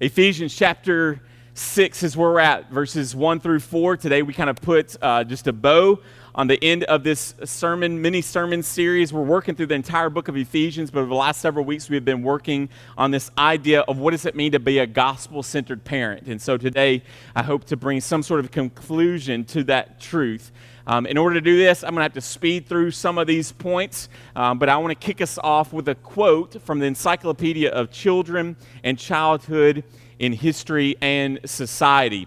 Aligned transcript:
Ephesians 0.00 0.54
chapter 0.54 1.20
6 1.54 2.04
is 2.04 2.16
where 2.16 2.30
we're 2.30 2.38
at, 2.38 2.70
verses 2.70 3.16
1 3.16 3.40
through 3.40 3.58
4. 3.58 3.96
Today 3.96 4.22
we 4.22 4.32
kind 4.32 4.48
of 4.48 4.54
put 4.54 4.96
uh, 5.02 5.24
just 5.24 5.48
a 5.48 5.52
bow 5.52 5.98
on 6.36 6.46
the 6.46 6.62
end 6.62 6.84
of 6.84 7.02
this 7.02 7.34
sermon, 7.44 8.00
mini 8.00 8.20
sermon 8.20 8.62
series. 8.62 9.12
We're 9.12 9.24
working 9.24 9.56
through 9.56 9.66
the 9.66 9.74
entire 9.74 10.08
book 10.08 10.28
of 10.28 10.36
Ephesians, 10.36 10.92
but 10.92 11.00
over 11.00 11.08
the 11.08 11.16
last 11.16 11.40
several 11.40 11.64
weeks 11.64 11.90
we've 11.90 12.04
been 12.04 12.22
working 12.22 12.68
on 12.96 13.10
this 13.10 13.32
idea 13.36 13.80
of 13.80 13.98
what 13.98 14.12
does 14.12 14.24
it 14.24 14.36
mean 14.36 14.52
to 14.52 14.60
be 14.60 14.78
a 14.78 14.86
gospel 14.86 15.42
centered 15.42 15.82
parent. 15.82 16.28
And 16.28 16.40
so 16.40 16.56
today 16.56 17.02
I 17.34 17.42
hope 17.42 17.64
to 17.64 17.76
bring 17.76 18.00
some 18.00 18.22
sort 18.22 18.38
of 18.38 18.52
conclusion 18.52 19.44
to 19.46 19.64
that 19.64 19.98
truth. 19.98 20.52
Um, 20.88 21.04
in 21.04 21.18
order 21.18 21.34
to 21.34 21.42
do 21.42 21.58
this, 21.58 21.84
I'm 21.84 21.90
going 21.90 21.98
to 21.98 22.04
have 22.04 22.14
to 22.14 22.22
speed 22.22 22.66
through 22.66 22.92
some 22.92 23.18
of 23.18 23.26
these 23.26 23.52
points, 23.52 24.08
um, 24.34 24.58
but 24.58 24.70
I 24.70 24.78
want 24.78 24.98
to 24.98 25.06
kick 25.06 25.20
us 25.20 25.38
off 25.44 25.70
with 25.70 25.86
a 25.86 25.94
quote 25.94 26.62
from 26.62 26.78
the 26.78 26.86
Encyclopedia 26.86 27.70
of 27.70 27.90
Children 27.90 28.56
and 28.82 28.98
Childhood 28.98 29.84
in 30.18 30.32
History 30.32 30.96
and 31.02 31.40
Society. 31.44 32.26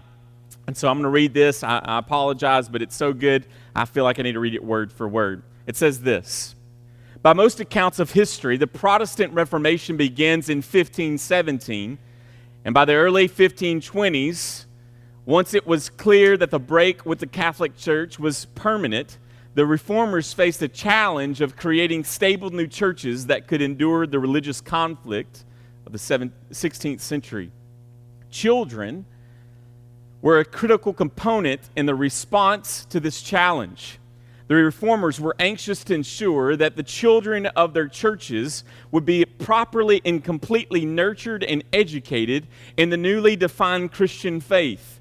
And 0.68 0.76
so 0.76 0.88
I'm 0.88 0.98
going 0.98 1.02
to 1.02 1.08
read 1.08 1.34
this. 1.34 1.64
I, 1.64 1.78
I 1.78 1.98
apologize, 1.98 2.68
but 2.68 2.82
it's 2.82 2.94
so 2.94 3.12
good, 3.12 3.46
I 3.74 3.84
feel 3.84 4.04
like 4.04 4.20
I 4.20 4.22
need 4.22 4.34
to 4.34 4.40
read 4.40 4.54
it 4.54 4.62
word 4.62 4.92
for 4.92 5.08
word. 5.08 5.42
It 5.66 5.76
says 5.76 6.02
this 6.02 6.54
By 7.20 7.32
most 7.32 7.58
accounts 7.58 7.98
of 7.98 8.12
history, 8.12 8.58
the 8.58 8.68
Protestant 8.68 9.32
Reformation 9.32 9.96
begins 9.96 10.48
in 10.48 10.58
1517, 10.58 11.98
and 12.64 12.72
by 12.72 12.84
the 12.84 12.94
early 12.94 13.28
1520s, 13.28 14.66
once 15.24 15.54
it 15.54 15.66
was 15.66 15.88
clear 15.88 16.36
that 16.36 16.50
the 16.50 16.58
break 16.58 17.06
with 17.06 17.20
the 17.20 17.26
Catholic 17.26 17.76
Church 17.76 18.18
was 18.18 18.46
permanent, 18.56 19.18
the 19.54 19.64
reformers 19.64 20.32
faced 20.32 20.62
a 20.62 20.68
challenge 20.68 21.40
of 21.40 21.56
creating 21.56 22.04
stable 22.04 22.50
new 22.50 22.66
churches 22.66 23.26
that 23.26 23.46
could 23.46 23.62
endure 23.62 24.06
the 24.06 24.18
religious 24.18 24.60
conflict 24.60 25.44
of 25.86 25.92
the 25.92 25.98
16th 25.98 27.00
century. 27.00 27.52
Children 28.30 29.04
were 30.22 30.38
a 30.38 30.44
critical 30.44 30.92
component 30.92 31.60
in 31.76 31.86
the 31.86 31.94
response 31.94 32.84
to 32.86 32.98
this 32.98 33.22
challenge. 33.22 33.98
The 34.48 34.54
reformers 34.56 35.20
were 35.20 35.36
anxious 35.38 35.84
to 35.84 35.94
ensure 35.94 36.56
that 36.56 36.76
the 36.76 36.82
children 36.82 37.46
of 37.46 37.74
their 37.74 37.88
churches 37.88 38.64
would 38.90 39.04
be 39.04 39.24
properly 39.24 40.00
and 40.04 40.22
completely 40.22 40.84
nurtured 40.84 41.44
and 41.44 41.62
educated 41.72 42.48
in 42.76 42.90
the 42.90 42.96
newly 42.96 43.36
defined 43.36 43.92
Christian 43.92 44.40
faith. 44.40 45.00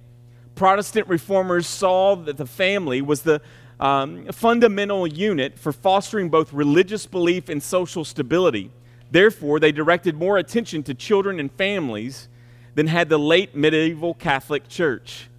Protestant 0.61 1.07
reformers 1.07 1.65
saw 1.65 2.15
that 2.15 2.37
the 2.37 2.45
family 2.45 3.01
was 3.01 3.23
the 3.23 3.41
um, 3.79 4.27
fundamental 4.27 5.07
unit 5.07 5.57
for 5.57 5.71
fostering 5.71 6.29
both 6.29 6.53
religious 6.53 7.07
belief 7.07 7.49
and 7.49 7.63
social 7.63 8.05
stability. 8.05 8.69
Therefore, 9.09 9.59
they 9.59 9.71
directed 9.71 10.13
more 10.15 10.37
attention 10.37 10.83
to 10.83 10.93
children 10.93 11.39
and 11.39 11.51
families 11.53 12.29
than 12.75 12.85
had 12.85 13.09
the 13.09 13.17
late 13.17 13.55
medieval 13.55 14.13
Catholic 14.13 14.69
Church. 14.69 15.29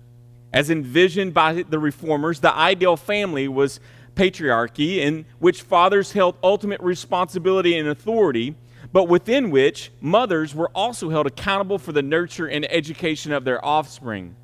As 0.52 0.70
envisioned 0.70 1.32
by 1.32 1.62
the 1.62 1.78
reformers, 1.78 2.40
the 2.40 2.52
ideal 2.52 2.96
family 2.96 3.46
was 3.46 3.78
patriarchy, 4.16 4.96
in 4.96 5.24
which 5.38 5.62
fathers 5.62 6.10
held 6.10 6.34
ultimate 6.42 6.80
responsibility 6.80 7.78
and 7.78 7.88
authority, 7.88 8.56
but 8.92 9.04
within 9.04 9.52
which 9.52 9.92
mothers 10.00 10.52
were 10.52 10.72
also 10.74 11.10
held 11.10 11.28
accountable 11.28 11.78
for 11.78 11.92
the 11.92 12.02
nurture 12.02 12.48
and 12.48 12.68
education 12.72 13.30
of 13.30 13.44
their 13.44 13.64
offspring. 13.64 14.34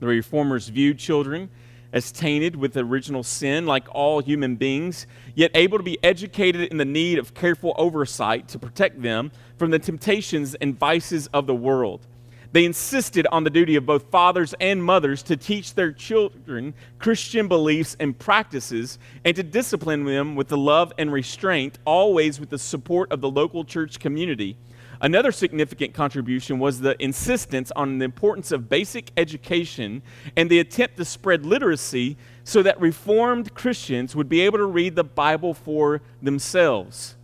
The 0.00 0.06
reformers 0.06 0.68
viewed 0.68 0.98
children 0.98 1.50
as 1.92 2.12
tainted 2.12 2.56
with 2.56 2.76
original 2.76 3.22
sin, 3.22 3.66
like 3.66 3.86
all 3.90 4.20
human 4.20 4.56
beings, 4.56 5.06
yet 5.34 5.50
able 5.54 5.78
to 5.78 5.84
be 5.84 6.02
educated 6.04 6.70
in 6.70 6.76
the 6.76 6.84
need 6.84 7.18
of 7.18 7.34
careful 7.34 7.74
oversight 7.76 8.48
to 8.48 8.58
protect 8.58 9.02
them 9.02 9.30
from 9.56 9.70
the 9.70 9.78
temptations 9.78 10.54
and 10.56 10.78
vices 10.78 11.26
of 11.28 11.46
the 11.46 11.54
world. 11.54 12.06
They 12.52 12.64
insisted 12.64 13.28
on 13.30 13.44
the 13.44 13.50
duty 13.50 13.76
of 13.76 13.86
both 13.86 14.10
fathers 14.10 14.54
and 14.60 14.82
mothers 14.82 15.22
to 15.24 15.36
teach 15.36 15.74
their 15.74 15.92
children 15.92 16.74
Christian 16.98 17.46
beliefs 17.46 17.96
and 18.00 18.18
practices 18.18 18.98
and 19.24 19.36
to 19.36 19.42
discipline 19.42 20.04
them 20.04 20.34
with 20.34 20.48
the 20.48 20.56
love 20.56 20.92
and 20.98 21.12
restraint, 21.12 21.78
always 21.84 22.40
with 22.40 22.50
the 22.50 22.58
support 22.58 23.12
of 23.12 23.20
the 23.20 23.30
local 23.30 23.64
church 23.64 24.00
community 24.00 24.56
Another 25.02 25.32
significant 25.32 25.94
contribution 25.94 26.58
was 26.58 26.80
the 26.80 27.00
insistence 27.02 27.72
on 27.74 27.98
the 27.98 28.04
importance 28.04 28.52
of 28.52 28.68
basic 28.68 29.10
education 29.16 30.02
and 30.36 30.50
the 30.50 30.58
attempt 30.58 30.98
to 30.98 31.06
spread 31.06 31.46
literacy 31.46 32.18
so 32.44 32.62
that 32.62 32.78
Reformed 32.78 33.54
Christians 33.54 34.14
would 34.14 34.28
be 34.28 34.42
able 34.42 34.58
to 34.58 34.66
read 34.66 34.96
the 34.96 35.04
Bible 35.04 35.54
for 35.54 36.02
themselves. 36.20 37.16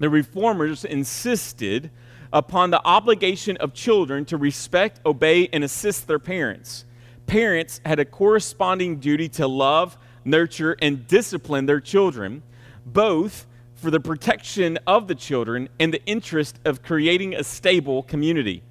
The 0.00 0.10
Reformers 0.10 0.84
insisted 0.84 1.90
upon 2.32 2.70
the 2.70 2.84
obligation 2.84 3.56
of 3.58 3.72
children 3.72 4.24
to 4.26 4.36
respect, 4.36 5.00
obey, 5.06 5.48
and 5.52 5.62
assist 5.62 6.08
their 6.08 6.18
parents. 6.18 6.84
Parents 7.26 7.80
had 7.86 8.00
a 8.00 8.04
corresponding 8.04 8.98
duty 8.98 9.28
to 9.30 9.46
love, 9.46 9.96
nurture, 10.24 10.76
and 10.82 11.06
discipline 11.06 11.66
their 11.66 11.80
children, 11.80 12.42
both 12.84 13.46
for 13.86 13.92
the 13.92 14.00
protection 14.00 14.76
of 14.88 15.06
the 15.06 15.14
children 15.14 15.68
and 15.78 15.94
the 15.94 16.04
interest 16.06 16.58
of 16.64 16.82
creating 16.82 17.36
a 17.36 17.44
stable 17.44 18.02
community. 18.02 18.64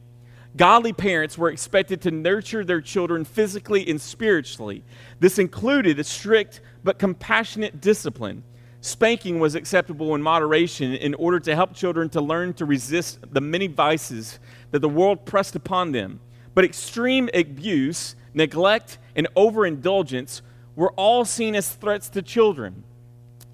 Godly 0.58 0.92
parents 0.92 1.38
were 1.38 1.48
expected 1.48 2.02
to 2.02 2.12
nurture 2.12 2.66
their 2.66 2.82
children 2.82 3.24
physically 3.24 3.90
and 3.90 4.02
spiritually. 4.02 4.84
This 5.22 5.40
included 5.40 6.00
a 6.00 6.04
strict 6.04 6.60
but 6.84 7.00
compassionate 7.00 7.80
discipline. 7.80 8.44
Spanking 8.82 9.40
was 9.40 9.56
acceptable 9.56 10.16
in 10.16 10.22
moderation 10.22 10.94
in 10.94 11.14
order 11.14 11.40
to 11.40 11.56
help 11.56 11.74
children 11.74 12.10
to 12.10 12.20
learn 12.20 12.54
to 12.56 12.66
resist 12.66 13.20
the 13.32 13.40
many 13.40 13.68
vices 13.68 14.40
that 14.72 14.80
the 14.80 14.90
world 14.90 15.24
pressed 15.24 15.56
upon 15.56 15.94
them. 15.94 16.20
But 16.54 16.66
extreme 16.66 17.30
abuse, 17.34 18.18
neglect, 18.34 18.98
and 19.16 19.30
overindulgence 19.38 20.42
were 20.76 20.92
all 20.98 21.24
seen 21.24 21.56
as 21.56 21.70
threats 21.74 22.10
to 22.10 22.22
children. 22.22 22.84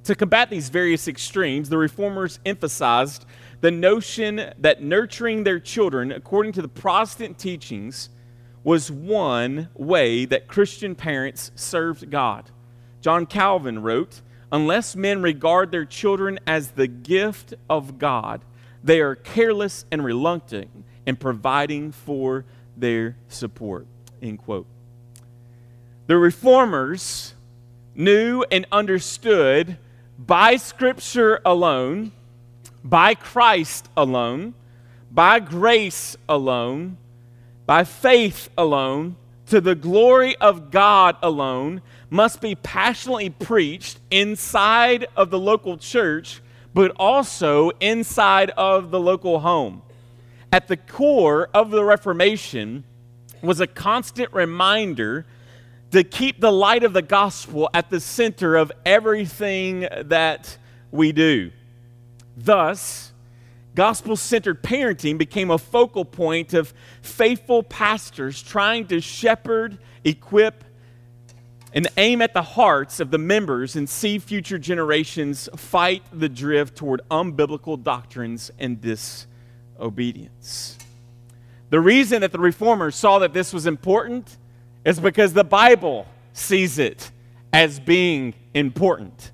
To 0.05 0.15
combat 0.15 0.49
these 0.49 0.69
various 0.69 1.07
extremes, 1.07 1.69
the 1.69 1.77
reformers 1.77 2.39
emphasized 2.45 3.25
the 3.61 3.71
notion 3.71 4.53
that 4.57 4.81
nurturing 4.81 5.43
their 5.43 5.59
children, 5.59 6.11
according 6.11 6.53
to 6.53 6.61
the 6.61 6.67
Protestant 6.67 7.37
teachings, 7.37 8.09
was 8.63 8.91
one 8.91 9.69
way 9.75 10.25
that 10.25 10.47
Christian 10.47 10.95
parents 10.95 11.51
served 11.55 12.09
God. 12.09 12.49
John 13.01 13.25
Calvin 13.25 13.81
wrote, 13.81 14.21
Unless 14.51 14.95
men 14.95 15.21
regard 15.21 15.71
their 15.71 15.85
children 15.85 16.39
as 16.45 16.71
the 16.71 16.87
gift 16.87 17.53
of 17.69 17.97
God, 17.97 18.41
they 18.83 18.99
are 18.99 19.15
careless 19.15 19.85
and 19.91 20.03
reluctant 20.03 20.69
in 21.05 21.15
providing 21.15 21.91
for 21.91 22.45
their 22.75 23.15
support. 23.29 23.85
End 24.21 24.39
quote. 24.39 24.67
The 26.07 26.17
reformers 26.17 27.33
knew 27.95 28.43
and 28.51 28.65
understood 28.71 29.77
by 30.27 30.55
Scripture 30.55 31.41
alone, 31.43 32.11
by 32.83 33.15
Christ 33.15 33.89
alone, 33.97 34.53
by 35.11 35.39
grace 35.39 36.15
alone, 36.29 36.97
by 37.65 37.83
faith 37.83 38.49
alone, 38.55 39.15
to 39.47 39.59
the 39.59 39.73
glory 39.73 40.35
of 40.37 40.69
God 40.69 41.17
alone, 41.23 41.81
must 42.09 42.39
be 42.39 42.53
passionately 42.53 43.31
preached 43.31 43.99
inside 44.11 45.07
of 45.15 45.31
the 45.31 45.39
local 45.39 45.77
church, 45.77 46.41
but 46.73 46.91
also 46.97 47.71
inside 47.79 48.51
of 48.51 48.91
the 48.91 48.99
local 48.99 49.39
home. 49.39 49.81
At 50.53 50.67
the 50.67 50.77
core 50.77 51.49
of 51.53 51.71
the 51.71 51.83
Reformation 51.83 52.83
was 53.41 53.59
a 53.59 53.67
constant 53.67 54.31
reminder 54.33 55.25
to 55.91 56.03
keep 56.03 56.39
the 56.39 56.51
light 56.51 56.83
of 56.83 56.93
the 56.93 57.01
gospel 57.01 57.69
at 57.73 57.89
the 57.89 57.99
center 57.99 58.55
of 58.55 58.71
everything 58.85 59.87
that 60.03 60.57
we 60.89 61.11
do. 61.11 61.51
Thus, 62.37 63.11
gospel 63.75 64.15
centered 64.15 64.63
parenting 64.63 65.17
became 65.17 65.51
a 65.51 65.57
focal 65.57 66.05
point 66.05 66.53
of 66.53 66.73
faithful 67.01 67.61
pastors 67.61 68.41
trying 68.41 68.87
to 68.87 69.01
shepherd, 69.01 69.77
equip, 70.03 70.63
and 71.73 71.87
aim 71.97 72.21
at 72.21 72.33
the 72.33 72.41
hearts 72.41 72.99
of 72.99 73.11
the 73.11 73.17
members 73.17 73.75
and 73.75 73.89
see 73.89 74.19
future 74.19 74.57
generations 74.57 75.47
fight 75.55 76.03
the 76.11 76.27
drift 76.29 76.75
toward 76.75 77.01
unbiblical 77.09 77.81
doctrines 77.81 78.51
and 78.59 78.81
disobedience. 78.81 80.77
The 81.69 81.79
reason 81.79 82.21
that 82.21 82.33
the 82.33 82.39
reformers 82.39 82.95
saw 82.95 83.19
that 83.19 83.33
this 83.33 83.53
was 83.53 83.65
important 83.65 84.37
is 84.85 84.99
because 84.99 85.33
the 85.33 85.43
Bible 85.43 86.07
sees 86.33 86.79
it 86.79 87.11
as 87.53 87.79
being 87.79 88.33
important. 88.53 89.31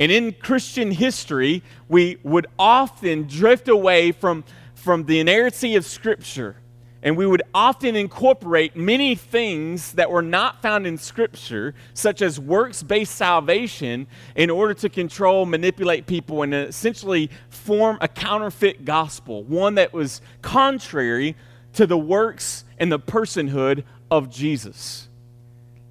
And 0.00 0.10
in 0.10 0.32
Christian 0.32 0.90
history, 0.90 1.62
we 1.88 2.18
would 2.22 2.46
often 2.58 3.26
drift 3.28 3.68
away 3.68 4.12
from, 4.12 4.44
from 4.74 5.04
the 5.04 5.20
inerrancy 5.20 5.76
of 5.76 5.84
Scripture. 5.84 6.56
And 7.04 7.16
we 7.16 7.26
would 7.26 7.42
often 7.52 7.96
incorporate 7.96 8.76
many 8.76 9.16
things 9.16 9.92
that 9.92 10.10
were 10.10 10.22
not 10.22 10.62
found 10.62 10.86
in 10.86 10.98
Scripture, 10.98 11.74
such 11.94 12.22
as 12.22 12.38
works 12.38 12.82
based 12.82 13.14
salvation, 13.16 14.06
in 14.36 14.50
order 14.50 14.72
to 14.74 14.88
control, 14.88 15.44
manipulate 15.44 16.06
people, 16.06 16.42
and 16.42 16.54
essentially 16.54 17.30
form 17.48 17.98
a 18.00 18.08
counterfeit 18.08 18.84
gospel, 18.84 19.42
one 19.44 19.74
that 19.74 19.92
was 19.92 20.20
contrary 20.42 21.36
to 21.72 21.86
the 21.86 21.98
works 21.98 22.64
and 22.78 22.92
the 22.92 23.00
personhood 23.00 23.84
of 24.12 24.28
Jesus. 24.28 25.08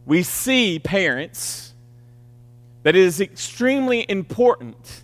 We 0.06 0.22
see, 0.22 0.78
parents, 0.78 1.74
that 2.84 2.96
it 2.96 3.02
is 3.02 3.20
extremely 3.20 4.06
important 4.08 5.02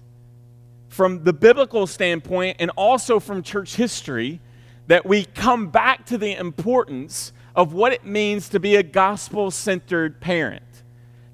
from 0.87 1.23
the 1.23 1.33
biblical 1.33 1.87
standpoint 1.87 2.57
and 2.59 2.69
also 2.75 3.19
from 3.19 3.41
church 3.41 3.75
history 3.75 4.39
that 4.85 5.03
we 5.03 5.25
come 5.25 5.69
back 5.69 6.05
to 6.05 6.19
the 6.19 6.35
importance 6.35 7.33
of 7.55 7.73
what 7.73 7.91
it 7.91 8.05
means 8.05 8.49
to 8.49 8.59
be 8.59 8.75
a 8.75 8.83
gospel 8.83 9.49
centered 9.49 10.21
parent. 10.21 10.83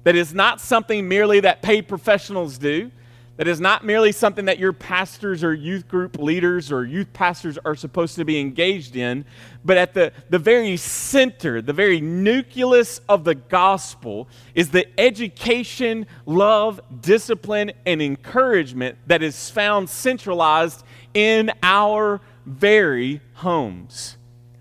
That 0.04 0.16
is 0.16 0.32
not 0.32 0.62
something 0.62 1.06
merely 1.06 1.40
that 1.40 1.60
paid 1.60 1.86
professionals 1.86 2.56
do. 2.56 2.90
That 3.36 3.48
is 3.48 3.60
not 3.60 3.84
merely 3.84 4.12
something 4.12 4.44
that 4.44 4.60
your 4.60 4.72
pastors 4.72 5.42
or 5.42 5.52
youth 5.52 5.88
group 5.88 6.18
leaders 6.20 6.70
or 6.70 6.84
youth 6.84 7.12
pastors 7.12 7.58
are 7.64 7.74
supposed 7.74 8.14
to 8.14 8.24
be 8.24 8.38
engaged 8.38 8.94
in, 8.94 9.24
but 9.64 9.76
at 9.76 9.92
the, 9.92 10.12
the 10.30 10.38
very 10.38 10.76
center, 10.76 11.60
the 11.60 11.72
very 11.72 12.00
nucleus 12.00 13.00
of 13.08 13.24
the 13.24 13.34
gospel 13.34 14.28
is 14.54 14.70
the 14.70 14.86
education, 15.00 16.06
love, 16.26 16.80
discipline, 17.00 17.72
and 17.84 18.00
encouragement 18.00 18.98
that 19.08 19.20
is 19.20 19.50
found 19.50 19.90
centralized 19.90 20.84
in 21.12 21.50
our 21.60 22.20
very 22.46 23.20
homes. 23.34 24.16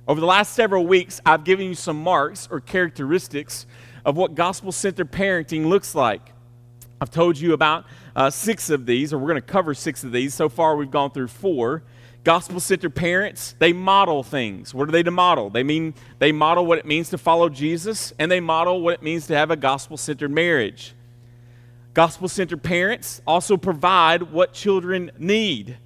Over 0.08 0.20
the 0.20 0.26
last 0.26 0.54
several 0.54 0.88
weeks, 0.88 1.22
I've 1.26 1.44
given 1.44 1.68
you 1.68 1.76
some 1.76 2.02
marks 2.02 2.48
or 2.50 2.60
characteristics 2.60 3.68
of 4.04 4.18
what 4.18 4.34
gospel 4.34 4.72
centered 4.72 5.12
parenting 5.12 5.68
looks 5.68 5.94
like. 5.94 6.32
I've 7.00 7.12
told 7.12 7.38
you 7.38 7.54
about 7.54 7.86
uh, 8.16 8.30
six 8.30 8.70
of 8.70 8.86
these, 8.86 9.14
or 9.14 9.18
we're 9.18 9.30
going 9.30 9.42
to 9.42 9.42
cover 9.42 9.74
six 9.74 10.04
of 10.04 10.12
these. 10.12 10.34
So 10.34 10.50
far, 10.50 10.76
we've 10.76 10.92
gone 10.92 11.12
through 11.12 11.28
four. 11.28 11.84
Gospel 12.24 12.62
centered 12.62 12.96
parents, 12.96 13.54
they 13.60 13.74
model 13.74 14.24
things. 14.24 14.74
What 14.74 14.88
are 14.88 14.92
they 14.94 15.04
model? 15.04 15.50
They 15.50 15.64
mean 15.64 15.94
they 16.20 16.32
model 16.32 16.66
what 16.66 16.78
it 16.78 16.86
means 16.86 17.10
to 17.10 17.18
follow 17.18 17.50
Jesus, 17.50 18.14
and 18.18 18.32
they 18.32 18.40
model 18.40 18.82
what 18.82 18.94
it 18.94 19.04
means 19.04 19.28
to 19.28 19.36
have 19.36 19.52
a 19.52 19.58
gospel 19.58 19.98
centered 19.98 20.32
marriage. 20.32 20.94
Gospel 21.94 22.30
centered 22.30 22.64
parents 22.64 23.22
also 23.28 23.58
provide 23.58 24.32
what 24.32 24.54
children 24.54 25.12
need. 25.20 25.78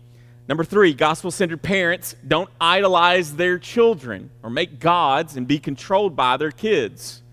Number 0.47 0.63
three, 0.63 0.93
gospel 0.93 1.31
centered 1.31 1.61
parents 1.61 2.15
don't 2.25 2.49
idolize 2.61 3.35
their 3.35 3.57
children 3.57 4.29
or 4.43 4.49
make 4.49 4.79
gods 4.79 5.35
and 5.35 5.47
be 5.47 5.59
controlled 5.59 6.15
by 6.15 6.37
their 6.37 6.51
kids. 6.51 7.23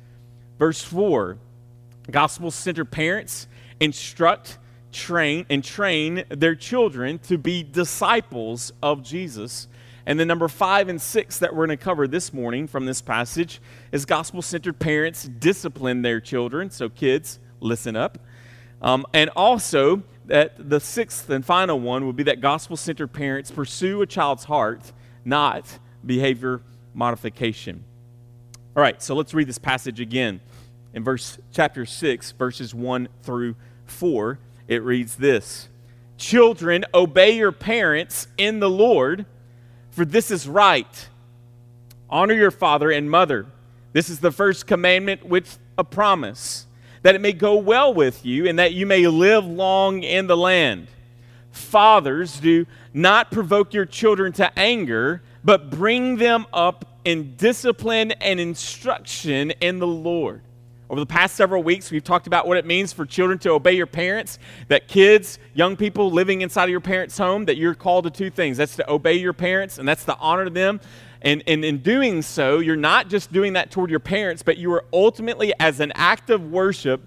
Verse 0.58 0.82
four, 0.82 1.36
gospel 2.10 2.50
centered 2.50 2.90
parents 2.90 3.46
instruct, 3.80 4.58
train, 4.94 5.44
and 5.50 5.62
train 5.62 6.24
their 6.30 6.54
children 6.54 7.18
to 7.18 7.36
be 7.36 7.62
disciples 7.62 8.72
of 8.82 9.02
Jesus. 9.02 9.68
And 10.06 10.18
then 10.18 10.28
number 10.28 10.48
five 10.48 10.88
and 10.88 11.00
six 11.00 11.38
that 11.38 11.54
we're 11.54 11.66
going 11.66 11.76
to 11.76 11.84
cover 11.84 12.06
this 12.06 12.32
morning 12.32 12.66
from 12.66 12.86
this 12.86 13.02
passage 13.02 13.60
is 13.92 14.04
gospel 14.04 14.40
centered 14.40 14.78
parents 14.78 15.24
discipline 15.24 16.02
their 16.02 16.20
children. 16.20 16.70
So, 16.70 16.88
kids, 16.88 17.38
listen 17.60 17.96
up. 17.96 18.18
Um, 18.80 19.04
and 19.12 19.30
also, 19.30 20.02
that 20.26 20.70
the 20.70 20.80
sixth 20.80 21.28
and 21.28 21.44
final 21.44 21.78
one 21.78 22.06
would 22.06 22.16
be 22.16 22.22
that 22.24 22.40
gospel 22.40 22.76
centered 22.76 23.12
parents 23.12 23.50
pursue 23.50 24.00
a 24.02 24.06
child's 24.06 24.44
heart, 24.44 24.92
not 25.24 25.78
behavior 26.04 26.62
modification. 26.94 27.84
All 28.76 28.82
right, 28.82 29.02
so 29.02 29.14
let's 29.14 29.34
read 29.34 29.48
this 29.48 29.58
passage 29.58 30.00
again. 30.00 30.40
In 30.94 31.04
verse 31.04 31.38
chapter 31.52 31.84
6, 31.84 32.32
verses 32.32 32.74
1 32.74 33.08
through 33.22 33.56
4, 33.86 34.38
it 34.68 34.82
reads 34.82 35.16
this 35.16 35.68
Children, 36.16 36.84
obey 36.94 37.36
your 37.36 37.52
parents 37.52 38.28
in 38.38 38.60
the 38.60 38.70
Lord, 38.70 39.26
for 39.90 40.04
this 40.04 40.30
is 40.30 40.48
right. 40.48 41.08
Honor 42.08 42.34
your 42.34 42.50
father 42.50 42.90
and 42.90 43.10
mother. 43.10 43.46
This 43.92 44.08
is 44.08 44.20
the 44.20 44.30
first 44.30 44.66
commandment 44.66 45.24
with 45.24 45.58
a 45.78 45.84
promise 45.84 46.66
that 47.02 47.14
it 47.14 47.20
may 47.20 47.32
go 47.32 47.56
well 47.56 47.92
with 47.92 48.24
you 48.24 48.48
and 48.48 48.58
that 48.58 48.72
you 48.72 48.86
may 48.86 49.06
live 49.06 49.44
long 49.44 50.02
in 50.02 50.26
the 50.26 50.36
land. 50.36 50.88
Fathers, 51.50 52.40
do 52.40 52.66
not 52.92 53.30
provoke 53.30 53.74
your 53.74 53.84
children 53.84 54.32
to 54.32 54.58
anger, 54.58 55.22
but 55.44 55.70
bring 55.70 56.16
them 56.16 56.46
up 56.52 57.00
in 57.04 57.36
discipline 57.36 58.12
and 58.12 58.40
instruction 58.40 59.50
in 59.60 59.78
the 59.78 59.86
Lord. 59.86 60.40
Over 60.94 61.00
the 61.00 61.06
past 61.06 61.34
several 61.34 61.64
weeks, 61.64 61.90
we've 61.90 62.04
talked 62.04 62.28
about 62.28 62.46
what 62.46 62.56
it 62.56 62.64
means 62.64 62.92
for 62.92 63.04
children 63.04 63.36
to 63.40 63.50
obey 63.50 63.72
your 63.72 63.84
parents, 63.84 64.38
that 64.68 64.86
kids, 64.86 65.40
young 65.52 65.74
people 65.76 66.12
living 66.12 66.42
inside 66.42 66.66
of 66.66 66.70
your 66.70 66.78
parents' 66.78 67.18
home, 67.18 67.46
that 67.46 67.56
you're 67.56 67.74
called 67.74 68.04
to 68.04 68.10
two 68.10 68.30
things. 68.30 68.58
That's 68.58 68.76
to 68.76 68.88
obey 68.88 69.14
your 69.14 69.32
parents, 69.32 69.78
and 69.78 69.88
that's 69.88 70.04
to 70.04 70.16
honor 70.18 70.48
them. 70.48 70.80
And, 71.20 71.42
and 71.48 71.64
in 71.64 71.78
doing 71.78 72.22
so, 72.22 72.60
you're 72.60 72.76
not 72.76 73.08
just 73.08 73.32
doing 73.32 73.54
that 73.54 73.72
toward 73.72 73.90
your 73.90 73.98
parents, 73.98 74.44
but 74.44 74.56
you 74.56 74.72
are 74.72 74.84
ultimately, 74.92 75.52
as 75.58 75.80
an 75.80 75.90
act 75.96 76.30
of 76.30 76.52
worship, 76.52 77.00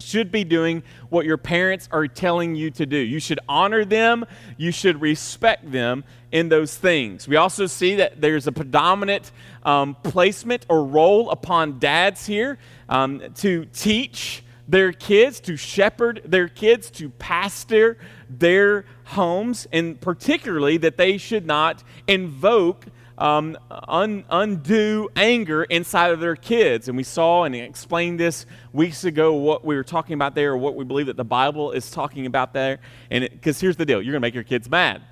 should 0.00 0.30
be 0.30 0.44
doing 0.44 0.82
what 1.08 1.26
your 1.26 1.36
parents 1.36 1.88
are 1.92 2.06
telling 2.06 2.54
you 2.54 2.70
to 2.72 2.86
do. 2.86 2.96
You 2.96 3.20
should 3.20 3.40
honor 3.48 3.84
them, 3.84 4.24
you 4.56 4.70
should 4.70 5.00
respect 5.00 5.70
them 5.70 6.04
in 6.32 6.48
those 6.48 6.76
things. 6.76 7.26
We 7.26 7.36
also 7.36 7.66
see 7.66 7.96
that 7.96 8.20
there's 8.20 8.46
a 8.46 8.52
predominant 8.52 9.32
um, 9.64 9.96
placement 10.02 10.66
or 10.68 10.84
role 10.84 11.30
upon 11.30 11.78
dads 11.78 12.26
here 12.26 12.58
um, 12.88 13.22
to 13.36 13.64
teach 13.66 14.42
their 14.68 14.92
kids, 14.92 15.40
to 15.40 15.56
shepherd 15.56 16.20
their 16.24 16.46
kids, 16.46 16.90
to 16.90 17.08
pastor 17.08 17.96
their 18.28 18.84
homes, 19.04 19.66
and 19.72 19.98
particularly 19.98 20.76
that 20.76 20.98
they 20.98 21.16
should 21.16 21.46
not 21.46 21.82
invoke 22.06 22.84
um, 23.18 23.58
un, 23.70 24.24
undue 24.30 25.08
anger 25.16 25.64
inside 25.64 26.12
of 26.12 26.20
their 26.20 26.36
kids. 26.36 26.88
And 26.88 26.96
we 26.96 27.02
saw 27.02 27.44
and 27.44 27.54
explained 27.54 28.18
this 28.18 28.46
weeks 28.72 29.04
ago 29.04 29.34
what 29.34 29.64
we 29.64 29.74
were 29.74 29.84
talking 29.84 30.14
about 30.14 30.34
there, 30.34 30.56
what 30.56 30.76
we 30.76 30.84
believe 30.84 31.06
that 31.06 31.16
the 31.16 31.24
Bible 31.24 31.72
is 31.72 31.90
talking 31.90 32.26
about 32.26 32.52
there. 32.52 32.78
And 33.10 33.28
because 33.28 33.60
here's 33.60 33.76
the 33.76 33.84
deal 33.84 34.00
you're 34.00 34.12
going 34.12 34.22
to 34.22 34.26
make 34.26 34.34
your 34.34 34.44
kids 34.44 34.70
mad. 34.70 35.02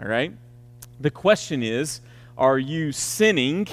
All 0.00 0.08
right? 0.08 0.32
The 1.00 1.10
question 1.10 1.62
is 1.62 2.00
are 2.36 2.58
you 2.58 2.92
sinning 2.92 3.68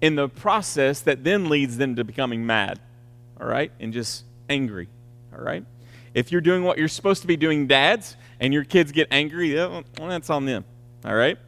in 0.00 0.14
the 0.14 0.28
process 0.28 1.00
that 1.00 1.24
then 1.24 1.48
leads 1.48 1.78
them 1.78 1.96
to 1.96 2.04
becoming 2.04 2.46
mad? 2.46 2.78
All 3.40 3.46
right? 3.46 3.72
And 3.80 3.92
just 3.92 4.24
angry. 4.48 4.88
All 5.32 5.42
right? 5.42 5.64
If 6.12 6.30
you're 6.30 6.40
doing 6.40 6.62
what 6.62 6.76
you're 6.76 6.88
supposed 6.88 7.22
to 7.22 7.28
be 7.28 7.36
doing, 7.36 7.66
dads, 7.66 8.16
and 8.38 8.52
your 8.52 8.64
kids 8.64 8.92
get 8.92 9.08
angry, 9.10 9.54
well, 9.54 9.84
that's 9.98 10.28
on 10.28 10.44
them. 10.44 10.64
All 11.04 11.14
right? 11.14 11.38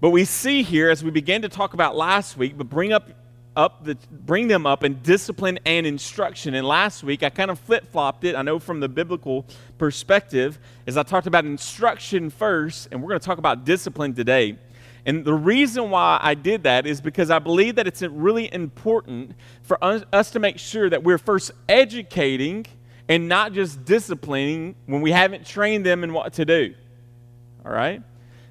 But 0.00 0.10
we 0.10 0.24
see 0.24 0.62
here, 0.62 0.90
as 0.90 1.04
we 1.04 1.10
began 1.10 1.42
to 1.42 1.48
talk 1.48 1.74
about 1.74 1.96
last 1.96 2.36
week, 2.36 2.56
but 2.56 2.68
bring 2.68 2.92
up 2.92 3.10
up 3.56 3.84
the, 3.84 3.96
bring 4.10 4.46
them 4.48 4.64
up 4.64 4.84
in 4.84 5.00
discipline 5.02 5.58
and 5.66 5.86
instruction. 5.86 6.54
And 6.54 6.66
last 6.66 7.02
week, 7.02 7.22
I 7.22 7.30
kind 7.30 7.50
of 7.50 7.58
flip 7.58 7.84
flopped 7.90 8.24
it. 8.24 8.36
I 8.36 8.42
know 8.42 8.58
from 8.58 8.80
the 8.80 8.88
biblical 8.88 9.44
perspective, 9.76 10.58
as 10.86 10.96
I 10.96 11.02
talked 11.02 11.26
about 11.26 11.44
instruction 11.44 12.30
first, 12.30 12.88
and 12.90 13.02
we're 13.02 13.08
going 13.08 13.20
to 13.20 13.26
talk 13.26 13.38
about 13.38 13.64
discipline 13.64 14.14
today. 14.14 14.56
And 15.04 15.24
the 15.24 15.34
reason 15.34 15.90
why 15.90 16.18
I 16.22 16.34
did 16.34 16.62
that 16.64 16.86
is 16.86 17.00
because 17.00 17.30
I 17.30 17.38
believe 17.38 17.76
that 17.76 17.86
it's 17.86 18.02
really 18.02 18.52
important 18.52 19.32
for 19.62 19.82
us, 19.82 20.04
us 20.12 20.30
to 20.32 20.38
make 20.38 20.58
sure 20.58 20.88
that 20.88 21.02
we're 21.02 21.18
first 21.18 21.52
educating 21.68 22.66
and 23.08 23.28
not 23.28 23.52
just 23.52 23.84
disciplining 23.84 24.76
when 24.86 25.00
we 25.00 25.10
haven't 25.10 25.44
trained 25.44 25.84
them 25.84 26.04
in 26.04 26.12
what 26.12 26.34
to 26.34 26.44
do. 26.44 26.74
All 27.64 27.72
right? 27.72 28.02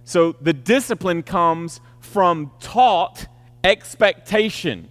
So 0.09 0.31
the 0.41 0.53
discipline 0.53 1.21
comes 1.21 1.81
from 1.99 2.49
taught 2.59 3.27
expectation. 3.63 4.89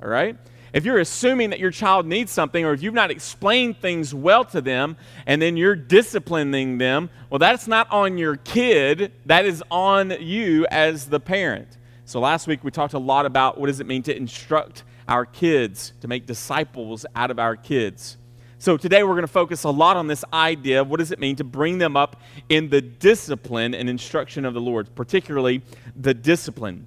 All 0.00 0.08
right? 0.08 0.36
If 0.72 0.84
you're 0.84 1.00
assuming 1.00 1.50
that 1.50 1.58
your 1.58 1.72
child 1.72 2.06
needs 2.06 2.30
something, 2.30 2.64
or 2.64 2.72
if 2.72 2.84
you've 2.84 2.94
not 2.94 3.10
explained 3.10 3.78
things 3.78 4.14
well 4.14 4.44
to 4.44 4.60
them, 4.60 4.96
and 5.26 5.42
then 5.42 5.56
you're 5.56 5.74
disciplining 5.74 6.78
them, 6.78 7.10
well, 7.30 7.40
that's 7.40 7.66
not 7.66 7.90
on 7.90 8.16
your 8.16 8.36
kid, 8.36 9.10
that 9.26 9.44
is 9.44 9.60
on 9.72 10.14
you 10.20 10.68
as 10.70 11.06
the 11.06 11.18
parent. 11.18 11.76
So 12.04 12.20
last 12.20 12.46
week 12.46 12.62
we 12.62 12.70
talked 12.70 12.94
a 12.94 13.00
lot 13.00 13.26
about 13.26 13.58
what 13.58 13.66
does 13.66 13.80
it 13.80 13.88
mean 13.88 14.04
to 14.04 14.16
instruct 14.16 14.84
our 15.08 15.26
kids, 15.26 15.94
to 16.00 16.06
make 16.06 16.26
disciples 16.26 17.04
out 17.16 17.32
of 17.32 17.40
our 17.40 17.56
kids. 17.56 18.18
So 18.62 18.76
today 18.76 19.02
we're 19.02 19.14
going 19.14 19.22
to 19.22 19.26
focus 19.26 19.64
a 19.64 19.70
lot 19.70 19.96
on 19.96 20.06
this 20.06 20.24
idea 20.32 20.82
of 20.82 20.88
what 20.88 21.00
does 21.00 21.10
it 21.10 21.18
mean 21.18 21.34
to 21.34 21.42
bring 21.42 21.78
them 21.78 21.96
up 21.96 22.22
in 22.48 22.68
the 22.68 22.80
discipline 22.80 23.74
and 23.74 23.90
instruction 23.90 24.44
of 24.44 24.54
the 24.54 24.60
Lord, 24.60 24.94
particularly 24.94 25.62
the 25.96 26.14
discipline. 26.14 26.86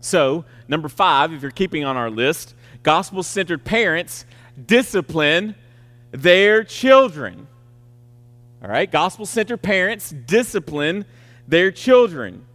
So, 0.00 0.46
number 0.66 0.88
five, 0.88 1.34
if 1.34 1.42
you're 1.42 1.50
keeping 1.50 1.84
on 1.84 1.98
our 1.98 2.08
list, 2.08 2.54
gospel 2.82 3.22
centered 3.22 3.66
parents 3.66 4.24
discipline 4.64 5.56
their 6.10 6.64
children. 6.64 7.46
All 8.62 8.70
right, 8.70 8.90
gospel 8.90 9.26
centered 9.26 9.60
parents 9.60 10.08
discipline 10.08 11.04
their 11.46 11.70
children. 11.70 12.46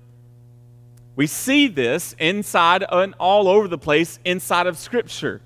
We 1.16 1.28
see 1.28 1.68
this 1.68 2.16
inside 2.18 2.84
and 2.92 3.14
all 3.20 3.48
over 3.48 3.68
the 3.68 3.78
place 3.78 4.18
inside 4.26 4.66
of 4.66 4.76
Scripture. 4.80 5.44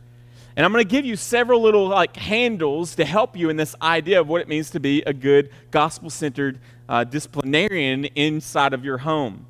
And 0.56 0.66
I'm 0.66 0.72
going 0.72 0.84
to 0.84 0.90
give 0.90 1.06
you 1.06 1.16
several 1.16 1.62
little 1.62 1.88
like 1.88 2.18
handles 2.18 2.96
to 2.96 3.06
help 3.06 3.38
you 3.38 3.50
in 3.50 3.58
this 3.58 3.76
idea 3.82 4.20
of 4.20 4.28
what 4.28 4.42
it 4.42 4.48
means 4.48 4.70
to 4.72 4.80
be 4.80 5.02
a 5.04 5.14
good 5.14 5.52
gospel-centered 5.72 6.60
uh, 6.88 7.04
disciplinarian 7.04 8.06
inside 8.06 8.74
of 8.74 8.84
your 8.84 8.98
home. 8.98 9.46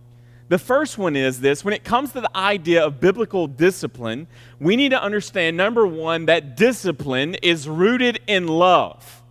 The 0.49 0.57
first 0.57 0.97
one 0.97 1.15
is 1.15 1.41
this 1.41 1.63
when 1.63 1.75
it 1.75 1.83
comes 1.83 2.11
to 2.13 2.21
the 2.21 2.37
idea 2.37 2.83
of 2.83 2.99
biblical 2.99 3.47
discipline, 3.47 4.27
we 4.59 4.75
need 4.75 4.89
to 4.89 5.01
understand 5.01 5.55
number 5.55 5.85
one, 5.85 6.25
that 6.25 6.57
discipline 6.57 7.35
is 7.35 7.69
rooted 7.69 8.19
in 8.25 8.47
love. 8.47 9.21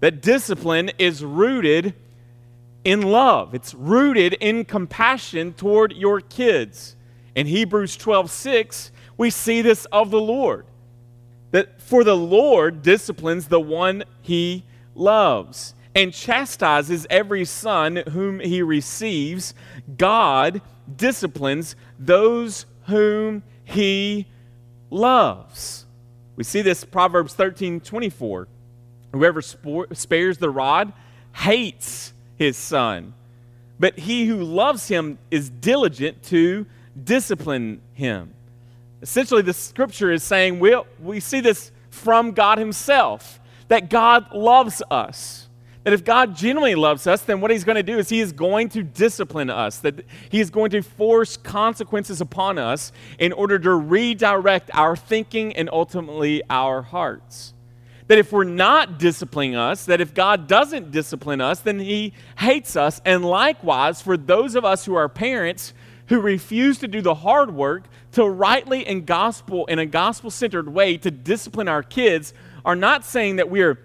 That 0.00 0.22
discipline 0.22 0.92
is 0.96 1.24
rooted 1.24 1.94
in 2.84 3.02
love, 3.02 3.54
it's 3.54 3.74
rooted 3.74 4.34
in 4.34 4.64
compassion 4.64 5.52
toward 5.52 5.92
your 5.92 6.20
kids. 6.20 6.94
In 7.34 7.46
Hebrews 7.46 7.96
12 7.96 8.30
6, 8.30 8.92
we 9.16 9.30
see 9.30 9.60
this 9.60 9.84
of 9.86 10.10
the 10.10 10.20
Lord. 10.20 10.66
That 11.50 11.80
for 11.80 12.04
the 12.04 12.16
Lord 12.16 12.82
disciplines 12.82 13.48
the 13.48 13.60
one 13.60 14.04
he 14.22 14.64
loves 14.94 15.74
and 15.94 16.12
chastises 16.12 17.06
every 17.10 17.44
son 17.44 17.96
whom 18.10 18.40
he 18.40 18.62
receives. 18.62 19.54
God 19.96 20.60
disciplines 20.96 21.74
those 21.98 22.66
whom 22.86 23.42
he 23.64 24.26
loves. 24.90 25.86
We 26.36 26.44
see 26.44 26.62
this 26.62 26.84
Proverbs 26.84 27.34
13 27.34 27.80
24. 27.80 28.48
Whoever 29.12 29.42
spares 29.42 30.38
the 30.38 30.50
rod 30.50 30.92
hates 31.32 32.12
his 32.36 32.56
son, 32.56 33.14
but 33.80 33.98
he 33.98 34.26
who 34.26 34.44
loves 34.44 34.86
him 34.86 35.18
is 35.30 35.50
diligent 35.50 36.22
to 36.24 36.66
discipline 37.02 37.80
him. 37.94 38.34
Essentially, 39.00 39.42
the 39.42 39.52
scripture 39.52 40.10
is 40.10 40.22
saying 40.22 40.58
we 40.58 40.76
we 41.00 41.20
see 41.20 41.40
this 41.40 41.70
from 41.90 42.32
God 42.32 42.58
himself 42.58 43.40
that 43.68 43.90
God 43.90 44.32
loves 44.34 44.82
us. 44.90 45.48
That 45.84 45.92
if 45.92 46.04
God 46.04 46.36
genuinely 46.36 46.74
loves 46.74 47.06
us, 47.06 47.22
then 47.22 47.40
what 47.40 47.50
he's 47.50 47.64
going 47.64 47.76
to 47.76 47.82
do 47.82 47.98
is 47.98 48.08
he 48.08 48.20
is 48.20 48.32
going 48.32 48.68
to 48.70 48.82
discipline 48.82 49.48
us, 49.48 49.78
that 49.78 50.04
he 50.28 50.40
is 50.40 50.50
going 50.50 50.70
to 50.72 50.82
force 50.82 51.36
consequences 51.36 52.20
upon 52.20 52.58
us 52.58 52.92
in 53.18 53.32
order 53.32 53.58
to 53.58 53.72
redirect 53.72 54.70
our 54.74 54.96
thinking 54.96 55.54
and 55.56 55.70
ultimately 55.72 56.42
our 56.50 56.82
hearts. 56.82 57.54
That 58.08 58.18
if 58.18 58.32
we're 58.32 58.44
not 58.44 58.98
disciplining 58.98 59.54
us, 59.54 59.84
that 59.86 60.00
if 60.00 60.12
God 60.14 60.46
doesn't 60.46 60.90
discipline 60.90 61.40
us, 61.40 61.60
then 61.60 61.78
he 61.78 62.12
hates 62.38 62.74
us. 62.74 63.00
And 63.04 63.24
likewise, 63.24 64.02
for 64.02 64.16
those 64.16 64.56
of 64.56 64.64
us 64.64 64.84
who 64.84 64.94
are 64.94 65.08
parents 65.08 65.72
who 66.08 66.20
refuse 66.20 66.78
to 66.78 66.88
do 66.88 67.00
the 67.00 67.14
hard 67.14 67.54
work 67.54 67.84
to 68.12 68.28
rightly 68.28 68.86
and 68.86 69.06
gospel 69.06 69.66
in 69.66 69.78
a 69.78 69.86
gospel 69.86 70.30
centered 70.30 70.68
way 70.68 70.96
to 70.96 71.10
discipline 71.10 71.68
our 71.68 71.82
kids, 71.82 72.34
are 72.64 72.76
not 72.76 73.04
saying 73.04 73.36
that 73.36 73.48
we 73.50 73.62
are 73.62 73.78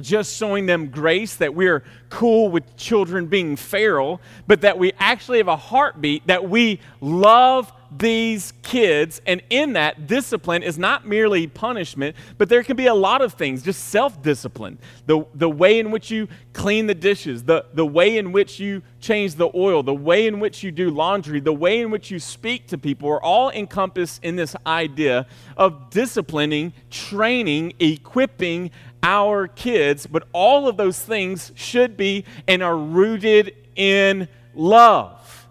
just 0.00 0.36
showing 0.36 0.66
them 0.66 0.88
grace, 0.88 1.36
that 1.36 1.54
we're 1.54 1.82
cool 2.08 2.48
with 2.48 2.76
children 2.76 3.26
being 3.26 3.56
feral, 3.56 4.20
but 4.46 4.60
that 4.60 4.78
we 4.78 4.92
actually 4.98 5.38
have 5.38 5.48
a 5.48 5.56
heartbeat, 5.56 6.26
that 6.26 6.48
we 6.48 6.80
love 7.00 7.72
these 7.90 8.52
kids. 8.62 9.20
And 9.26 9.42
in 9.50 9.72
that, 9.74 10.06
discipline 10.06 10.62
is 10.62 10.78
not 10.78 11.06
merely 11.06 11.46
punishment, 11.46 12.16
but 12.36 12.48
there 12.48 12.62
can 12.62 12.76
be 12.76 12.86
a 12.86 12.94
lot 12.94 13.22
of 13.22 13.34
things, 13.34 13.62
just 13.62 13.84
self 13.84 14.22
discipline. 14.22 14.78
The, 15.06 15.24
the 15.34 15.48
way 15.48 15.78
in 15.78 15.90
which 15.90 16.10
you 16.10 16.28
clean 16.52 16.86
the 16.86 16.94
dishes, 16.94 17.44
the, 17.44 17.64
the 17.72 17.86
way 17.86 18.18
in 18.18 18.32
which 18.32 18.60
you 18.60 18.82
change 19.00 19.36
the 19.36 19.50
oil, 19.54 19.82
the 19.82 19.94
way 19.94 20.26
in 20.26 20.40
which 20.40 20.62
you 20.62 20.70
do 20.70 20.90
laundry, 20.90 21.40
the 21.40 21.52
way 21.52 21.80
in 21.80 21.90
which 21.90 22.10
you 22.10 22.18
speak 22.18 22.66
to 22.68 22.78
people 22.78 23.08
are 23.08 23.22
all 23.22 23.50
encompassed 23.50 24.22
in 24.22 24.36
this 24.36 24.54
idea 24.66 25.26
of 25.56 25.90
disciplining, 25.90 26.72
training, 26.90 27.72
equipping 27.78 28.70
our 29.02 29.48
kids. 29.48 30.06
But 30.06 30.26
all 30.32 30.68
of 30.68 30.76
those 30.76 31.00
things 31.00 31.52
should 31.54 31.96
be 31.96 32.24
and 32.46 32.62
are 32.62 32.76
rooted 32.76 33.54
in 33.76 34.28
love. 34.54 35.46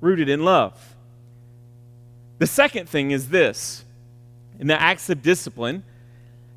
Rooted 0.00 0.28
in 0.28 0.44
love. 0.44 0.89
The 2.40 2.46
second 2.46 2.88
thing 2.88 3.10
is 3.10 3.28
this 3.28 3.84
in 4.58 4.66
the 4.66 4.80
acts 4.80 5.10
of 5.10 5.22
discipline, 5.22 5.84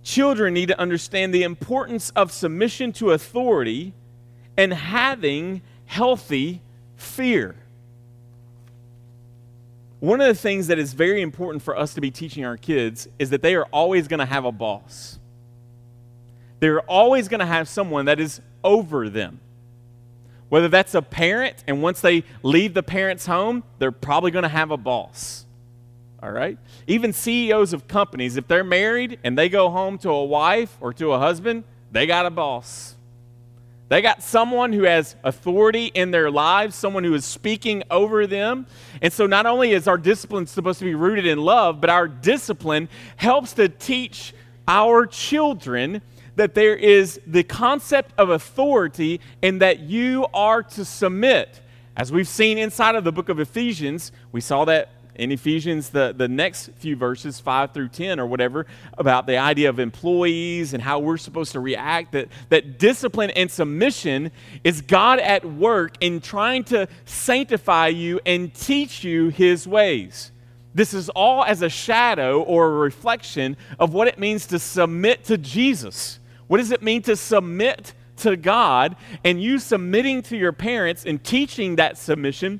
children 0.02 0.54
need 0.54 0.70
to 0.70 0.80
understand 0.80 1.34
the 1.34 1.44
importance 1.44 2.10
of 2.12 2.32
submission 2.32 2.94
to 2.94 3.12
authority 3.12 3.94
and 4.58 4.74
having 4.74 5.62
healthy 5.86 6.62
fear. 6.96 7.56
One 10.00 10.22
of 10.22 10.28
the 10.28 10.36
things 10.36 10.68
that 10.68 10.80
is 10.80 10.94
very 10.94 11.22
important 11.22 11.62
for 11.62 11.78
us 11.78 11.94
to 11.96 12.02
be 12.02 12.12
teaching 12.12 12.46
our 12.46 12.58
kids 12.58 13.10
is 13.20 13.30
that 13.32 13.42
they 13.42 13.54
are 13.54 13.66
always 13.66 14.08
going 14.08 14.20
to 14.20 14.26
have 14.26 14.46
a 14.46 14.52
boss. 14.54 15.20
They're 16.62 16.82
always 16.82 17.28
going 17.28 17.42
to 17.42 17.46
have 17.46 17.68
someone 17.68 18.06
that 18.06 18.22
is 18.22 18.40
over 18.64 19.10
them. 19.10 19.42
Whether 20.48 20.70
that's 20.70 20.96
a 20.96 21.02
parent, 21.02 21.62
and 21.68 21.82
once 21.82 22.00
they 22.00 22.24
leave 22.42 22.74
the 22.74 22.84
parent's 22.84 23.26
home, 23.26 23.66
they're 23.80 23.92
probably 23.92 24.32
going 24.32 24.44
to 24.44 24.50
have 24.50 24.72
a 24.72 24.78
boss 24.78 25.43
all 26.24 26.32
right? 26.32 26.58
Even 26.88 27.12
CEOs 27.12 27.74
of 27.74 27.88
companies, 27.88 28.38
if 28.38 28.48
they're 28.48 28.64
married 28.64 29.20
and 29.26 29.38
they 29.38 29.50
go 29.50 29.70
home 29.70 29.98
to 30.00 30.10
a 30.10 30.24
wife 30.24 30.78
or 30.80 30.94
to 30.94 31.12
a 31.12 31.20
husband, 31.20 31.66
they 31.92 32.08
got 32.08 32.26
a 32.26 32.30
boss. 32.30 32.96
They 33.90 34.02
got 34.02 34.24
someone 34.24 34.72
who 34.72 34.84
has 34.84 35.18
authority 35.26 35.88
in 35.88 36.12
their 36.12 36.32
lives, 36.32 36.76
someone 36.76 37.04
who 37.04 37.14
is 37.14 37.26
speaking 37.26 37.84
over 37.92 38.26
them. 38.26 38.66
And 39.02 39.12
so, 39.12 39.28
not 39.28 39.46
only 39.46 39.74
is 39.74 39.86
our 39.86 39.98
discipline 39.98 40.48
supposed 40.48 40.80
to 40.80 40.86
be 40.86 40.96
rooted 40.96 41.26
in 41.26 41.40
love, 41.40 41.82
but 41.82 41.90
our 41.90 42.08
discipline 42.08 42.88
helps 43.18 43.52
to 43.54 43.68
teach 43.68 44.34
our 44.66 45.06
children 45.06 46.02
that 46.38 46.56
there 46.56 46.76
is 46.76 47.20
the 47.28 47.44
concept 47.44 48.14
of 48.18 48.30
authority 48.30 49.20
and 49.44 49.62
that 49.62 49.82
you 49.82 50.26
are 50.34 50.64
to 50.64 50.86
submit. 50.86 51.60
As 51.98 52.12
we've 52.12 52.28
seen 52.28 52.58
inside 52.58 52.96
of 52.96 53.04
the 53.04 53.12
book 53.12 53.28
of 53.28 53.40
Ephesians, 53.40 54.14
we 54.32 54.42
saw 54.42 54.66
that 54.66 54.90
in 55.16 55.32
Ephesians, 55.32 55.90
the, 55.90 56.14
the 56.16 56.28
next 56.28 56.72
few 56.78 56.96
verses, 56.96 57.40
5 57.40 57.74
through 57.74 57.90
10 57.90 58.20
or 58.20 58.26
whatever, 58.26 58.66
about 58.98 59.28
the 59.28 59.38
idea 59.38 59.70
of 59.70 59.80
employees 59.80 60.74
and 60.74 60.82
how 60.82 61.00
we're 61.00 61.18
supposed 61.18 61.52
to 61.52 61.60
react, 61.60 62.14
that, 62.14 62.30
that 62.50 62.80
discipline 62.80 63.30
and 63.32 63.50
submission 63.50 64.32
is 64.64 64.82
God 64.82 65.20
at 65.20 65.46
work 65.46 65.96
in 66.02 66.20
trying 66.20 66.64
to 66.66 66.88
sanctify 67.06 67.88
you 67.88 68.20
and 68.26 68.54
teach 68.54 69.04
you 69.04 69.30
his 69.30 69.68
ways. 69.68 70.32
This 70.74 70.94
is 70.94 71.10
all 71.10 71.44
as 71.44 71.62
a 71.62 71.70
shadow 71.70 72.42
or 72.42 72.68
a 72.68 72.78
reflection 72.78 73.58
of 73.78 73.94
what 73.94 74.08
it 74.08 74.18
means 74.18 74.48
to 74.48 74.58
submit 74.58 75.26
to 75.26 75.38
Jesus. 75.38 76.20
What 76.48 76.58
does 76.58 76.72
it 76.72 76.82
mean 76.82 77.04
to 77.04 77.16
submit 77.16 77.94
to 78.18 78.36
God? 78.36 78.96
And 79.24 79.42
you 79.42 79.60
submitting 79.60 80.24
to 80.24 80.38
your 80.38 80.52
parents 80.52 81.06
and 81.06 81.24
teaching 81.24 81.76
that 81.76 81.98
submission 81.98 82.60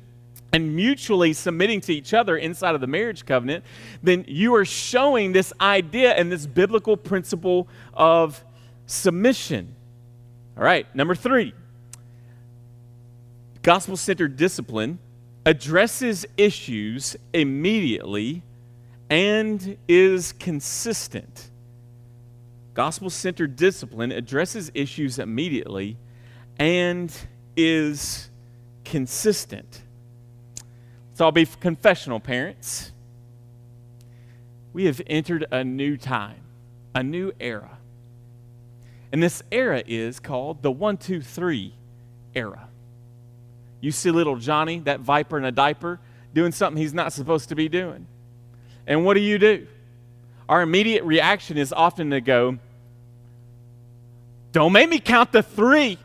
and 0.54 0.76
mutually 0.76 1.32
submitting 1.32 1.80
to 1.80 1.92
each 1.92 2.14
other 2.14 2.36
inside 2.36 2.76
of 2.76 2.80
the 2.80 2.86
marriage 2.86 3.26
covenant, 3.26 3.64
then 4.04 4.24
you 4.28 4.54
are 4.54 4.64
showing 4.64 5.32
this 5.32 5.52
idea 5.60 6.12
and 6.12 6.30
this 6.30 6.46
biblical 6.46 6.96
principle 6.96 7.66
of 7.92 8.44
submission. 8.86 9.74
All 10.56 10.62
right, 10.62 10.86
number 10.94 11.16
three 11.16 11.52
gospel 13.62 13.96
centered 13.96 14.36
discipline 14.36 15.00
addresses 15.44 16.24
issues 16.36 17.16
immediately 17.32 18.42
and 19.10 19.76
is 19.88 20.30
consistent. 20.34 21.50
Gospel 22.74 23.10
centered 23.10 23.56
discipline 23.56 24.12
addresses 24.12 24.70
issues 24.72 25.18
immediately 25.18 25.96
and 26.60 27.12
is 27.56 28.30
consistent. 28.84 29.80
So 31.14 31.24
I'll 31.24 31.32
be 31.32 31.46
confessional, 31.46 32.18
parents. 32.18 32.90
We 34.72 34.86
have 34.86 35.00
entered 35.06 35.46
a 35.52 35.62
new 35.62 35.96
time, 35.96 36.42
a 36.92 37.04
new 37.04 37.32
era. 37.38 37.78
And 39.12 39.22
this 39.22 39.40
era 39.52 39.82
is 39.86 40.18
called 40.18 40.62
the 40.62 40.72
one, 40.72 40.96
two, 40.96 41.22
three 41.22 41.74
era. 42.34 42.68
You 43.80 43.92
see 43.92 44.10
little 44.10 44.36
Johnny, 44.36 44.80
that 44.80 45.00
viper 45.00 45.38
in 45.38 45.44
a 45.44 45.52
diaper, 45.52 46.00
doing 46.34 46.50
something 46.50 46.82
he's 46.82 46.94
not 46.94 47.12
supposed 47.12 47.48
to 47.50 47.54
be 47.54 47.68
doing. 47.68 48.08
And 48.84 49.04
what 49.04 49.14
do 49.14 49.20
you 49.20 49.38
do? 49.38 49.68
Our 50.48 50.62
immediate 50.62 51.04
reaction 51.04 51.56
is 51.56 51.72
often 51.72 52.10
to 52.10 52.20
go, 52.20 52.58
Don't 54.50 54.72
make 54.72 54.88
me 54.88 54.98
count 54.98 55.30
the 55.30 55.44
three. 55.44 55.96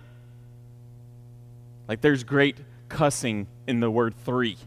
Like 1.88 2.02
there's 2.02 2.24
great 2.24 2.58
cussing 2.90 3.48
in 3.66 3.80
the 3.80 3.90
word 3.90 4.14
three 4.24 4.58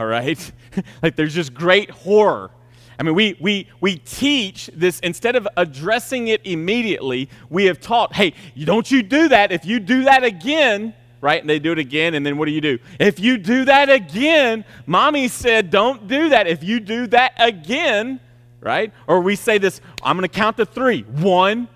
all 0.00 0.06
right? 0.06 0.52
like 1.02 1.14
there's 1.14 1.34
just 1.34 1.52
great 1.52 1.90
horror. 1.90 2.50
I 2.98 3.02
mean, 3.02 3.14
we, 3.14 3.36
we, 3.40 3.68
we 3.80 3.96
teach 3.96 4.70
this 4.74 4.98
instead 5.00 5.36
of 5.36 5.46
addressing 5.56 6.28
it 6.28 6.40
immediately, 6.44 7.28
we 7.48 7.66
have 7.66 7.80
taught, 7.80 8.14
hey, 8.14 8.34
don't 8.58 8.90
you 8.90 9.02
do 9.02 9.28
that. 9.28 9.52
If 9.52 9.64
you 9.64 9.78
do 9.78 10.04
that 10.04 10.24
again, 10.24 10.94
right? 11.20 11.40
And 11.40 11.48
they 11.48 11.58
do 11.58 11.72
it 11.72 11.78
again, 11.78 12.14
and 12.14 12.24
then 12.24 12.38
what 12.38 12.46
do 12.46 12.52
you 12.52 12.60
do? 12.60 12.78
If 12.98 13.20
you 13.20 13.36
do 13.36 13.66
that 13.66 13.90
again, 13.90 14.64
mommy 14.86 15.28
said, 15.28 15.70
don't 15.70 16.08
do 16.08 16.30
that. 16.30 16.46
If 16.46 16.64
you 16.64 16.80
do 16.80 17.06
that 17.08 17.32
again, 17.38 18.20
right? 18.60 18.92
Or 19.06 19.20
we 19.20 19.36
say 19.36 19.58
this, 19.58 19.80
I'm 20.02 20.16
going 20.16 20.28
to 20.28 20.34
count 20.34 20.56
to 20.58 20.66
three. 20.66 21.02
One. 21.02 21.68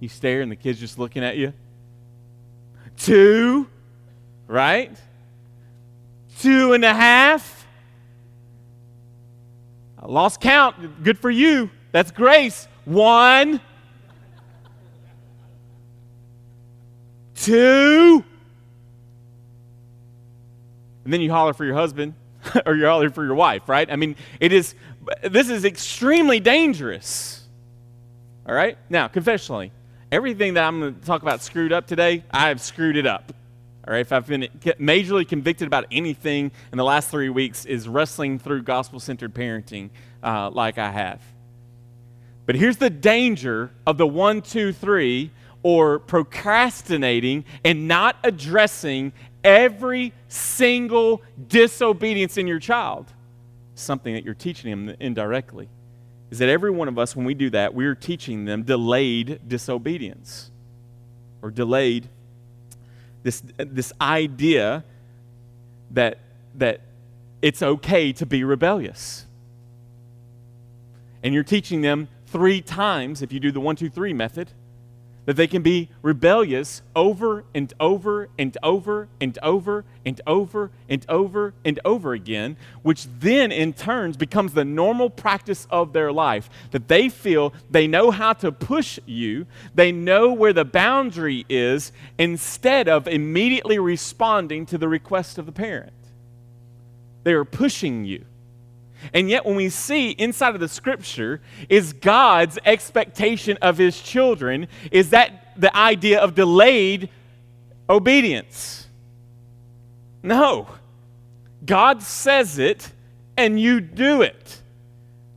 You 0.00 0.08
stare, 0.08 0.42
and 0.42 0.50
the 0.50 0.56
kid's 0.56 0.80
just 0.80 0.98
looking 0.98 1.24
at 1.24 1.36
you. 1.36 1.52
Two, 2.96 3.68
right? 4.46 4.96
Two 6.46 6.74
and 6.74 6.84
a 6.84 6.94
half. 6.94 7.66
I 9.98 10.06
lost 10.06 10.40
count. 10.40 11.02
Good 11.02 11.18
for 11.18 11.28
you. 11.28 11.70
That's 11.90 12.12
grace. 12.12 12.68
One, 12.84 13.60
two, 17.34 18.24
and 21.02 21.12
then 21.12 21.20
you 21.20 21.32
holler 21.32 21.52
for 21.52 21.64
your 21.64 21.74
husband 21.74 22.14
or 22.66 22.76
you 22.76 22.86
holler 22.86 23.10
for 23.10 23.24
your 23.24 23.34
wife, 23.34 23.68
right? 23.68 23.90
I 23.90 23.96
mean, 23.96 24.14
it 24.38 24.52
is, 24.52 24.76
this 25.24 25.48
is 25.48 25.64
extremely 25.64 26.38
dangerous. 26.38 27.42
All 28.48 28.54
right? 28.54 28.78
Now, 28.88 29.08
confessionally, 29.08 29.72
everything 30.12 30.54
that 30.54 30.62
I'm 30.62 30.78
going 30.78 30.94
to 30.94 31.04
talk 31.04 31.22
about 31.22 31.42
screwed 31.42 31.72
up 31.72 31.88
today, 31.88 32.22
I 32.30 32.46
have 32.48 32.60
screwed 32.60 32.96
it 32.96 33.06
up. 33.06 33.32
All 33.86 33.92
right, 33.92 34.00
if 34.00 34.10
I've 34.10 34.26
been 34.26 34.48
majorly 34.80 35.28
convicted 35.28 35.68
about 35.68 35.86
anything 35.92 36.50
in 36.72 36.78
the 36.78 36.84
last 36.84 37.08
three 37.08 37.28
weeks, 37.28 37.64
is 37.64 37.88
wrestling 37.88 38.40
through 38.40 38.62
gospel 38.62 38.98
centered 38.98 39.32
parenting 39.32 39.90
uh, 40.24 40.50
like 40.50 40.76
I 40.76 40.90
have. 40.90 41.22
But 42.46 42.56
here's 42.56 42.78
the 42.78 42.90
danger 42.90 43.70
of 43.86 43.96
the 43.96 44.06
one, 44.06 44.42
two, 44.42 44.72
three, 44.72 45.30
or 45.62 46.00
procrastinating 46.00 47.44
and 47.64 47.86
not 47.86 48.16
addressing 48.24 49.12
every 49.44 50.12
single 50.26 51.22
disobedience 51.46 52.36
in 52.36 52.48
your 52.48 52.58
child. 52.58 53.06
Something 53.76 54.14
that 54.14 54.24
you're 54.24 54.34
teaching 54.34 54.70
them 54.70 54.96
indirectly. 54.98 55.68
Is 56.30 56.40
that 56.40 56.48
every 56.48 56.72
one 56.72 56.88
of 56.88 56.98
us, 56.98 57.14
when 57.14 57.24
we 57.24 57.34
do 57.34 57.50
that, 57.50 57.72
we're 57.72 57.94
teaching 57.94 58.46
them 58.46 58.64
delayed 58.64 59.40
disobedience 59.46 60.50
or 61.40 61.52
delayed 61.52 62.08
this, 63.26 63.42
this 63.56 63.92
idea 64.00 64.84
that, 65.90 66.18
that 66.54 66.80
it's 67.42 67.60
okay 67.60 68.12
to 68.12 68.24
be 68.24 68.44
rebellious. 68.44 69.26
And 71.24 71.34
you're 71.34 71.42
teaching 71.42 71.80
them 71.80 72.06
three 72.26 72.60
times, 72.60 73.22
if 73.22 73.32
you 73.32 73.40
do 73.40 73.50
the 73.50 73.58
one, 73.58 73.74
two, 73.74 73.90
three 73.90 74.12
method, 74.12 74.52
that 75.26 75.36
they 75.36 75.46
can 75.46 75.62
be 75.62 75.90
rebellious 76.02 76.82
over 76.94 77.44
and 77.54 77.72
over 77.78 78.28
and 78.38 78.56
over 78.62 79.08
and 79.20 79.38
over 79.42 79.84
and 80.04 80.20
over 80.26 80.70
and 80.88 81.04
over 81.08 81.54
and 81.64 81.80
over 81.84 82.12
again, 82.12 82.56
which 82.82 83.06
then 83.18 83.52
in 83.52 83.72
turns 83.72 84.16
becomes 84.16 84.54
the 84.54 84.64
normal 84.64 85.10
practice 85.10 85.66
of 85.70 85.92
their 85.92 86.12
life. 86.12 86.48
That 86.70 86.88
they 86.88 87.08
feel 87.08 87.52
they 87.68 87.86
know 87.86 88.10
how 88.10 88.32
to 88.34 88.50
push 88.50 88.98
you, 89.04 89.46
they 89.74 89.92
know 89.92 90.32
where 90.32 90.52
the 90.52 90.64
boundary 90.64 91.44
is, 91.48 91.92
instead 92.18 92.88
of 92.88 93.06
immediately 93.08 93.78
responding 93.78 94.64
to 94.66 94.78
the 94.78 94.88
request 94.88 95.38
of 95.38 95.46
the 95.46 95.52
parent. 95.52 95.92
They 97.24 97.32
are 97.32 97.44
pushing 97.44 98.04
you. 98.04 98.24
And 99.12 99.30
yet, 99.30 99.44
when 99.44 99.56
we 99.56 99.68
see 99.68 100.10
inside 100.10 100.54
of 100.54 100.60
the 100.60 100.68
scripture, 100.68 101.40
is 101.68 101.92
God's 101.92 102.58
expectation 102.64 103.58
of 103.62 103.78
his 103.78 104.00
children, 104.00 104.68
is 104.90 105.10
that 105.10 105.52
the 105.56 105.74
idea 105.76 106.20
of 106.20 106.34
delayed 106.34 107.08
obedience? 107.88 108.86
No. 110.22 110.68
God 111.64 112.02
says 112.02 112.58
it, 112.58 112.90
and 113.36 113.60
you 113.60 113.80
do 113.80 114.22
it. 114.22 114.62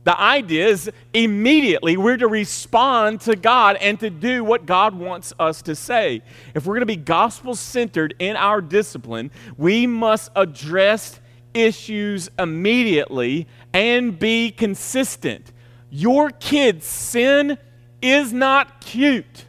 The 0.04 0.18
idea 0.18 0.66
is 0.68 0.90
immediately 1.12 1.96
we're 1.96 2.16
to 2.16 2.26
respond 2.26 3.20
to 3.22 3.36
God 3.36 3.76
and 3.76 4.00
to 4.00 4.08
do 4.08 4.42
what 4.42 4.64
God 4.64 4.94
wants 4.94 5.34
us 5.38 5.60
to 5.62 5.76
say. 5.76 6.22
If 6.54 6.66
we're 6.66 6.74
going 6.74 6.80
to 6.80 6.86
be 6.86 6.96
gospel 6.96 7.54
centered 7.54 8.14
in 8.18 8.34
our 8.36 8.62
discipline, 8.62 9.30
we 9.58 9.86
must 9.86 10.30
address 10.34 11.19
issues 11.54 12.30
immediately 12.38 13.46
and 13.72 14.18
be 14.18 14.50
consistent. 14.50 15.52
Your 15.90 16.30
kid's 16.30 16.86
sin 16.86 17.58
is 18.00 18.32
not 18.32 18.80
cute. 18.80 19.46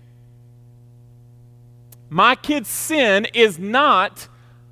My 2.09 2.35
kid's 2.35 2.69
sin 2.69 3.27
is 3.33 3.57
not 3.57 4.27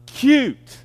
cute. 0.05 0.79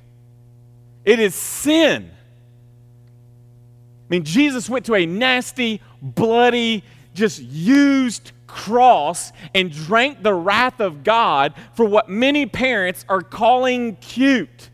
It 1.03 1.19
is 1.19 1.35
sin. 1.35 2.11
I 2.13 4.07
mean, 4.09 4.23
Jesus 4.23 4.69
went 4.69 4.85
to 4.85 4.95
a 4.95 5.05
nasty, 5.05 5.81
bloody, 6.01 6.83
just 7.13 7.41
used 7.41 8.31
cross 8.47 9.33
and 9.53 9.71
drank 9.71 10.23
the 10.23 10.33
wrath 10.33 10.79
of 10.79 11.03
God 11.03 11.53
for 11.73 11.85
what 11.85 12.07
many 12.07 12.45
parents 12.45 13.03
are 13.09 13.21
calling 13.21 13.95
cute 13.97 14.69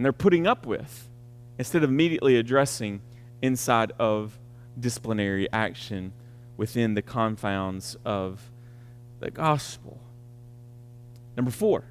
and 0.00 0.04
they're 0.06 0.14
putting 0.14 0.46
up 0.46 0.64
with 0.64 1.10
instead 1.58 1.84
of 1.84 1.90
immediately 1.90 2.36
addressing 2.36 3.02
inside 3.42 3.92
of 3.98 4.38
disciplinary 4.78 5.46
action 5.52 6.14
within 6.56 6.94
the 6.94 7.02
confounds 7.02 7.98
of 8.02 8.50
the 9.18 9.30
gospel. 9.30 10.00
Number 11.36 11.50
four, 11.50 11.84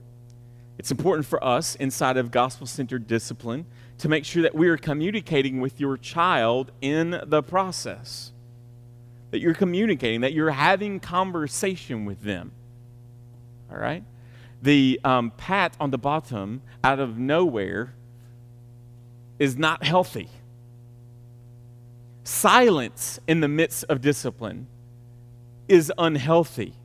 it's 0.79 0.89
important 0.89 1.27
for 1.27 1.43
us 1.43 1.75
inside 1.75 2.17
of 2.17 2.31
gospel 2.31 2.65
centered 2.65 3.05
discipline 3.05 3.67
to 3.99 4.09
make 4.09 4.25
sure 4.25 4.41
that 4.41 4.55
we 4.55 4.69
are 4.69 4.77
communicating 4.77 5.61
with 5.61 5.79
your 5.79 5.95
child 5.95 6.71
in 6.81 7.21
the 7.27 7.43
process. 7.43 8.31
That 9.29 9.37
you're 9.37 9.53
communicating, 9.53 10.21
that 10.21 10.33
you're 10.33 10.49
having 10.49 10.99
conversation 10.99 12.05
with 12.05 12.23
them. 12.23 12.53
All 13.71 13.77
right? 13.77 14.03
The 14.63 14.99
um, 15.03 15.29
pat 15.37 15.77
on 15.79 15.91
the 15.91 15.99
bottom 15.99 16.63
out 16.83 16.99
of 16.99 17.19
nowhere 17.19 17.93
is 19.39 19.57
not 19.57 19.83
healthy. 19.83 20.29
Silence 22.23 23.19
in 23.27 23.39
the 23.39 23.47
midst 23.47 23.85
of 23.85 24.01
discipline 24.01 24.67
is 25.67 25.91
unhealthy. 25.97 26.75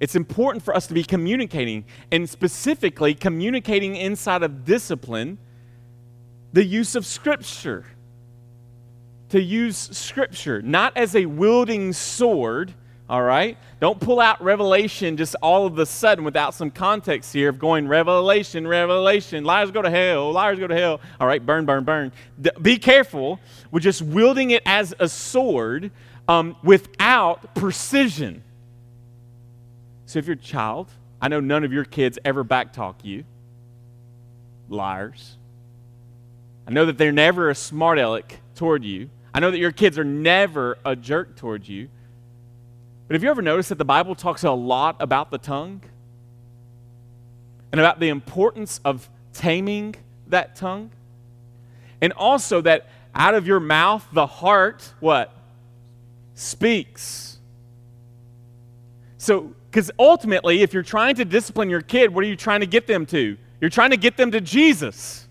It's 0.00 0.14
important 0.14 0.62
for 0.62 0.74
us 0.74 0.86
to 0.88 0.94
be 0.94 1.02
communicating, 1.02 1.84
and 2.12 2.28
specifically 2.28 3.14
communicating 3.14 3.96
inside 3.96 4.42
of 4.42 4.64
discipline 4.64 5.38
the 6.52 6.64
use 6.64 6.94
of 6.94 7.06
Scripture. 7.06 7.84
To 9.30 9.40
use 9.40 9.76
Scripture, 9.76 10.62
not 10.62 10.96
as 10.96 11.14
a 11.14 11.26
wielding 11.26 11.92
sword 11.92 12.74
all 13.08 13.22
right? 13.22 13.56
Don't 13.80 13.98
pull 13.98 14.20
out 14.20 14.42
Revelation 14.42 15.16
just 15.16 15.34
all 15.42 15.66
of 15.66 15.78
a 15.78 15.86
sudden 15.86 16.24
without 16.24 16.54
some 16.54 16.70
context 16.70 17.32
here 17.32 17.48
of 17.48 17.58
going 17.58 17.88
Revelation, 17.88 18.66
Revelation, 18.66 19.44
liars 19.44 19.70
go 19.70 19.80
to 19.80 19.90
hell, 19.90 20.30
liars 20.32 20.58
go 20.58 20.66
to 20.66 20.74
hell. 20.74 21.00
All 21.18 21.26
right, 21.26 21.44
burn, 21.44 21.64
burn, 21.64 21.84
burn. 21.84 22.12
D- 22.40 22.50
be 22.60 22.78
careful 22.78 23.40
with 23.70 23.82
just 23.82 24.02
wielding 24.02 24.50
it 24.50 24.62
as 24.66 24.94
a 24.98 25.08
sword 25.08 25.90
um, 26.28 26.56
without 26.62 27.54
precision. 27.54 28.42
So 30.04 30.18
if 30.18 30.26
you're 30.26 30.34
a 30.34 30.36
child, 30.36 30.88
I 31.20 31.28
know 31.28 31.40
none 31.40 31.64
of 31.64 31.72
your 31.72 31.84
kids 31.84 32.18
ever 32.24 32.44
backtalk 32.44 33.04
you. 33.04 33.24
Liars. 34.68 35.36
I 36.66 36.70
know 36.70 36.84
that 36.84 36.98
they're 36.98 37.12
never 37.12 37.48
a 37.48 37.54
smart 37.54 37.98
aleck 37.98 38.40
toward 38.54 38.84
you. 38.84 39.08
I 39.32 39.40
know 39.40 39.50
that 39.50 39.58
your 39.58 39.72
kids 39.72 39.98
are 39.98 40.04
never 40.04 40.76
a 40.84 40.94
jerk 40.94 41.36
toward 41.36 41.66
you. 41.66 41.88
But 43.08 43.14
have 43.14 43.22
you 43.22 43.30
ever 43.30 43.42
noticed 43.42 43.70
that 43.70 43.78
the 43.78 43.86
Bible 43.86 44.14
talks 44.14 44.44
a 44.44 44.50
lot 44.50 44.96
about 45.00 45.30
the 45.30 45.38
tongue? 45.38 45.80
And 47.72 47.80
about 47.80 48.00
the 48.00 48.08
importance 48.08 48.80
of 48.84 49.08
taming 49.32 49.94
that 50.28 50.56
tongue? 50.56 50.90
And 52.00 52.12
also 52.12 52.60
that 52.60 52.88
out 53.14 53.34
of 53.34 53.46
your 53.46 53.60
mouth, 53.60 54.06
the 54.12 54.26
heart, 54.26 54.92
what? 55.00 55.34
Speaks. 56.34 57.38
So, 59.16 59.54
because 59.70 59.90
ultimately, 59.98 60.62
if 60.62 60.72
you're 60.72 60.82
trying 60.82 61.16
to 61.16 61.24
discipline 61.24 61.68
your 61.68 61.82
kid, 61.82 62.14
what 62.14 62.24
are 62.24 62.28
you 62.28 62.36
trying 62.36 62.60
to 62.60 62.66
get 62.66 62.86
them 62.86 63.04
to? 63.06 63.36
You're 63.60 63.70
trying 63.70 63.90
to 63.90 63.96
get 63.96 64.16
them 64.16 64.30
to 64.30 64.40
Jesus. 64.40 65.27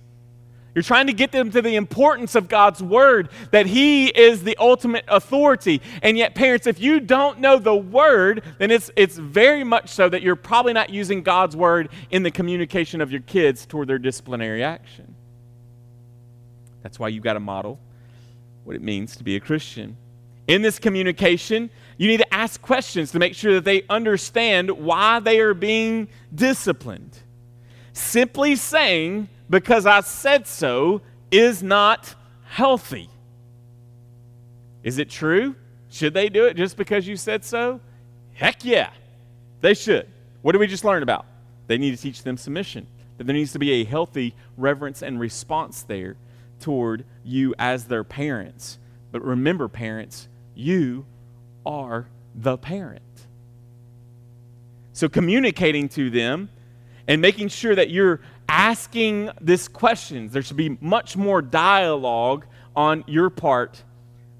You're 0.77 0.83
trying 0.83 1.07
to 1.07 1.13
get 1.13 1.31
them 1.31 1.49
to 1.49 1.61
the 1.63 1.75
importance 1.75 2.35
of 2.35 2.47
God's 2.47 2.83
word, 2.83 3.29
that 3.49 3.65
He 3.65 4.09
is 4.09 4.43
the 4.43 4.55
ultimate 4.57 5.05
authority. 5.07 5.81
And 6.03 6.15
yet, 6.15 6.35
parents, 6.35 6.67
if 6.67 6.79
you 6.79 6.99
don't 6.99 7.39
know 7.39 7.57
the 7.57 7.75
word, 7.75 8.43
then 8.59 8.69
it's, 8.69 8.91
it's 8.95 9.17
very 9.17 9.63
much 9.63 9.89
so 9.89 10.07
that 10.07 10.21
you're 10.21 10.35
probably 10.35 10.73
not 10.73 10.91
using 10.91 11.23
God's 11.23 11.55
word 11.55 11.89
in 12.11 12.21
the 12.21 12.29
communication 12.29 13.01
of 13.01 13.11
your 13.11 13.21
kids 13.21 13.65
toward 13.65 13.87
their 13.87 13.97
disciplinary 13.97 14.63
action. 14.63 15.15
That's 16.83 16.99
why 16.99 17.07
you've 17.07 17.23
got 17.23 17.33
to 17.33 17.39
model 17.39 17.79
what 18.63 18.75
it 18.75 18.83
means 18.83 19.15
to 19.15 19.23
be 19.23 19.35
a 19.35 19.39
Christian. 19.39 19.97
In 20.45 20.61
this 20.61 20.77
communication, 20.77 21.71
you 21.97 22.07
need 22.07 22.17
to 22.17 22.31
ask 22.31 22.61
questions 22.61 23.11
to 23.13 23.17
make 23.17 23.33
sure 23.33 23.55
that 23.55 23.65
they 23.65 23.81
understand 23.89 24.69
why 24.69 25.21
they 25.21 25.39
are 25.39 25.55
being 25.55 26.07
disciplined. 26.35 27.17
Simply 27.93 28.55
saying, 28.55 29.29
because 29.49 29.85
I 29.85 30.01
said 30.01 30.47
so 30.47 31.01
is 31.31 31.63
not 31.63 32.15
healthy. 32.45 33.09
Is 34.83 34.97
it 34.97 35.09
true? 35.09 35.55
Should 35.89 36.13
they 36.13 36.29
do 36.29 36.45
it 36.45 36.55
just 36.55 36.77
because 36.77 37.07
you 37.07 37.17
said 37.17 37.43
so? 37.43 37.79
Heck 38.33 38.63
yeah, 38.63 38.91
they 39.61 39.73
should. 39.73 40.07
What 40.41 40.51
did 40.51 40.59
we 40.59 40.67
just 40.67 40.85
learn 40.85 41.03
about? 41.03 41.25
They 41.67 41.77
need 41.77 41.91
to 41.91 42.01
teach 42.01 42.23
them 42.23 42.37
submission. 42.37 42.87
that 43.17 43.25
there 43.25 43.35
needs 43.35 43.51
to 43.53 43.59
be 43.59 43.71
a 43.81 43.83
healthy 43.83 44.35
reverence 44.57 45.01
and 45.01 45.19
response 45.19 45.81
there 45.81 46.15
toward 46.59 47.03
you 47.23 47.53
as 47.57 47.85
their 47.85 48.03
parents. 48.03 48.77
But 49.11 49.23
remember, 49.23 49.67
parents, 49.67 50.27
you 50.55 51.05
are 51.65 52.07
the 52.35 52.57
parent. 52.57 53.01
So 54.93 55.09
communicating 55.09 55.89
to 55.89 56.09
them 56.09 56.49
and 57.07 57.21
making 57.21 57.49
sure 57.49 57.75
that 57.75 57.89
you're 57.89 58.19
asking 58.47 59.31
this 59.41 59.67
questions. 59.67 60.33
There 60.33 60.41
should 60.41 60.57
be 60.57 60.77
much 60.81 61.17
more 61.17 61.41
dialogue 61.41 62.45
on 62.75 63.03
your 63.07 63.29
part 63.29 63.83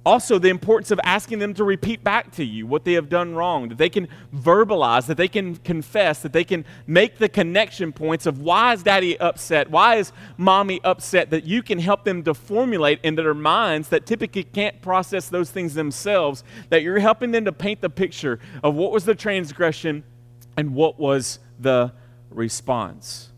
also, 0.08 0.40
the 0.40 0.48
importance 0.48 0.90
of 0.92 1.02
asking 1.04 1.40
them 1.40 1.54
to 1.56 1.66
repeat 1.66 2.02
back 2.02 2.32
to 2.36 2.46
you 2.46 2.66
what 2.66 2.86
they 2.86 2.94
have 2.94 3.10
done 3.10 3.36
wrong, 3.36 3.68
that 3.68 3.78
they 3.78 3.90
can 3.90 4.08
verbalize, 4.34 5.06
that 5.08 5.18
they 5.18 5.28
can 5.28 5.58
confess, 5.58 6.22
that 6.22 6.32
they 6.32 6.46
can 6.46 6.64
make 6.88 7.18
the 7.18 7.28
connection 7.28 7.92
points 7.92 8.26
of 8.26 8.40
why 8.40 8.72
is 8.72 8.84
daddy 8.84 9.20
upset, 9.20 9.70
why 9.70 9.96
is 9.96 10.14
mommy 10.38 10.80
upset, 10.86 11.30
that 11.32 11.44
you 11.44 11.62
can 11.62 11.78
help 11.78 12.06
them 12.06 12.24
to 12.24 12.34
formulate 12.34 13.02
into 13.04 13.22
their 13.22 13.34
minds 13.34 13.90
that 13.90 14.06
typically 14.06 14.46
can't 14.46 14.82
process 14.82 15.28
those 15.28 15.52
things 15.52 15.74
themselves, 15.74 16.42
that 16.70 16.84
you're 16.84 17.00
helping 17.00 17.32
them 17.32 17.44
to 17.44 17.52
paint 17.52 17.82
the 17.82 17.90
picture 17.90 18.40
of 18.64 18.76
what 18.76 18.94
was 18.94 19.04
the 19.04 19.14
transgression 19.14 20.06
and 20.56 20.74
what 20.74 20.98
was 20.98 21.40
the 21.60 21.92
response. 22.30 23.34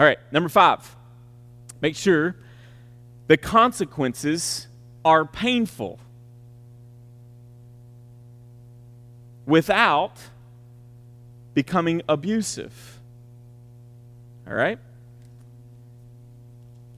All 0.00 0.06
right, 0.06 0.18
number 0.32 0.48
five, 0.48 0.96
make 1.82 1.94
sure 1.94 2.34
the 3.26 3.36
consequences 3.36 4.66
are 5.04 5.26
painful 5.26 6.00
without 9.44 10.16
becoming 11.52 12.00
abusive. 12.08 12.98
All 14.48 14.54
right? 14.54 14.78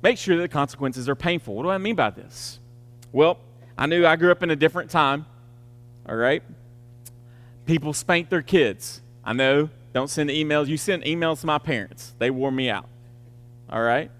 Make 0.00 0.16
sure 0.16 0.36
that 0.36 0.42
the 0.42 0.48
consequences 0.48 1.08
are 1.08 1.16
painful. 1.16 1.56
What 1.56 1.64
do 1.64 1.70
I 1.70 1.78
mean 1.78 1.96
by 1.96 2.10
this? 2.10 2.60
Well, 3.10 3.40
I 3.76 3.86
knew 3.86 4.06
I 4.06 4.14
grew 4.14 4.30
up 4.30 4.44
in 4.44 4.50
a 4.50 4.56
different 4.56 4.92
time. 4.92 5.26
All 6.08 6.14
right? 6.14 6.44
People 7.66 7.94
spank 7.94 8.28
their 8.28 8.42
kids. 8.42 9.00
I 9.24 9.32
know. 9.32 9.70
Don't 9.92 10.08
send 10.08 10.30
emails. 10.30 10.68
You 10.68 10.76
send 10.76 11.04
emails 11.04 11.40
to 11.40 11.46
my 11.46 11.58
parents. 11.58 12.14
They 12.18 12.30
wore 12.30 12.50
me 12.50 12.70
out. 12.70 12.88
All 13.68 13.82
right? 13.82 14.10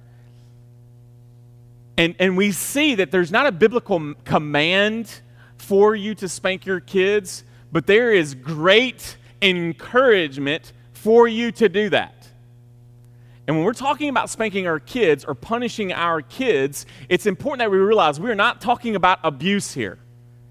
And, 1.96 2.14
and 2.18 2.37
we 2.37 2.52
see 2.52 2.94
that 2.96 3.11
there's 3.11 3.30
not 3.30 3.46
a 3.46 3.52
biblical 3.52 4.14
command 4.24 5.20
for 5.56 5.94
you 5.94 6.14
to 6.16 6.28
spank 6.28 6.66
your 6.66 6.80
kids, 6.80 7.44
but 7.70 7.87
there 7.87 8.12
is 8.12 8.35
great 8.35 9.16
encouragement 9.40 10.72
for 10.92 11.28
you 11.28 11.52
to 11.52 11.68
do 11.68 11.88
that. 11.90 12.14
And 13.46 13.56
when 13.56 13.64
we're 13.64 13.72
talking 13.72 14.08
about 14.08 14.30
spanking 14.30 14.66
our 14.66 14.78
kids 14.78 15.24
or 15.24 15.35
punishing 15.35 15.92
our 15.92 16.22
kids, 16.22 16.87
it's 17.08 17.26
important 17.26 17.58
that 17.58 17.70
we 17.70 17.78
realize 17.78 18.20
we 18.20 18.30
are 18.30 18.37
not 18.37 18.61
talking 18.61 18.94
about 18.94 19.18
abuse 19.24 19.72
here. 19.74 19.98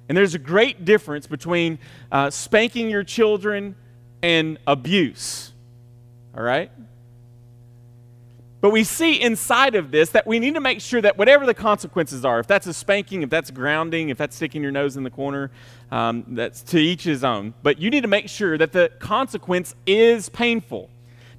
And 0.10 0.17
there's 0.17 0.36
a 0.36 0.39
great 0.39 0.84
difference 0.84 1.25
between 1.25 1.79
uh, 2.12 2.29
spanking 2.29 2.89
your 2.89 3.03
children 3.03 3.75
and 4.21 4.57
abuse. 4.67 5.51
All 6.36 6.43
right? 6.43 6.71
But 8.62 8.69
we 8.69 8.84
see 8.84 9.19
inside 9.19 9.73
of 9.73 9.89
this 9.89 10.12
that 10.12 10.27
we 10.27 10.38
need 10.38 10.53
to 10.53 10.60
make 10.60 10.81
sure 10.81 11.01
that 11.01 11.17
whatever 11.17 11.47
the 11.47 11.53
consequences 11.53 12.23
are, 12.23 12.39
if 12.39 12.45
that's 12.45 12.67
a 12.67 12.73
spanking, 12.73 13.23
if 13.23 13.29
that's 13.29 13.49
grounding, 13.49 14.10
if 14.10 14.19
that's 14.19 14.36
sticking 14.36 14.62
your 14.62 14.71
nose 14.71 14.97
in 14.97 15.03
the 15.03 15.10
corner, 15.10 15.49
um, 15.89 16.23
that's 16.27 16.62
to 16.62 16.77
each 16.77 17.03
his 17.03 17.23
own. 17.23 17.55
But 17.63 17.79
you 17.79 17.89
need 17.89 18.01
to 18.01 18.07
make 18.07 18.29
sure 18.29 18.60
that 18.60 18.71
the 18.71 18.91
consequence 18.99 19.73
is 19.88 20.29
painful. 20.29 20.91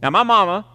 Now, 0.03 0.11
my 0.11 0.25
mama 0.25 0.67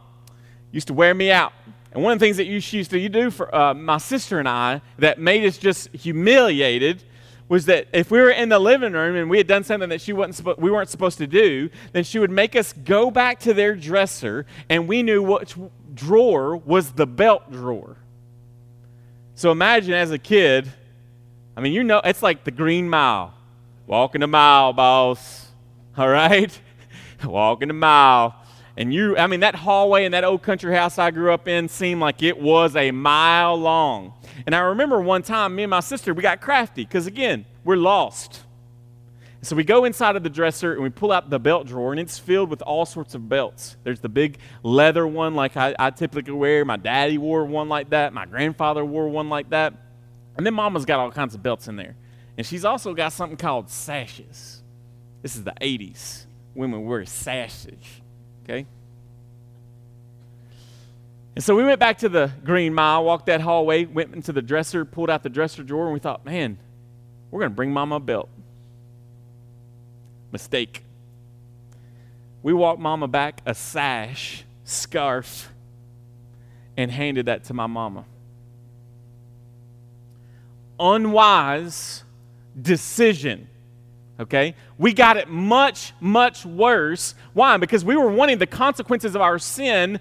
used 0.71 0.87
to 0.87 0.93
wear 0.93 1.13
me 1.13 1.31
out. 1.31 1.51
And 1.91 2.01
one 2.01 2.13
of 2.13 2.19
the 2.19 2.25
things 2.25 2.37
that 2.37 2.45
she 2.61 2.77
used 2.77 2.91
to 2.91 3.09
do 3.09 3.29
for 3.29 3.53
uh, 3.53 3.73
my 3.73 3.97
sister 3.97 4.39
and 4.39 4.47
I 4.47 4.81
that 4.99 5.19
made 5.19 5.45
us 5.45 5.57
just 5.57 5.89
humiliated 5.89 7.03
was 7.49 7.65
that 7.65 7.87
if 7.93 8.11
we 8.11 8.19
were 8.19 8.29
in 8.29 8.49
the 8.49 8.59
living 8.59 8.93
room 8.93 9.15
and 9.15 9.29
we 9.29 9.37
had 9.37 9.47
done 9.47 9.63
something 9.63 9.89
that 9.89 10.01
she 10.01 10.11
wasn't 10.13 10.59
we 10.59 10.69
weren't 10.69 10.89
supposed 10.89 11.17
to 11.19 11.27
do, 11.27 11.69
then 11.93 12.03
she 12.03 12.19
would 12.19 12.31
make 12.31 12.55
us 12.55 12.73
go 12.73 13.09
back 13.09 13.39
to 13.39 13.53
their 13.53 13.75
dresser, 13.75 14.45
and 14.69 14.87
we 14.87 15.01
knew 15.03 15.23
which 15.23 15.55
drawer 15.93 16.55
was 16.57 16.91
the 16.91 17.07
belt 17.07 17.51
drawer. 17.51 17.97
So 19.35 19.51
imagine 19.51 19.93
as 19.93 20.11
a 20.11 20.17
kid, 20.17 20.71
I 21.55 21.61
mean, 21.61 21.73
you 21.73 21.83
know, 21.83 22.01
it's 22.03 22.21
like 22.21 22.43
the 22.43 22.51
Green 22.51 22.89
Mile, 22.89 23.33
walking 23.85 24.23
a 24.23 24.27
mile, 24.27 24.73
boss. 24.73 25.47
All 25.97 26.09
right, 26.09 26.59
walking 27.23 27.69
a 27.69 27.73
mile. 27.73 28.35
And 28.77 28.93
you, 28.93 29.17
I 29.17 29.25
mean, 29.25 29.39
that 29.39 29.55
hallway 29.55 30.05
in 30.05 30.11
that 30.11 30.23
old 30.23 30.43
country 30.43 30.73
house 30.73 30.99
I 30.99 31.09
grew 31.09 31.33
up 31.33 31.47
in 31.47 31.67
seemed 31.67 31.99
like 31.99 32.21
it 32.21 32.39
was 32.39 32.75
a 32.75 32.91
mile 32.91 33.55
long. 33.55 34.13
And 34.45 34.53
I 34.53 34.59
remember 34.59 35.01
one 35.01 35.23
time, 35.23 35.55
me 35.55 35.63
and 35.63 35.71
my 35.71 35.79
sister, 35.79 36.13
we 36.13 36.21
got 36.21 36.41
crafty 36.41 36.85
because, 36.85 37.07
again, 37.07 37.45
we're 37.63 37.75
lost. 37.75 38.43
So 39.41 39.55
we 39.55 39.63
go 39.63 39.85
inside 39.85 40.15
of 40.15 40.21
the 40.21 40.29
dresser 40.29 40.73
and 40.73 40.83
we 40.83 40.89
pull 40.89 41.11
out 41.11 41.29
the 41.31 41.39
belt 41.39 41.65
drawer, 41.65 41.91
and 41.91 41.99
it's 41.99 42.19
filled 42.19 42.51
with 42.51 42.61
all 42.61 42.85
sorts 42.85 43.15
of 43.15 43.27
belts. 43.27 43.77
There's 43.83 43.99
the 43.99 44.09
big 44.09 44.37
leather 44.61 45.07
one, 45.07 45.33
like 45.33 45.57
I, 45.57 45.75
I 45.79 45.89
typically 45.89 46.33
wear. 46.33 46.63
My 46.63 46.77
daddy 46.77 47.17
wore 47.17 47.45
one 47.45 47.69
like 47.69 47.89
that. 47.89 48.13
My 48.13 48.25
grandfather 48.25 48.85
wore 48.85 49.09
one 49.09 49.27
like 49.27 49.49
that. 49.49 49.73
And 50.37 50.45
then 50.45 50.53
mama's 50.53 50.85
got 50.85 50.99
all 50.99 51.11
kinds 51.11 51.33
of 51.33 51.41
belts 51.41 51.67
in 51.67 51.77
there. 51.77 51.95
And 52.37 52.45
she's 52.45 52.63
also 52.63 52.93
got 52.93 53.11
something 53.11 53.37
called 53.37 53.71
sashes. 53.71 54.61
This 55.23 55.35
is 55.35 55.43
the 55.43 55.55
80s. 55.59 56.25
Women 56.53 56.85
wear 56.85 57.05
sashes. 57.05 58.01
Okay? 58.47 58.65
And 61.35 61.43
so 61.43 61.55
we 61.55 61.63
went 61.63 61.79
back 61.79 61.99
to 61.99 62.09
the 62.09 62.31
Green 62.43 62.73
Mile, 62.73 63.03
walked 63.03 63.27
that 63.27 63.41
hallway, 63.41 63.85
went 63.85 64.15
into 64.15 64.33
the 64.33 64.41
dresser, 64.41 64.85
pulled 64.85 65.09
out 65.09 65.21
the 65.21 65.29
dresser 65.29 65.63
drawer, 65.63 65.85
and 65.85 65.93
we 65.93 65.99
thought, 65.99 66.25
man, 66.25 66.57
we're 67.29 67.41
going 67.41 67.51
to 67.51 67.55
bring 67.55 67.71
Mama 67.71 67.95
a 67.95 67.99
belt. 67.99 68.29
Mistake. 70.31 70.83
We 72.41 72.53
walked 72.53 72.79
Mama 72.79 73.07
back 73.07 73.41
a 73.45 73.53
sash, 73.53 74.45
scarf, 74.63 75.51
and 76.75 76.89
handed 76.91 77.25
that 77.25 77.43
to 77.45 77.53
my 77.53 77.67
mama. 77.67 78.05
Unwise 80.79 82.03
decision 82.59 83.47
okay? 84.19 84.55
We 84.77 84.93
got 84.93 85.17
it 85.17 85.29
much, 85.29 85.93
much 85.99 86.45
worse. 86.45 87.15
Why? 87.33 87.57
Because 87.57 87.83
we 87.83 87.95
were 87.95 88.09
wanting 88.09 88.37
the 88.37 88.47
consequences 88.47 89.15
of 89.15 89.21
our 89.21 89.39
sin 89.39 89.99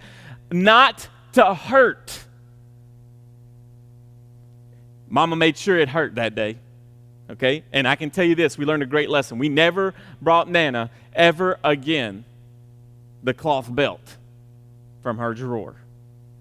not 0.50 1.08
to 1.32 1.54
hurt. 1.54 2.24
Mama 5.08 5.36
made 5.36 5.56
sure 5.56 5.78
it 5.78 5.88
hurt 5.88 6.16
that 6.16 6.34
day, 6.34 6.56
okay? 7.30 7.62
And 7.72 7.86
I 7.86 7.94
can 7.94 8.10
tell 8.10 8.24
you 8.24 8.34
this 8.34 8.58
we 8.58 8.64
learned 8.64 8.82
a 8.82 8.86
great 8.86 9.08
lesson. 9.08 9.38
We 9.38 9.48
never 9.48 9.94
brought 10.20 10.48
Nana 10.48 10.90
ever 11.14 11.58
again 11.62 12.24
the 13.22 13.34
cloth 13.34 13.72
belt 13.72 14.16
from 15.02 15.18
her 15.18 15.34
drawer. 15.34 15.76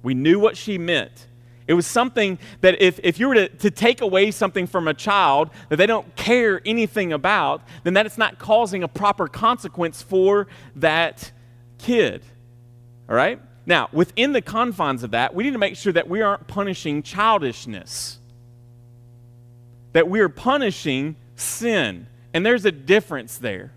We 0.02 0.14
knew 0.14 0.40
what 0.40 0.58
she 0.58 0.78
meant. 0.78 1.28
It 1.68 1.74
was 1.74 1.88
something 1.88 2.38
that 2.62 2.82
if, 2.82 3.00
if 3.02 3.20
you 3.20 3.28
were 3.28 3.36
to, 3.36 3.48
to 3.50 3.72
take 3.72 4.02
away 4.02 4.30
something 4.32 4.68
from 4.68 4.88
a 4.88 4.94
child 4.94 5.50
that 5.70 5.78
they 5.78 5.88
don't 5.88 6.16
care 6.16 6.62
anything 6.66 7.12
about, 7.12 7.64
then 7.84 7.96
that 7.96 8.06
it's 8.06 8.18
not 8.18 8.38
causing 8.38 8.84
a 8.84 8.88
proper 8.88 9.28
consequence 9.28 10.02
for 10.02 10.48
that 10.76 11.32
kid. 11.80 12.24
All 13.10 13.16
right? 13.16 13.40
Now, 13.66 13.90
within 13.92 14.32
the 14.32 14.42
confines 14.42 15.02
of 15.02 15.12
that, 15.12 15.34
we 15.34 15.44
need 15.44 15.54
to 15.54 15.58
make 15.58 15.76
sure 15.76 15.94
that 15.94 16.08
we 16.08 16.22
aren't 16.22 16.46
punishing 16.46 17.02
childishness, 17.02 18.20
that 19.94 20.08
we 20.08 20.20
are 20.20 20.30
punishing 20.30 21.16
sin. 21.36 22.06
And 22.34 22.46
there's 22.46 22.66
a 22.66 22.72
difference 22.72 23.40
there. 23.40 23.72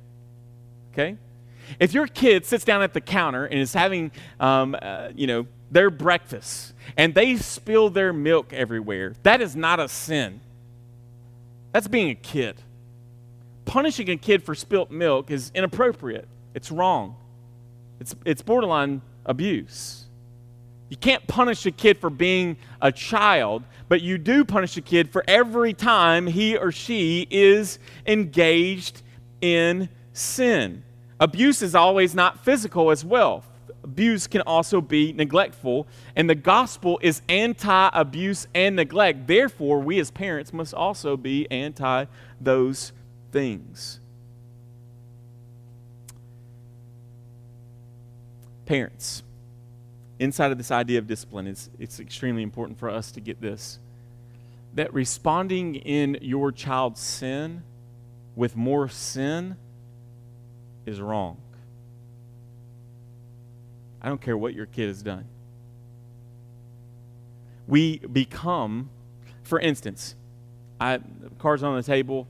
Okay? 0.92 1.16
If 1.78 1.92
your 1.92 2.06
kid 2.06 2.46
sits 2.46 2.64
down 2.64 2.82
at 2.82 2.94
the 2.94 3.00
counter 3.00 3.44
and 3.44 3.58
is 3.58 3.74
having, 3.74 4.10
um, 4.40 4.76
uh, 4.80 5.10
you 5.14 5.26
know, 5.26 5.46
their 5.70 5.90
breakfast 5.90 6.72
and 6.96 7.14
they 7.14 7.36
spill 7.36 7.90
their 7.90 8.12
milk 8.12 8.52
everywhere, 8.52 9.14
that 9.22 9.40
is 9.40 9.54
not 9.54 9.80
a 9.80 9.88
sin. 9.88 10.40
That's 11.72 11.88
being 11.88 12.10
a 12.10 12.14
kid. 12.14 12.56
Punishing 13.64 14.08
a 14.08 14.16
kid 14.16 14.42
for 14.42 14.54
spilt 14.54 14.90
milk 14.90 15.30
is 15.30 15.52
inappropriate. 15.54 16.26
It's 16.54 16.70
wrong. 16.70 17.16
It's, 18.00 18.14
it's 18.24 18.42
borderline 18.42 19.02
abuse. 19.26 20.06
You 20.88 20.96
can't 20.96 21.26
punish 21.26 21.66
a 21.66 21.70
kid 21.70 21.98
for 21.98 22.08
being 22.08 22.56
a 22.80 22.90
child, 22.90 23.62
but 23.88 24.00
you 24.00 24.16
do 24.16 24.44
punish 24.44 24.76
a 24.76 24.80
kid 24.80 25.10
for 25.10 25.22
every 25.28 25.74
time 25.74 26.26
he 26.26 26.56
or 26.56 26.72
she 26.72 27.26
is 27.30 27.78
engaged 28.06 29.02
in 29.40 29.90
sin. 30.14 30.82
Abuse 31.20 31.62
is 31.62 31.74
always 31.74 32.14
not 32.14 32.44
physical 32.44 32.90
as 32.90 33.04
well 33.04 33.44
abuse 33.88 34.26
can 34.26 34.42
also 34.42 34.80
be 34.80 35.12
neglectful, 35.12 35.86
and 36.14 36.28
the 36.28 36.34
gospel 36.34 36.98
is 37.02 37.22
anti 37.28 37.90
abuse 37.92 38.46
and 38.54 38.76
neglect. 38.76 39.26
Therefore, 39.26 39.80
we 39.80 39.98
as 39.98 40.10
parents 40.10 40.52
must 40.52 40.74
also 40.74 41.16
be 41.16 41.50
anti 41.50 42.04
those 42.40 42.92
things. 43.32 44.00
Parents, 48.66 49.22
inside 50.18 50.52
of 50.52 50.58
this 50.58 50.70
idea 50.70 50.98
of 50.98 51.06
discipline, 51.06 51.46
it's, 51.46 51.70
it's 51.78 51.98
extremely 51.98 52.42
important 52.42 52.78
for 52.78 52.90
us 52.90 53.10
to 53.12 53.20
get 53.20 53.40
this 53.40 53.78
that 54.74 54.92
responding 54.92 55.76
in 55.76 56.18
your 56.20 56.52
child's 56.52 57.00
sin 57.00 57.62
with 58.36 58.54
more 58.54 58.86
sin 58.86 59.56
is 60.88 61.00
wrong. 61.00 61.36
I 64.00 64.08
don't 64.08 64.20
care 64.20 64.36
what 64.36 64.54
your 64.54 64.66
kid 64.66 64.88
has 64.88 65.02
done. 65.02 65.26
We 67.66 67.98
become, 67.98 68.90
for 69.42 69.60
instance, 69.60 70.14
I, 70.80 71.00
cards 71.38 71.62
on 71.62 71.76
the 71.76 71.82
table. 71.82 72.26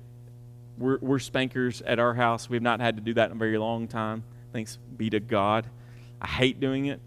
We're, 0.79 0.99
we're 1.01 1.19
spankers 1.19 1.83
at 1.83 1.99
our 1.99 2.15
house. 2.15 2.49
We've 2.49 2.63
not 2.63 2.81
had 2.81 2.97
to 2.97 3.03
do 3.03 3.15
that 3.15 3.31
in 3.31 3.37
a 3.37 3.39
very 3.39 3.59
long 3.59 3.87
time. 3.89 4.25
Thanks 4.53 4.79
be 4.97 5.11
to 5.11 5.21
God. 5.21 5.67
I 6.21 6.27
hate 6.27 6.59
doing 6.59 6.87
it, 6.87 7.01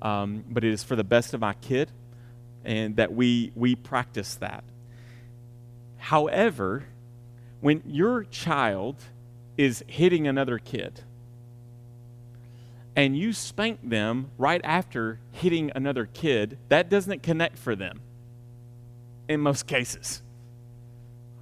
um, 0.00 0.44
but 0.48 0.64
it 0.64 0.72
is 0.72 0.82
for 0.82 0.96
the 0.96 1.04
best 1.04 1.34
of 1.34 1.40
my 1.40 1.54
kid, 1.54 1.90
and 2.64 2.96
that 2.96 3.12
we 3.12 3.52
we 3.54 3.74
practice 3.74 4.36
that. 4.36 4.64
However, 5.98 6.84
when 7.60 7.82
your 7.86 8.24
child 8.24 8.96
is 9.56 9.84
hitting 9.86 10.26
another 10.26 10.58
kid, 10.58 11.00
and 12.96 13.16
you 13.16 13.32
spank 13.32 13.88
them 13.88 14.30
right 14.38 14.60
after 14.64 15.18
hitting 15.32 15.72
another 15.74 16.06
kid, 16.06 16.58
that 16.68 16.88
doesn't 16.88 17.22
connect 17.22 17.58
for 17.58 17.74
them 17.74 18.00
in 19.28 19.40
most 19.40 19.66
cases. 19.66 20.22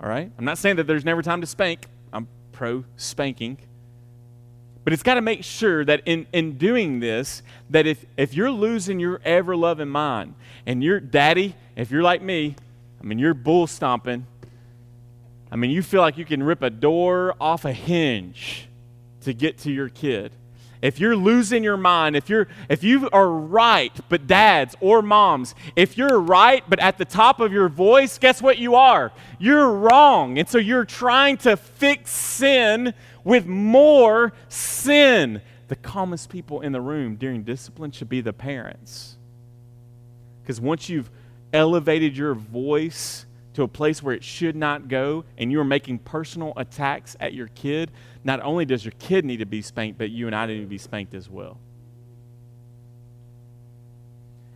All 0.01 0.09
right? 0.09 0.31
I'm 0.39 0.45
not 0.45 0.59
saying 0.59 0.77
that 0.77 0.87
there's 0.87 1.05
never 1.05 1.23
time 1.23 1.41
to 1.41 1.47
spank. 1.47 1.87
I'm 2.13 2.27
pro 2.53 2.85
spanking. 2.97 3.59
But 4.85 4.93
it's 4.93 5.03
got 5.03 5.15
to 5.15 5.21
make 5.21 5.45
sure 5.45 5.85
that 5.85 6.03
in, 6.07 6.27
in 6.33 6.59
doing 6.59 7.01
this, 7.01 7.43
that 7.71 7.87
if, 7.87 8.05
if 8.17 8.35
you're 8.35 8.51
losing 8.51 8.99
your 8.99 9.21
ever 9.25 9.55
loving 9.55 9.89
mind 9.89 10.35
and 10.67 10.83
your 10.83 10.99
daddy, 10.99 11.55
if 11.77 11.91
you're 11.91 12.03
like 12.03 12.21
me, 12.21 12.57
I 13.01 13.05
mean, 13.05 13.19
you're 13.19 13.35
bull 13.35 13.67
stomping. 13.67 14.27
I 15.53 15.57
mean, 15.57 15.71
you 15.71 15.83
feel 15.83 16.01
like 16.01 16.19
you 16.19 16.25
can 16.25 16.43
rip 16.43 16.63
a 16.63 16.71
door 16.71 17.37
off 17.41 17.65
a 17.65 17.73
hinge 17.73 18.67
to 19.21 19.33
get 19.33 19.59
to 19.59 19.71
your 19.71 19.89
kid 19.89 20.33
if 20.83 20.99
you're 20.99 21.17
losing 21.17 21.63
your 21.63 21.77
mind, 21.77 22.17
if 22.17 22.29
you're 22.29 22.49
if 22.69 22.83
you 22.83 23.09
are 23.13 23.31
right, 23.31 23.93
but 24.09 24.27
dads 24.27 24.77
or 24.81 25.01
moms, 25.01 25.55
if 25.77 25.97
you're 25.97 26.19
right 26.19 26.65
but 26.69 26.81
at 26.81 26.99
the 26.99 27.05
top 27.05 27.39
of 27.39 27.53
your 27.53 27.69
voice, 27.69 28.19
guess 28.19 28.43
what 28.43 28.59
you 28.59 28.75
are? 28.75 29.13
You're 29.39 29.71
wrong. 29.71 30.39
And 30.39 30.49
so 30.49 30.59
you're 30.59 30.85
trying 30.85 31.37
to 31.39 31.57
fix 31.57 32.11
sin 32.11 32.93
with 33.23 33.47
more 33.47 34.33
sin. 34.49 35.41
The 35.69 35.77
calmest 35.77 36.29
people 36.29 36.61
in 36.61 36.73
the 36.73 36.81
room 36.81 37.15
during 37.15 37.45
discipline 37.45 37.93
should 37.93 38.09
be 38.09 38.21
the 38.21 38.33
parents. 38.33 39.17
Because 40.43 40.61
once 40.61 40.89
you've 40.89 41.09
elevated 41.53 42.17
your 42.17 42.35
voice 42.35 43.25
to 43.55 43.63
a 43.63 43.69
place 43.69 44.03
where 44.03 44.15
it 44.15 44.25
should 44.25 44.57
not 44.57 44.89
go 44.89 45.25
and 45.37 45.53
you're 45.53 45.65
making 45.65 45.99
personal 45.99 46.53
attacks 46.57 47.17
at 47.21 47.35
your 47.35 47.49
kid, 47.49 47.91
not 48.25 48.41
only 48.41 48.65
does 48.65 48.85
your 48.85 48.95
kid 48.99 49.25
need 49.25 49.39
to 49.39 49.47
be 49.47 49.63
spanked, 49.63 49.99
but 49.99 50.11
you 50.11 50.27
and 50.27 50.35
I 50.35 50.47
need 50.47 50.61
to 50.61 50.67
be 50.67 50.79
spanked 50.79 51.15
as 51.15 51.29
well. 51.29 51.59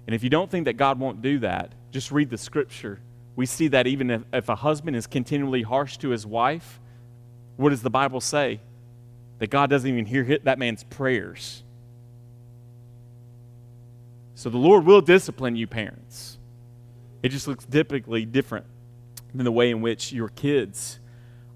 And 0.06 0.14
if 0.14 0.22
you 0.22 0.30
don't 0.30 0.50
think 0.50 0.66
that 0.66 0.74
God 0.74 0.98
won't 0.98 1.20
do 1.20 1.40
that, 1.40 1.72
just 1.90 2.12
read 2.12 2.30
the 2.30 2.38
scripture. 2.38 3.00
We 3.34 3.44
see 3.44 3.68
that 3.68 3.86
even 3.86 4.10
if, 4.10 4.22
if 4.32 4.48
a 4.48 4.54
husband 4.54 4.96
is 4.96 5.06
continually 5.06 5.62
harsh 5.62 5.98
to 5.98 6.10
his 6.10 6.24
wife, 6.24 6.80
what 7.56 7.70
does 7.70 7.82
the 7.82 7.90
Bible 7.90 8.20
say? 8.20 8.60
That 9.38 9.50
God 9.50 9.68
doesn't 9.68 9.90
even 9.90 10.06
hear 10.06 10.38
that 10.44 10.58
man's 10.58 10.84
prayers. 10.84 11.62
So 14.36 14.48
the 14.48 14.58
Lord 14.58 14.84
will 14.84 15.00
discipline 15.00 15.56
you, 15.56 15.66
parents. 15.66 16.38
It 17.22 17.30
just 17.30 17.48
looks 17.48 17.66
typically 17.66 18.24
different 18.24 18.66
than 19.34 19.44
the 19.44 19.52
way 19.52 19.70
in 19.70 19.80
which 19.80 20.12
your 20.12 20.28
kids 20.28 20.98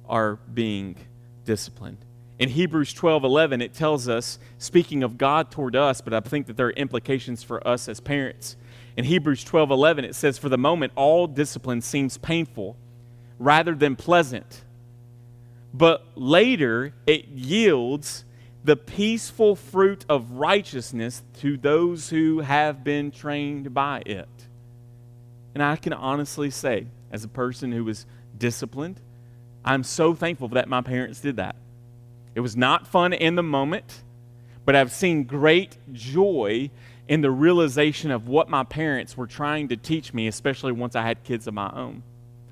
are 0.09 0.37
being 0.53 0.97
disciplined. 1.45 1.99
In 2.39 2.49
Hebrews 2.49 2.93
12 2.95 3.25
11, 3.25 3.61
it 3.61 3.75
tells 3.75 4.09
us, 4.09 4.39
speaking 4.59 5.03
of 5.03 5.19
God 5.19 5.51
toward 5.51 5.77
us, 5.77 6.01
but 6.01 6.15
I 6.15 6.21
think 6.21 6.47
that 6.47 6.57
there 6.57 6.69
are 6.69 6.73
implications 6.73 7.43
for 7.43 7.67
us 7.67 7.89
as 7.89 8.01
parents. 8.01 8.57
In 8.97 9.05
Hebrews 9.05 9.45
12 9.45 9.71
11, 9.71 10.05
it 10.05 10.15
says, 10.15 10.39
For 10.39 10.49
the 10.49 10.59
moment, 10.59 10.93
all 10.97 11.27
discipline 11.27 11.81
seems 11.83 12.19
painful 12.19 12.77
rather 13.39 13.75
than 13.75 13.95
pleasant. 13.95 14.65
But 15.73 16.05
later, 16.15 16.95
it 17.07 17.29
yields 17.29 18.25
the 18.65 18.77
peaceful 18.77 19.57
fruit 19.57 20.05
of 20.09 20.33
righteousness 20.33 21.23
to 21.41 21.57
those 21.57 22.11
who 22.11 22.41
have 22.41 22.85
been 22.85 23.11
trained 23.11 23.73
by 23.73 24.03
it. 24.05 24.29
And 25.55 25.63
I 25.63 25.77
can 25.77 25.93
honestly 25.93 26.51
say, 26.51 26.87
as 27.11 27.25
a 27.25 27.29
person 27.29 27.73
who 27.73 27.85
was 27.85 28.07
disciplined, 28.37 29.01
I'm 29.65 29.83
so 29.83 30.15
thankful 30.15 30.49
that 30.49 30.69
my 30.69 30.81
parents 30.81 31.21
did 31.21 31.37
that. 31.37 31.57
It 32.35 32.41
was 32.41 32.57
not 32.57 32.87
fun 32.87 33.13
in 33.13 33.35
the 33.35 33.43
moment, 33.43 34.03
but 34.65 34.77
I've 34.77 34.93
seen 34.93 35.25
great 35.25 35.77
joy 35.93 36.71
in 37.09 37.23
the 37.23 37.31
realization 37.31 38.11
of 38.11 38.29
what 38.29 38.49
my 38.49 38.63
parents 38.63 39.17
were 39.17 39.27
trying 39.27 39.69
to 39.69 39.77
teach 39.77 40.15
me, 40.15 40.29
especially 40.29 40.73
once 40.73 40.95
I 40.95 41.03
had 41.03 41.25
kids 41.25 41.47
of 41.47 41.55
my 41.55 41.71
own. 41.75 42.03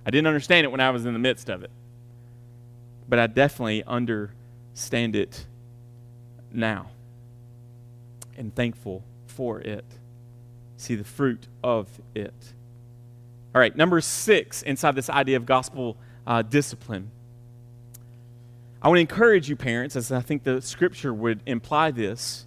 I 0.04 0.10
didn't 0.10 0.26
understand 0.26 0.64
it 0.64 0.70
when 0.70 0.80
I 0.80 0.90
was 0.90 1.06
in 1.06 1.12
the 1.12 1.18
midst 1.18 1.48
of 1.48 1.62
it, 1.62 1.70
but 3.08 3.18
I 3.18 3.28
definitely 3.28 3.84
understand 3.84 5.14
it 5.14 5.46
now 6.52 6.90
and 8.36 8.54
thankful 8.54 9.04
for 9.26 9.60
it. 9.60 9.84
See 10.76 10.94
the 10.94 11.04
fruit 11.04 11.46
of 11.62 11.88
it. 12.14 12.52
All 13.58 13.60
right, 13.60 13.74
number 13.74 14.00
six 14.00 14.62
inside 14.62 14.94
this 14.94 15.10
idea 15.10 15.36
of 15.36 15.44
gospel 15.44 15.96
uh, 16.28 16.42
discipline. 16.42 17.10
I 18.80 18.86
want 18.86 18.98
to 18.98 19.00
encourage 19.00 19.48
you, 19.48 19.56
parents, 19.56 19.96
as 19.96 20.12
I 20.12 20.20
think 20.20 20.44
the 20.44 20.62
scripture 20.62 21.12
would 21.12 21.40
imply 21.44 21.90
this, 21.90 22.46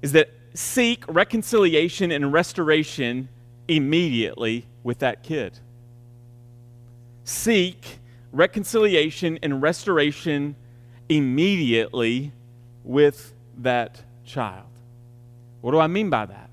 is 0.00 0.12
that 0.12 0.30
seek 0.54 1.04
reconciliation 1.06 2.10
and 2.10 2.32
restoration 2.32 3.28
immediately 3.68 4.64
with 4.82 5.00
that 5.00 5.22
kid. 5.22 5.58
Seek 7.24 7.98
reconciliation 8.32 9.38
and 9.42 9.60
restoration 9.60 10.56
immediately 11.10 12.32
with 12.84 13.34
that 13.58 14.02
child. 14.24 14.64
What 15.60 15.72
do 15.72 15.78
I 15.78 15.88
mean 15.88 16.08
by 16.08 16.24
that? 16.24 16.47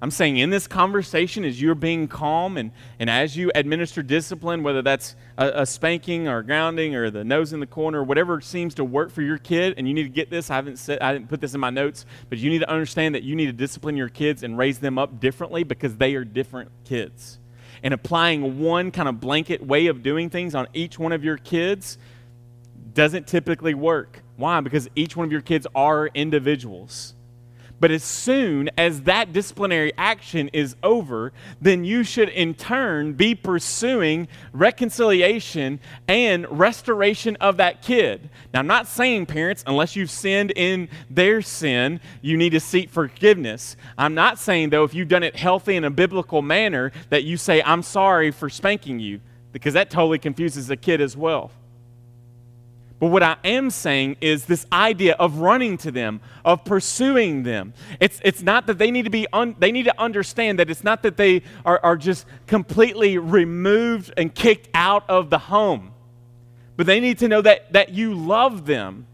I'm 0.00 0.12
saying 0.12 0.36
in 0.36 0.50
this 0.50 0.68
conversation, 0.68 1.44
as 1.44 1.60
you're 1.60 1.74
being 1.74 2.06
calm 2.06 2.56
and, 2.56 2.70
and 3.00 3.10
as 3.10 3.36
you 3.36 3.50
administer 3.54 4.00
discipline, 4.00 4.62
whether 4.62 4.80
that's 4.80 5.16
a, 5.36 5.62
a, 5.62 5.66
spanking 5.66 6.28
or 6.28 6.42
grounding 6.44 6.94
or 6.94 7.10
the 7.10 7.24
nose 7.24 7.52
in 7.52 7.58
the 7.58 7.66
corner, 7.66 8.00
or 8.00 8.04
whatever 8.04 8.40
seems 8.40 8.74
to 8.76 8.84
work 8.84 9.10
for 9.10 9.22
your 9.22 9.38
kid, 9.38 9.74
and 9.76 9.88
you 9.88 9.94
need 9.94 10.04
to 10.04 10.08
get 10.08 10.30
this. 10.30 10.50
I 10.50 10.54
haven't 10.54 10.78
said 10.78 11.00
I 11.00 11.12
didn't 11.12 11.28
put 11.28 11.40
this 11.40 11.52
in 11.52 11.58
my 11.58 11.70
notes, 11.70 12.06
but 12.28 12.38
you 12.38 12.48
need 12.48 12.60
to 12.60 12.70
understand 12.70 13.16
that 13.16 13.24
you 13.24 13.34
need 13.34 13.46
to 13.46 13.52
discipline 13.52 13.96
your 13.96 14.08
kids 14.08 14.44
and 14.44 14.56
raise 14.56 14.78
them 14.78 14.98
up 14.98 15.18
differently 15.18 15.64
because 15.64 15.96
they 15.96 16.14
are 16.14 16.24
different 16.24 16.70
kids. 16.84 17.40
And 17.82 17.92
applying 17.92 18.60
one 18.60 18.92
kind 18.92 19.08
of 19.08 19.20
blanket 19.20 19.66
way 19.66 19.88
of 19.88 20.04
doing 20.04 20.30
things 20.30 20.54
on 20.54 20.68
each 20.74 20.96
one 20.98 21.10
of 21.10 21.24
your 21.24 21.38
kids 21.38 21.98
doesn't 22.94 23.26
typically 23.26 23.74
work. 23.74 24.22
Why? 24.36 24.60
Because 24.60 24.88
each 24.94 25.16
one 25.16 25.26
of 25.26 25.32
your 25.32 25.40
kids 25.40 25.66
are 25.74 26.06
individuals. 26.06 27.14
But 27.80 27.90
as 27.90 28.02
soon 28.02 28.70
as 28.76 29.02
that 29.02 29.32
disciplinary 29.32 29.92
action 29.96 30.50
is 30.52 30.74
over, 30.82 31.32
then 31.60 31.84
you 31.84 32.02
should 32.02 32.28
in 32.28 32.54
turn 32.54 33.12
be 33.12 33.34
pursuing 33.34 34.26
reconciliation 34.52 35.78
and 36.08 36.46
restoration 36.50 37.36
of 37.36 37.56
that 37.58 37.82
kid. 37.82 38.30
Now, 38.52 38.60
I'm 38.60 38.66
not 38.66 38.88
saying, 38.88 39.26
parents, 39.26 39.62
unless 39.66 39.94
you've 39.94 40.10
sinned 40.10 40.52
in 40.56 40.88
their 41.08 41.40
sin, 41.40 42.00
you 42.20 42.36
need 42.36 42.50
to 42.50 42.60
seek 42.60 42.90
forgiveness. 42.90 43.76
I'm 43.96 44.14
not 44.14 44.38
saying, 44.38 44.70
though, 44.70 44.84
if 44.84 44.94
you've 44.94 45.08
done 45.08 45.22
it 45.22 45.36
healthy 45.36 45.76
in 45.76 45.84
a 45.84 45.90
biblical 45.90 46.42
manner, 46.42 46.90
that 47.10 47.24
you 47.24 47.36
say, 47.36 47.62
I'm 47.62 47.82
sorry 47.82 48.32
for 48.32 48.50
spanking 48.50 48.98
you, 48.98 49.20
because 49.52 49.74
that 49.74 49.90
totally 49.90 50.18
confuses 50.18 50.66
the 50.66 50.76
kid 50.76 51.00
as 51.00 51.16
well. 51.16 51.52
But 53.00 53.08
what 53.08 53.22
I 53.22 53.36
am 53.44 53.70
saying 53.70 54.16
is 54.20 54.46
this 54.46 54.66
idea 54.72 55.14
of 55.14 55.38
running 55.38 55.78
to 55.78 55.92
them, 55.92 56.20
of 56.44 56.64
pursuing 56.64 57.44
them. 57.44 57.72
It's, 58.00 58.20
it's 58.24 58.42
not 58.42 58.66
that 58.66 58.78
they 58.78 58.90
need 58.90 59.04
to 59.04 59.10
be, 59.10 59.26
un, 59.32 59.54
they 59.58 59.70
need 59.70 59.84
to 59.84 60.00
understand 60.00 60.58
that 60.58 60.68
it's 60.68 60.82
not 60.82 61.02
that 61.04 61.16
they 61.16 61.42
are, 61.64 61.78
are 61.84 61.96
just 61.96 62.26
completely 62.48 63.16
removed 63.16 64.12
and 64.16 64.34
kicked 64.34 64.68
out 64.74 65.08
of 65.08 65.30
the 65.30 65.38
home. 65.38 65.92
But 66.76 66.86
they 66.86 66.98
need 66.98 67.18
to 67.18 67.28
know 67.28 67.40
that, 67.42 67.72
that 67.72 67.90
you 67.90 68.14
love 68.14 68.66
them 68.66 69.06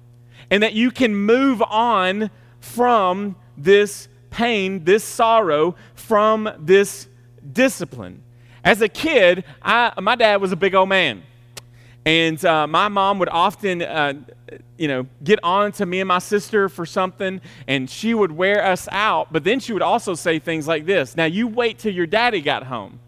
and 0.50 0.62
that 0.62 0.72
you 0.72 0.90
can 0.90 1.14
move 1.14 1.60
on 1.62 2.30
from 2.60 3.36
this 3.56 4.08
pain, 4.30 4.84
this 4.84 5.04
sorrow, 5.04 5.76
from 5.94 6.50
this 6.58 7.06
discipline. 7.52 8.22
As 8.64 8.80
a 8.80 8.88
kid, 8.88 9.44
I, 9.62 9.92
my 10.00 10.14
dad 10.14 10.40
was 10.40 10.52
a 10.52 10.56
big 10.56 10.74
old 10.74 10.88
man. 10.88 11.22
And 12.06 12.42
uh, 12.44 12.66
my 12.66 12.88
mom 12.88 13.18
would 13.18 13.30
often, 13.30 13.80
uh, 13.80 14.14
you 14.76 14.88
know, 14.88 15.06
get 15.22 15.38
on 15.42 15.72
to 15.72 15.86
me 15.86 16.00
and 16.00 16.08
my 16.08 16.18
sister 16.18 16.68
for 16.68 16.84
something, 16.84 17.40
and 17.66 17.88
she 17.88 18.12
would 18.12 18.30
wear 18.30 18.64
us 18.64 18.88
out. 18.92 19.32
But 19.32 19.44
then 19.44 19.58
she 19.58 19.72
would 19.72 19.82
also 19.82 20.14
say 20.14 20.38
things 20.38 20.68
like 20.68 20.84
this 20.84 21.16
Now, 21.16 21.24
you 21.24 21.48
wait 21.48 21.78
till 21.78 21.94
your 21.94 22.06
daddy 22.06 22.40
got 22.40 22.64
home. 22.64 23.00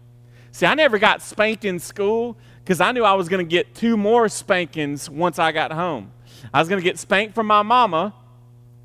See, 0.51 0.65
I 0.65 0.73
never 0.73 0.97
got 0.97 1.21
spanked 1.21 1.65
in 1.65 1.77
school 1.77 2.35
because 2.63 2.81
I 2.81 2.91
knew 2.91 3.03
I 3.03 3.13
was 3.13 3.29
going 3.29 3.45
to 3.45 3.49
get 3.49 3.75
two 3.75 3.95
more 3.95 4.27
spankings 4.27 5.09
once 5.09 5.37
I 5.37 5.51
got 5.51 5.71
home. 5.71 6.11
I 6.53 6.59
was 6.59 6.67
going 6.67 6.81
to 6.81 6.83
get 6.83 6.97
spanked 6.97 7.35
from 7.35 7.45
my 7.45 7.61
mama, 7.61 8.13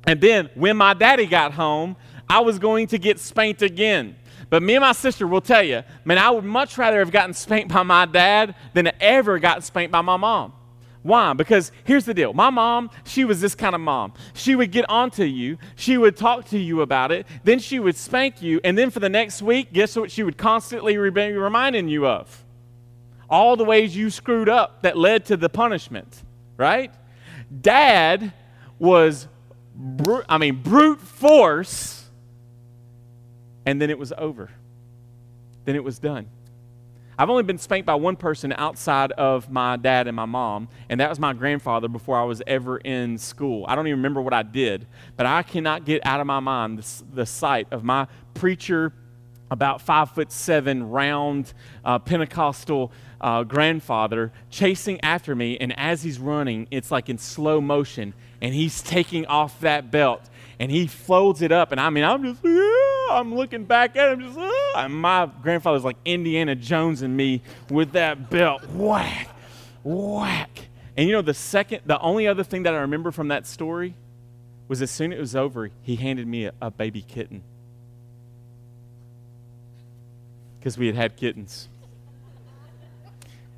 and 0.05 0.21
then 0.21 0.49
when 0.53 0.77
my 0.77 0.93
daddy 0.93 1.25
got 1.25 1.53
home, 1.53 1.95
I 2.29 2.41
was 2.41 2.59
going 2.59 2.87
to 2.87 2.97
get 2.97 3.19
spanked 3.19 3.61
again. 3.61 4.15
But 4.53 4.61
me 4.61 4.75
and 4.75 4.83
my 4.83 4.91
sister 4.91 5.25
will 5.25 5.41
tell 5.41 5.63
you, 5.63 5.81
man, 6.05 6.19
I 6.19 6.29
would 6.29 6.43
much 6.43 6.77
rather 6.77 6.99
have 6.99 7.09
gotten 7.09 7.33
spanked 7.33 7.73
by 7.73 7.81
my 7.81 8.05
dad 8.05 8.53
than 8.75 8.91
ever 8.99 9.39
got 9.39 9.63
spanked 9.63 9.91
by 9.91 10.01
my 10.01 10.15
mom. 10.15 10.53
Why? 11.01 11.33
Because 11.33 11.71
here's 11.85 12.05
the 12.05 12.13
deal. 12.13 12.33
My 12.33 12.51
mom, 12.51 12.91
she 13.03 13.25
was 13.25 13.41
this 13.41 13.55
kind 13.55 13.73
of 13.73 13.81
mom. 13.81 14.13
She 14.35 14.53
would 14.53 14.71
get 14.71 14.87
onto 14.87 15.23
you, 15.23 15.57
she 15.75 15.97
would 15.97 16.15
talk 16.15 16.45
to 16.49 16.59
you 16.59 16.81
about 16.81 17.11
it, 17.11 17.25
then 17.43 17.57
she 17.57 17.79
would 17.79 17.95
spank 17.95 18.43
you, 18.43 18.61
and 18.63 18.77
then 18.77 18.91
for 18.91 18.99
the 18.99 19.09
next 19.09 19.41
week, 19.41 19.73
guess 19.73 19.95
what 19.95 20.11
she 20.11 20.21
would 20.21 20.37
constantly 20.37 20.93
be 21.09 21.31
reminding 21.31 21.87
you 21.87 22.05
of? 22.05 22.45
All 23.31 23.55
the 23.55 23.65
ways 23.65 23.97
you 23.97 24.11
screwed 24.11 24.49
up 24.49 24.83
that 24.83 24.95
led 24.95 25.25
to 25.25 25.35
the 25.35 25.49
punishment, 25.49 26.21
right? 26.57 26.93
Dad 27.61 28.33
was, 28.77 29.27
br- 29.75 30.21
I 30.29 30.37
mean, 30.37 30.61
brute 30.61 31.01
force 31.01 32.02
and 33.65 33.81
then 33.81 33.89
it 33.89 33.97
was 33.97 34.13
over. 34.17 34.49
Then 35.65 35.75
it 35.75 35.83
was 35.83 35.99
done. 35.99 36.27
I've 37.17 37.29
only 37.29 37.43
been 37.43 37.59
spanked 37.59 37.85
by 37.85 37.95
one 37.95 38.15
person 38.15 38.53
outside 38.53 39.11
of 39.11 39.49
my 39.49 39.77
dad 39.77 40.07
and 40.07 40.15
my 40.15 40.25
mom, 40.25 40.67
and 40.89 40.99
that 40.99 41.09
was 41.09 41.19
my 41.19 41.33
grandfather 41.33 41.87
before 41.87 42.17
I 42.17 42.23
was 42.23 42.41
ever 42.47 42.77
in 42.77 43.19
school. 43.19 43.65
I 43.67 43.75
don't 43.75 43.87
even 43.87 43.99
remember 43.99 44.21
what 44.21 44.33
I 44.33 44.41
did, 44.41 44.87
but 45.15 45.27
I 45.27 45.43
cannot 45.43 45.85
get 45.85 46.03
out 46.05 46.19
of 46.19 46.27
my 46.27 46.39
mind 46.39 46.79
the, 46.79 47.03
the 47.13 47.25
sight 47.25 47.67
of 47.71 47.83
my 47.83 48.07
preacher, 48.33 48.93
about 49.51 49.81
five 49.81 50.09
foot 50.09 50.31
seven, 50.31 50.89
round 50.89 51.53
uh, 51.85 51.99
Pentecostal 51.99 52.91
uh, 53.21 53.43
grandfather, 53.43 54.33
chasing 54.49 54.99
after 55.01 55.35
me, 55.35 55.55
and 55.59 55.77
as 55.77 56.01
he's 56.01 56.17
running, 56.17 56.67
it's 56.71 56.89
like 56.89 57.09
in 57.09 57.19
slow 57.19 57.61
motion, 57.61 58.15
and 58.41 58.55
he's 58.55 58.81
taking 58.81 59.27
off 59.27 59.59
that 59.59 59.91
belt 59.91 60.27
and 60.59 60.71
he 60.71 60.87
folds 60.87 61.41
it 61.41 61.51
up, 61.51 61.71
and 61.71 61.81
I 61.81 61.89
mean, 61.89 62.03
I'm 62.03 62.23
just, 62.23 62.45
I'm 63.11 63.35
looking 63.35 63.65
back 63.65 63.95
at 63.95 64.13
him, 64.13 64.21
just, 64.21 64.37
ah. 64.39 64.85
and 64.85 64.93
my 64.93 65.29
grandfather's 65.41 65.83
like 65.83 65.97
Indiana 66.05 66.55
Jones 66.55 67.01
and 67.01 67.15
me 67.15 67.41
with 67.69 67.93
that 67.93 68.29
belt, 68.29 68.67
whack, 68.69 69.29
whack. 69.83 70.67
And 70.95 71.07
you 71.07 71.13
know, 71.13 71.21
the 71.21 71.33
second, 71.33 71.81
the 71.85 71.99
only 71.99 72.27
other 72.27 72.43
thing 72.43 72.63
that 72.63 72.73
I 72.73 72.77
remember 72.77 73.11
from 73.11 73.29
that 73.29 73.47
story 73.47 73.95
was 74.67 74.81
as 74.81 74.91
soon 74.91 75.11
as 75.11 75.17
it 75.17 75.21
was 75.21 75.35
over, 75.35 75.71
he 75.81 75.95
handed 75.95 76.27
me 76.27 76.45
a, 76.45 76.53
a 76.61 76.71
baby 76.71 77.01
kitten. 77.01 77.43
Because 80.59 80.77
we 80.77 80.87
had 80.87 80.95
had 80.95 81.17
kittens. 81.17 81.67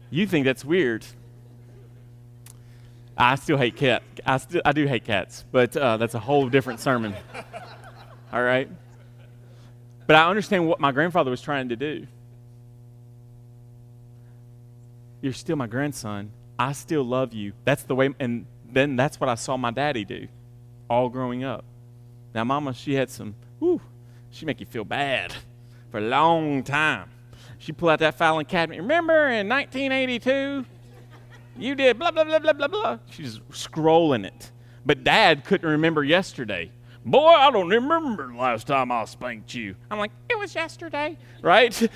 You 0.09 0.25
think 0.25 0.45
that's 0.45 0.63
weird. 0.63 1.05
I 3.17 3.35
still 3.35 3.57
hate 3.57 3.75
cats. 3.75 4.05
I, 4.25 4.39
I 4.65 4.71
do 4.73 4.85
hate 4.87 5.05
cats, 5.05 5.45
but 5.51 5.75
uh, 5.77 5.97
that's 5.97 6.13
a 6.13 6.19
whole 6.19 6.49
different 6.49 6.79
sermon. 6.79 7.13
All 8.33 8.43
right? 8.43 8.69
But 10.07 10.17
I 10.17 10.29
understand 10.29 10.67
what 10.67 10.79
my 10.79 10.91
grandfather 10.91 11.31
was 11.31 11.41
trying 11.41 11.69
to 11.69 11.75
do. 11.75 12.07
You're 15.21 15.33
still 15.33 15.55
my 15.55 15.67
grandson. 15.67 16.31
I 16.59 16.73
still 16.73 17.03
love 17.03 17.33
you. 17.33 17.53
That's 17.63 17.83
the 17.83 17.95
way, 17.95 18.13
and 18.19 18.45
then 18.69 18.95
that's 18.95 19.19
what 19.19 19.29
I 19.29 19.35
saw 19.35 19.57
my 19.57 19.71
daddy 19.71 20.05
do 20.05 20.27
all 20.89 21.09
growing 21.09 21.43
up. 21.43 21.65
Now, 22.33 22.43
mama, 22.43 22.73
she 22.73 22.93
had 22.93 23.09
some, 23.09 23.35
whoo, 23.59 23.81
she 24.29 24.45
make 24.45 24.59
you 24.59 24.65
feel 24.65 24.83
bad 24.83 25.33
for 25.89 25.97
a 25.97 26.01
long 26.01 26.63
time. 26.63 27.09
She 27.57 27.71
pulled 27.71 27.91
out 27.91 27.99
that 27.99 28.15
filing 28.15 28.45
cabinet. 28.45 28.81
Remember 28.81 29.29
in 29.29 29.47
1982? 29.47 30.65
You 31.57 31.75
did 31.75 31.97
blah, 31.97 32.11
blah, 32.11 32.23
blah, 32.23 32.39
blah, 32.39 32.53
blah, 32.53 32.67
blah. 32.67 32.97
She's 33.09 33.39
scrolling 33.51 34.25
it. 34.25 34.51
But 34.85 35.03
dad 35.03 35.45
couldn't 35.45 35.69
remember 35.69 36.03
yesterday. 36.03 36.71
Boy, 37.05 37.27
I 37.27 37.51
don't 37.51 37.69
remember 37.69 38.27
the 38.31 38.37
last 38.37 38.67
time 38.67 38.91
I 38.91 39.05
spanked 39.05 39.53
you. 39.53 39.75
I'm 39.89 39.99
like, 39.99 40.11
it 40.29 40.37
was 40.37 40.55
yesterday, 40.55 41.17
right? 41.41 41.89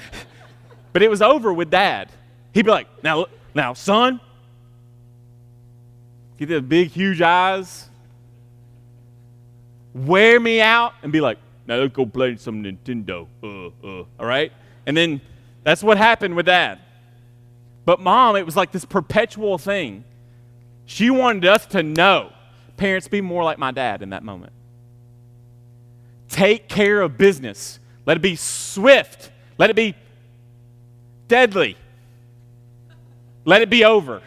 but 0.93 1.01
it 1.01 1.09
was 1.09 1.21
over 1.21 1.51
with 1.51 1.71
dad. 1.71 2.09
He'd 2.53 2.65
be 2.65 2.71
like, 2.71 2.87
now, 3.03 3.25
now, 3.53 3.73
son, 3.73 4.19
get 6.37 6.47
the 6.47 6.61
big, 6.61 6.89
huge 6.89 7.21
eyes, 7.21 7.89
wear 9.93 10.39
me 10.39 10.61
out, 10.61 10.93
and 11.01 11.11
be 11.11 11.21
like, 11.21 11.39
now 11.67 11.77
let's 11.77 11.93
go 11.93 12.05
play 12.05 12.35
some 12.37 12.63
Nintendo. 12.63 13.27
Uh, 13.43 13.67
uh, 13.87 14.05
all 14.19 14.25
right? 14.25 14.51
And 14.85 14.95
then 14.95 15.21
that's 15.63 15.83
what 15.83 15.97
happened 15.97 16.35
with 16.35 16.45
dad. 16.45 16.79
But 17.89 17.99
mom, 17.99 18.35
it 18.35 18.45
was 18.45 18.55
like 18.55 18.71
this 18.71 18.85
perpetual 18.85 19.57
thing. 19.57 20.03
She 20.85 21.09
wanted 21.09 21.45
us 21.45 21.65
to 21.65 21.81
know. 21.81 22.31
Parents, 22.77 23.07
be 23.07 23.19
more 23.19 23.43
like 23.43 23.57
my 23.57 23.71
dad 23.71 24.03
in 24.03 24.11
that 24.11 24.21
moment. 24.21 24.53
Take 26.29 26.69
care 26.69 27.01
of 27.01 27.17
business. 27.17 27.79
Let 28.05 28.15
it 28.15 28.19
be 28.19 28.35
swift. 28.35 29.31
Let 29.57 29.71
it 29.71 29.75
be 29.75 29.95
deadly. 31.27 31.77
Let 33.43 33.63
it 33.63 33.71
be 33.71 33.83
over. 33.83 34.21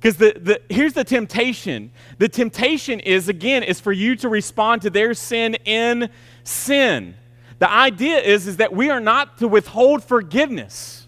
Because 0.00 0.16
the, 0.16 0.32
the, 0.36 0.60
here's 0.68 0.94
the 0.94 1.04
temptation. 1.04 1.92
The 2.18 2.28
temptation 2.28 2.98
is, 2.98 3.28
again, 3.28 3.62
is 3.62 3.78
for 3.78 3.92
you 3.92 4.16
to 4.16 4.28
respond 4.28 4.82
to 4.82 4.90
their 4.90 5.14
sin 5.14 5.54
in 5.64 6.10
sin. 6.42 7.14
The 7.60 7.70
idea 7.70 8.18
is, 8.18 8.48
is 8.48 8.56
that 8.56 8.72
we 8.72 8.90
are 8.90 8.98
not 8.98 9.38
to 9.38 9.46
withhold 9.46 10.02
forgiveness. 10.02 10.99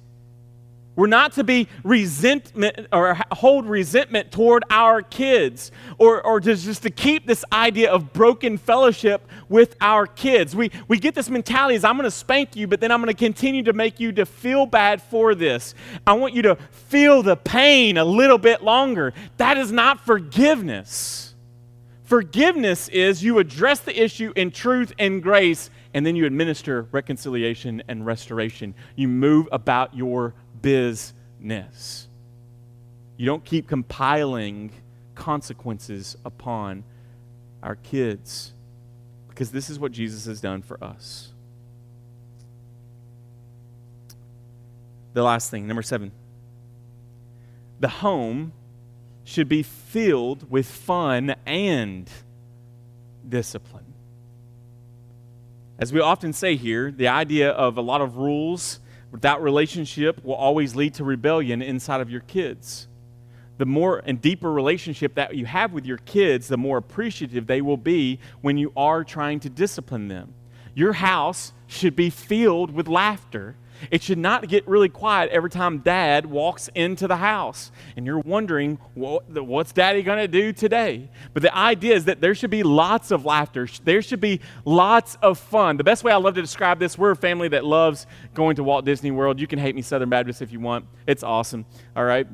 We're 0.94 1.07
not 1.07 1.33
to 1.33 1.44
be 1.44 1.68
resentment 1.85 2.88
or 2.92 3.18
hold 3.33 3.66
resentment 3.66 4.31
toward 4.31 4.62
our 4.68 5.00
kids 5.00 5.72
or, 5.96 6.20
or 6.20 6.38
just, 6.38 6.64
just 6.64 6.83
to 6.83 6.90
keep 6.90 7.26
this 7.26 7.46
idea 7.50 7.90
of 7.90 8.12
broken 8.12 8.59
fellowship 8.59 9.26
with 9.48 9.74
our 9.81 10.07
kids. 10.07 10.55
We, 10.55 10.70
we 10.88 10.98
get 10.98 11.14
this 11.14 11.31
mentality 11.31 11.76
is 11.76 11.85
I'm 11.85 11.96
going 11.96 12.05
to 12.05 12.11
spank 12.11 12.57
you, 12.57 12.66
but 12.66 12.81
then 12.81 12.92
I'm 12.92 13.00
going 13.00 13.14
to 13.14 13.18
continue 13.18 13.62
to 13.62 13.72
make 13.72 14.00
you 14.00 14.12
to 14.12 14.26
feel 14.26 14.66
bad 14.66 15.00
for 15.00 15.35
this. 15.35 15.74
I 16.07 16.12
want 16.12 16.35
you 16.35 16.42
to 16.42 16.57
feel 16.70 17.22
the 17.22 17.37
pain 17.37 17.96
a 17.96 18.05
little 18.05 18.38
bit 18.38 18.62
longer. 18.62 19.14
That 19.38 19.57
is 19.57 19.72
not 19.72 20.05
forgiveness. 20.05 21.35
Forgiveness 22.05 22.88
is 22.88 23.24
you 23.24 23.38
address 23.38 23.81
the 23.81 23.98
issue 23.98 24.35
in 24.37 24.50
truth 24.50 24.92
and 24.98 25.22
grace, 25.22 25.70
and 25.94 26.05
then 26.05 26.14
you 26.14 26.26
administer 26.26 26.87
reconciliation 26.92 27.83
and 27.88 28.05
restoration. 28.05 28.74
You 28.96 29.09
move 29.09 29.48
about 29.50 29.96
your 29.96 30.35
business. 30.62 32.09
You 33.16 33.27
don't 33.27 33.44
keep 33.44 33.68
compiling 33.68 34.70
consequences 35.14 36.16
upon 36.25 36.85
our 37.62 37.77
kids 37.77 38.53
because 39.29 39.51
this 39.51 39.70
is 39.70 39.79
what 39.79 39.92
Jesus 39.92 40.25
has 40.27 40.40
done 40.40 40.62
for 40.62 40.83
us. 40.83 41.33
The 45.14 45.22
last 45.22 45.51
thing, 45.51 45.66
number 45.66 45.83
seven. 45.83 46.12
The 47.81 47.88
home 47.88 48.53
should 49.25 49.48
be 49.48 49.62
filled 49.62 50.51
with 50.51 50.66
fun 50.66 51.35
and 51.46 52.09
discipline. 53.29 53.92
As 55.79 55.92
we 55.92 56.01
often 56.01 56.33
say 56.33 56.57
here, 56.57 56.90
the 56.90 57.09
idea 57.09 57.51
of 57.51 57.77
a 57.77 57.81
lot 57.81 58.01
of 58.01 58.16
rules 58.16 58.81
Without 59.12 59.42
relationship 59.42 60.25
will 60.25 60.35
always 60.35 60.75
lead 60.75 60.94
to 60.94 61.05
rebellion 61.05 61.61
inside 61.62 62.01
of 62.01 62.11
your 62.11 62.22
kids. 62.22 62.88
The 63.59 63.66
more 63.66 64.03
and 64.05 64.20
deeper 64.20 64.51
relationship 64.51 65.14
that 65.14 65.37
you 65.37 65.44
have 65.44 65.72
with 65.72 65.85
your 65.85 65.98
kids, 65.98 66.48
the 66.48 66.57
more 66.57 66.79
appreciative 66.79 67.47
they 67.47 67.61
will 67.61 67.76
be 67.76 68.18
when 68.41 68.57
you 68.57 68.72
are 68.74 69.05
trying 69.05 69.39
to 69.41 69.51
discipline 69.51 70.09
them. 70.09 70.32
Your 70.74 70.95
house 70.95 71.53
should 71.66 71.95
be 71.95 72.09
filled 72.09 72.72
with 72.72 72.89
laughter 72.89 73.55
it 73.91 74.03
should 74.03 74.18
not 74.18 74.49
get 74.49 74.66
really 74.66 74.89
quiet 74.89 75.30
every 75.30 75.51
time 75.51 75.78
dad 75.78 76.26
walks 76.26 76.68
into 76.74 77.07
the 77.07 77.16
house 77.16 77.72
and 77.97 78.07
you're 78.07 78.20
wondering, 78.20 78.78
what, 78.95 79.28
what's 79.30 79.72
daddy 79.72 80.03
going 80.03 80.18
to 80.18 80.28
do 80.28 80.53
today? 80.53 81.09
But 81.33 81.43
the 81.43 81.57
idea 81.57 81.95
is 81.95 82.05
that 82.07 82.20
there 82.20 82.35
should 82.35 82.51
be 82.51 82.62
lots 82.62 83.11
of 83.11 83.24
laughter, 83.24 83.68
there 83.85 84.03
should 84.03 84.20
be 84.20 84.41
lots 84.64 85.16
of 85.22 85.39
fun. 85.39 85.76
The 85.76 85.85
best 85.85 86.05
way 86.05 86.12
I 86.12 86.16
love 86.16 86.35
to 86.35 86.43
describe 86.43 86.78
this, 86.78 86.97
we're 86.97 87.12
a 87.12 87.16
family 87.16 87.49
that 87.49 87.64
loves 87.64 88.07
going 88.35 88.57
to 88.57 88.64
Walt 88.64 88.85
Disney 88.85 89.11
World. 89.11 89.41
You 89.41 89.47
can 89.47 89.59
hate 89.59 89.74
me, 89.74 89.83
Southern 89.83 90.09
Baptist, 90.09 90.43
if 90.43 90.53
you 90.53 90.61
want. 90.61 90.87
It's 91.07 91.22
awesome, 91.22 91.66
all 91.97 92.05
right? 92.05 92.26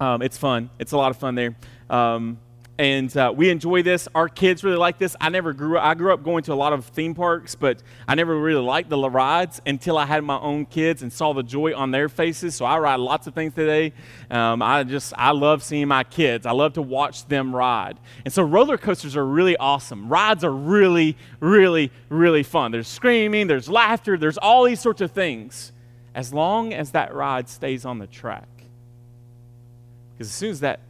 Um, 0.00 0.22
it's 0.22 0.36
fun, 0.36 0.70
it's 0.78 0.92
a 0.92 0.96
lot 0.96 1.10
of 1.10 1.16
fun 1.16 1.34
there. 1.34 1.56
Um, 1.88 2.38
and 2.82 3.16
uh, 3.16 3.32
we 3.32 3.48
enjoy 3.48 3.84
this. 3.84 4.08
Our 4.12 4.28
kids 4.28 4.64
really 4.64 4.76
like 4.76 4.98
this. 4.98 5.14
I 5.20 5.28
never 5.28 5.52
grew 5.52 5.78
up, 5.78 5.84
I 5.84 5.94
grew 5.94 6.12
up 6.12 6.24
going 6.24 6.42
to 6.42 6.52
a 6.52 6.56
lot 6.56 6.72
of 6.72 6.84
theme 6.86 7.14
parks, 7.14 7.54
but 7.54 7.80
I 8.08 8.16
never 8.16 8.36
really 8.36 8.60
liked 8.60 8.90
the 8.90 8.98
rides 9.08 9.62
until 9.64 9.96
I 9.96 10.04
had 10.04 10.24
my 10.24 10.36
own 10.40 10.66
kids 10.66 11.00
and 11.00 11.12
saw 11.12 11.32
the 11.32 11.44
joy 11.44 11.76
on 11.76 11.92
their 11.92 12.08
faces. 12.08 12.56
So 12.56 12.64
I 12.64 12.80
ride 12.80 12.98
lots 12.98 13.28
of 13.28 13.34
things 13.34 13.54
today. 13.54 13.92
Um, 14.32 14.62
I 14.62 14.82
just, 14.82 15.14
I 15.16 15.30
love 15.30 15.62
seeing 15.62 15.86
my 15.86 16.02
kids. 16.02 16.44
I 16.44 16.50
love 16.50 16.72
to 16.72 16.82
watch 16.82 17.24
them 17.28 17.54
ride. 17.54 18.00
And 18.24 18.34
so 18.34 18.42
roller 18.42 18.76
coasters 18.76 19.16
are 19.16 19.24
really 19.24 19.56
awesome. 19.58 20.08
Rides 20.08 20.42
are 20.42 20.50
really, 20.50 21.16
really, 21.38 21.92
really 22.08 22.42
fun. 22.42 22.72
There's 22.72 22.88
screaming, 22.88 23.46
there's 23.46 23.68
laughter, 23.68 24.18
there's 24.18 24.38
all 24.38 24.64
these 24.64 24.80
sorts 24.80 25.00
of 25.00 25.12
things 25.12 25.70
as 26.16 26.34
long 26.34 26.74
as 26.74 26.90
that 26.90 27.14
ride 27.14 27.48
stays 27.48 27.84
on 27.84 28.00
the 28.00 28.08
track. 28.08 28.48
Because 30.14 30.26
as 30.26 30.34
soon 30.34 30.50
as 30.50 30.58
that 30.60 30.80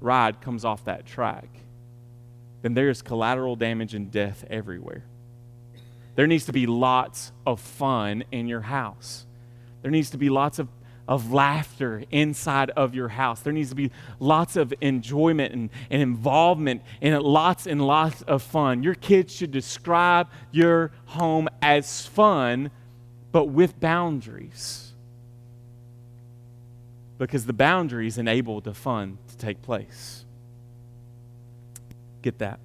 ride 0.00 0.40
comes 0.40 0.64
off 0.64 0.84
that 0.84 1.06
track, 1.06 1.48
then 2.62 2.74
there's 2.74 3.02
collateral 3.02 3.56
damage 3.56 3.94
and 3.94 4.10
death 4.10 4.44
everywhere. 4.50 5.04
There 6.16 6.26
needs 6.26 6.46
to 6.46 6.52
be 6.52 6.66
lots 6.66 7.32
of 7.46 7.60
fun 7.60 8.24
in 8.30 8.46
your 8.46 8.60
house. 8.60 9.26
There 9.82 9.90
needs 9.90 10.10
to 10.10 10.18
be 10.18 10.28
lots 10.28 10.58
of, 10.58 10.68
of 11.08 11.32
laughter 11.32 12.02
inside 12.10 12.70
of 12.70 12.94
your 12.94 13.08
house. 13.08 13.40
There 13.40 13.52
needs 13.52 13.70
to 13.70 13.74
be 13.74 13.90
lots 14.18 14.56
of 14.56 14.74
enjoyment 14.80 15.54
and, 15.54 15.70
and 15.90 16.02
involvement 16.02 16.82
and 17.00 17.18
lots 17.22 17.66
and 17.66 17.86
lots 17.86 18.22
of 18.22 18.42
fun. 18.42 18.82
Your 18.82 18.94
kids 18.94 19.34
should 19.34 19.50
describe 19.50 20.28
your 20.50 20.92
home 21.06 21.48
as 21.62 22.06
fun, 22.06 22.70
but 23.32 23.46
with 23.46 23.80
boundaries. 23.80 24.92
Because 27.16 27.46
the 27.46 27.52
boundaries 27.52 28.18
enable 28.18 28.60
the 28.60 28.74
fun 28.74 29.18
take 29.40 29.62
place. 29.62 30.24
Get 32.22 32.38
that. 32.38 32.60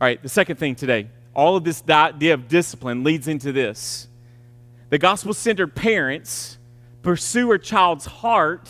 All 0.00 0.06
right, 0.06 0.22
the 0.22 0.28
second 0.28 0.56
thing 0.56 0.74
today 0.74 1.08
all 1.34 1.56
of 1.56 1.62
this 1.62 1.84
idea 1.88 2.34
of 2.34 2.48
discipline 2.48 3.04
leads 3.04 3.28
into 3.28 3.52
this. 3.52 4.08
The 4.90 4.98
gospel 4.98 5.32
centered 5.32 5.74
parents 5.76 6.58
pursue 7.02 7.52
a 7.52 7.58
child's 7.58 8.06
heart, 8.06 8.68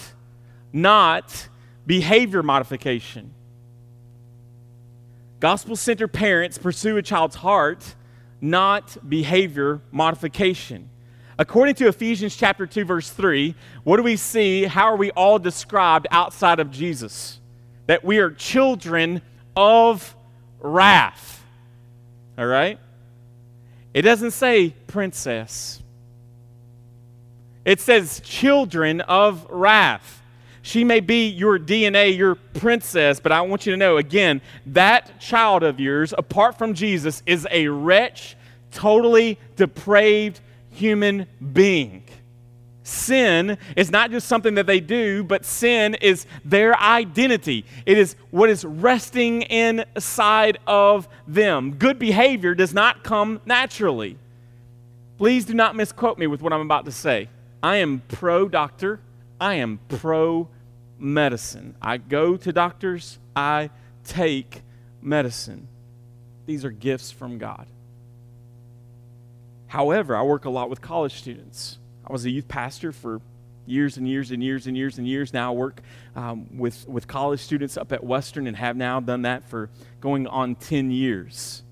not 0.70 1.48
behavior 1.86 2.42
modification. 2.42 3.32
Gospel 5.40 5.76
centered 5.76 6.12
parents 6.12 6.58
pursue 6.58 6.98
a 6.98 7.02
child's 7.02 7.36
heart, 7.36 7.94
not 8.40 8.98
behavior 9.08 9.80
modification. 9.90 10.90
According 11.40 11.76
to 11.76 11.86
Ephesians 11.86 12.34
chapter 12.34 12.66
2 12.66 12.84
verse 12.84 13.10
3, 13.10 13.54
what 13.84 13.96
do 13.96 14.02
we 14.02 14.16
see? 14.16 14.64
How 14.64 14.86
are 14.86 14.96
we 14.96 15.12
all 15.12 15.38
described 15.38 16.08
outside 16.10 16.58
of 16.58 16.70
Jesus? 16.72 17.38
That 17.86 18.04
we 18.04 18.18
are 18.18 18.30
children 18.30 19.22
of 19.56 20.16
wrath. 20.58 21.44
All 22.36 22.46
right? 22.46 22.80
It 23.94 24.02
doesn't 24.02 24.32
say 24.32 24.70
princess. 24.88 25.80
It 27.64 27.80
says 27.80 28.20
children 28.24 29.00
of 29.02 29.46
wrath. 29.48 30.22
She 30.62 30.82
may 30.82 31.00
be 31.00 31.28
your 31.28 31.58
DNA, 31.58 32.16
your 32.16 32.34
princess, 32.34 33.20
but 33.20 33.30
I 33.30 33.42
want 33.42 33.64
you 33.64 33.72
to 33.72 33.76
know 33.76 33.96
again, 33.96 34.40
that 34.66 35.20
child 35.20 35.62
of 35.62 35.78
yours, 35.78 36.12
apart 36.16 36.58
from 36.58 36.74
Jesus, 36.74 37.22
is 37.26 37.46
a 37.50 37.68
wretch, 37.68 38.36
totally 38.70 39.38
depraved 39.56 40.40
human 40.78 41.26
being. 41.52 42.04
Sin 42.88 43.58
is 43.76 43.90
not 43.90 44.10
just 44.10 44.26
something 44.26 44.54
that 44.54 44.66
they 44.66 44.80
do, 44.80 45.22
but 45.22 45.44
sin 45.44 45.94
is 45.96 46.24
their 46.42 46.78
identity. 46.80 47.66
It 47.84 47.98
is 47.98 48.16
what 48.30 48.48
is 48.48 48.64
resting 48.64 49.42
inside 49.42 50.58
of 50.66 51.06
them. 51.26 51.74
Good 51.74 51.98
behavior 51.98 52.54
does 52.54 52.72
not 52.72 53.04
come 53.04 53.42
naturally. 53.44 54.16
Please 55.18 55.44
do 55.44 55.52
not 55.52 55.76
misquote 55.76 56.16
me 56.16 56.26
with 56.26 56.40
what 56.40 56.52
I'm 56.54 56.62
about 56.62 56.86
to 56.86 56.92
say. 56.92 57.28
I 57.62 57.76
am 57.76 58.02
pro 58.08 58.48
doctor, 58.48 59.00
I 59.38 59.54
am 59.56 59.80
pro 59.88 60.48
medicine. 60.98 61.74
I 61.82 61.98
go 61.98 62.38
to 62.38 62.52
doctors, 62.52 63.18
I 63.36 63.68
take 64.04 64.62
medicine. 65.02 65.68
These 66.46 66.64
are 66.64 66.70
gifts 66.70 67.10
from 67.10 67.36
God. 67.36 67.66
However, 69.68 70.16
I 70.16 70.22
work 70.22 70.44
a 70.44 70.50
lot 70.50 70.68
with 70.70 70.80
college 70.80 71.14
students. 71.14 71.78
I 72.04 72.12
was 72.12 72.24
a 72.24 72.30
youth 72.30 72.48
pastor 72.48 72.90
for 72.90 73.20
years 73.66 73.98
and 73.98 74.08
years 74.08 74.30
and 74.30 74.42
years 74.42 74.66
and 74.66 74.76
years 74.76 74.98
and 74.98 75.06
years. 75.06 75.32
Now 75.32 75.52
I 75.52 75.54
work 75.54 75.82
um, 76.16 76.58
with, 76.58 76.88
with 76.88 77.06
college 77.06 77.40
students 77.40 77.76
up 77.76 77.92
at 77.92 78.02
Western 78.02 78.46
and 78.46 78.56
have 78.56 78.76
now 78.76 78.98
done 78.98 79.22
that 79.22 79.48
for 79.48 79.70
going 80.00 80.26
on 80.26 80.54
10 80.54 80.90
years. 80.90 81.62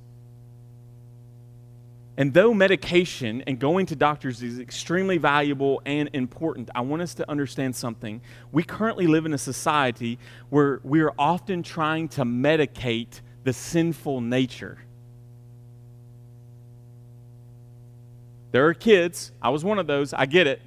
And 2.18 2.32
though 2.32 2.54
medication 2.54 3.42
and 3.46 3.58
going 3.58 3.86
to 3.86 3.96
doctors 3.96 4.42
is 4.42 4.58
extremely 4.58 5.18
valuable 5.18 5.82
and 5.84 6.08
important, 6.14 6.70
I 6.74 6.80
want 6.80 7.02
us 7.02 7.14
to 7.14 7.30
understand 7.30 7.76
something. 7.76 8.22
We 8.52 8.62
currently 8.62 9.06
live 9.06 9.26
in 9.26 9.34
a 9.34 9.38
society 9.38 10.18
where 10.48 10.80
we 10.82 11.00
are 11.00 11.12
often 11.18 11.62
trying 11.62 12.08
to 12.10 12.22
medicate 12.22 13.20
the 13.44 13.52
sinful 13.52 14.22
nature. 14.22 14.78
There 18.52 18.66
are 18.66 18.74
kids. 18.74 19.32
I 19.42 19.50
was 19.50 19.64
one 19.64 19.78
of 19.78 19.86
those. 19.86 20.12
I 20.12 20.26
get 20.26 20.46
it. 20.46 20.60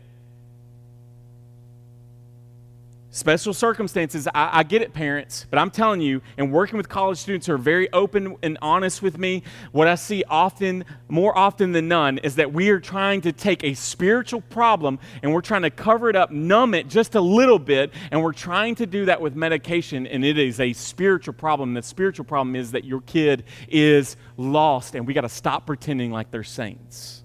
Special 3.12 3.56
circumstances, 3.56 4.28
I, 4.28 4.60
I, 4.60 4.64
get 4.64 4.84
it, 4.84 4.94
parents, 4.94 5.48
but 5.50 5.58
I'm 5.58 5.72
telling 5.72 6.00
you, 6.00 6.22
and 6.38 6.52
working 6.52 6.78
with 6.78 6.90
college 6.90 7.18
students 7.18 7.48
who 7.48 7.54
are 7.54 7.58
very 7.58 7.92
open 7.92 8.36
and 8.44 8.56
honest 8.62 9.02
with 9.02 9.18
me, 9.18 9.42
what 9.72 9.88
I 9.88 9.96
see 9.96 10.24
often, 10.30 10.86
more 11.08 11.36
often 11.36 11.72
than 11.72 11.88
none, 11.88 12.20
is 12.20 12.36
that 12.36 12.54
we 12.54 12.70
are 12.70 12.80
trying 12.80 13.22
to 13.22 13.32
take 13.32 13.64
a 13.64 13.74
spiritual 13.74 14.42
problem 14.42 15.00
and 15.24 15.34
we're 15.34 15.42
trying 15.42 15.64
to 15.64 15.72
cover 15.72 16.12
it 16.12 16.16
up, 16.16 16.30
numb 16.30 16.76
it 16.76 16.88
just 16.88 17.16
a 17.16 17.22
little 17.22 17.58
bit, 17.58 17.92
and 18.12 18.22
we're 18.22 18.32
trying 18.32 18.76
to 18.76 18.86
do 18.86 19.06
that 19.06 19.20
with 19.20 19.36
medication, 19.36 20.06
and 20.06 20.24
it 20.24 20.38
is 20.38 20.60
a 20.60 20.72
spiritual 20.74 21.34
problem. 21.34 21.74
The 21.74 21.82
spiritual 21.82 22.26
problem 22.26 22.56
is 22.56 22.74
that 22.74 22.86
your 22.86 23.02
kid 23.02 23.44
is 23.70 24.18
lost, 24.38 24.94
and 24.94 25.08
we 25.08 25.16
got 25.16 25.22
to 25.22 25.30
stop 25.30 25.66
pretending 25.66 26.12
like 26.12 26.30
they're 26.30 26.44
saints. 26.44 27.19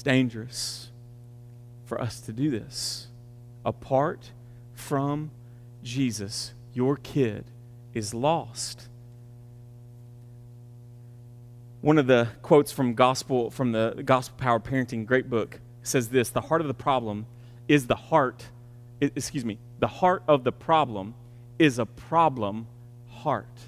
It's 0.00 0.04
dangerous 0.06 0.88
for 1.84 2.00
us 2.00 2.22
to 2.22 2.32
do 2.32 2.50
this. 2.50 3.08
Apart 3.66 4.30
from 4.72 5.30
Jesus, 5.82 6.54
your 6.72 6.96
kid 6.96 7.44
is 7.92 8.14
lost. 8.14 8.88
One 11.82 11.98
of 11.98 12.06
the 12.06 12.28
quotes 12.40 12.72
from 12.72 12.94
gospel 12.94 13.50
from 13.50 13.72
the 13.72 14.02
Gospel 14.02 14.38
Power 14.38 14.58
Parenting 14.58 15.04
great 15.04 15.28
book 15.28 15.60
says 15.82 16.08
this, 16.08 16.30
the 16.30 16.40
heart 16.40 16.62
of 16.62 16.66
the 16.66 16.72
problem 16.72 17.26
is 17.68 17.86
the 17.86 17.94
heart 17.94 18.46
excuse 19.02 19.44
me, 19.44 19.58
the 19.80 19.86
heart 19.86 20.22
of 20.26 20.44
the 20.44 20.52
problem 20.52 21.12
is 21.58 21.78
a 21.78 21.84
problem 21.84 22.68
heart. 23.10 23.58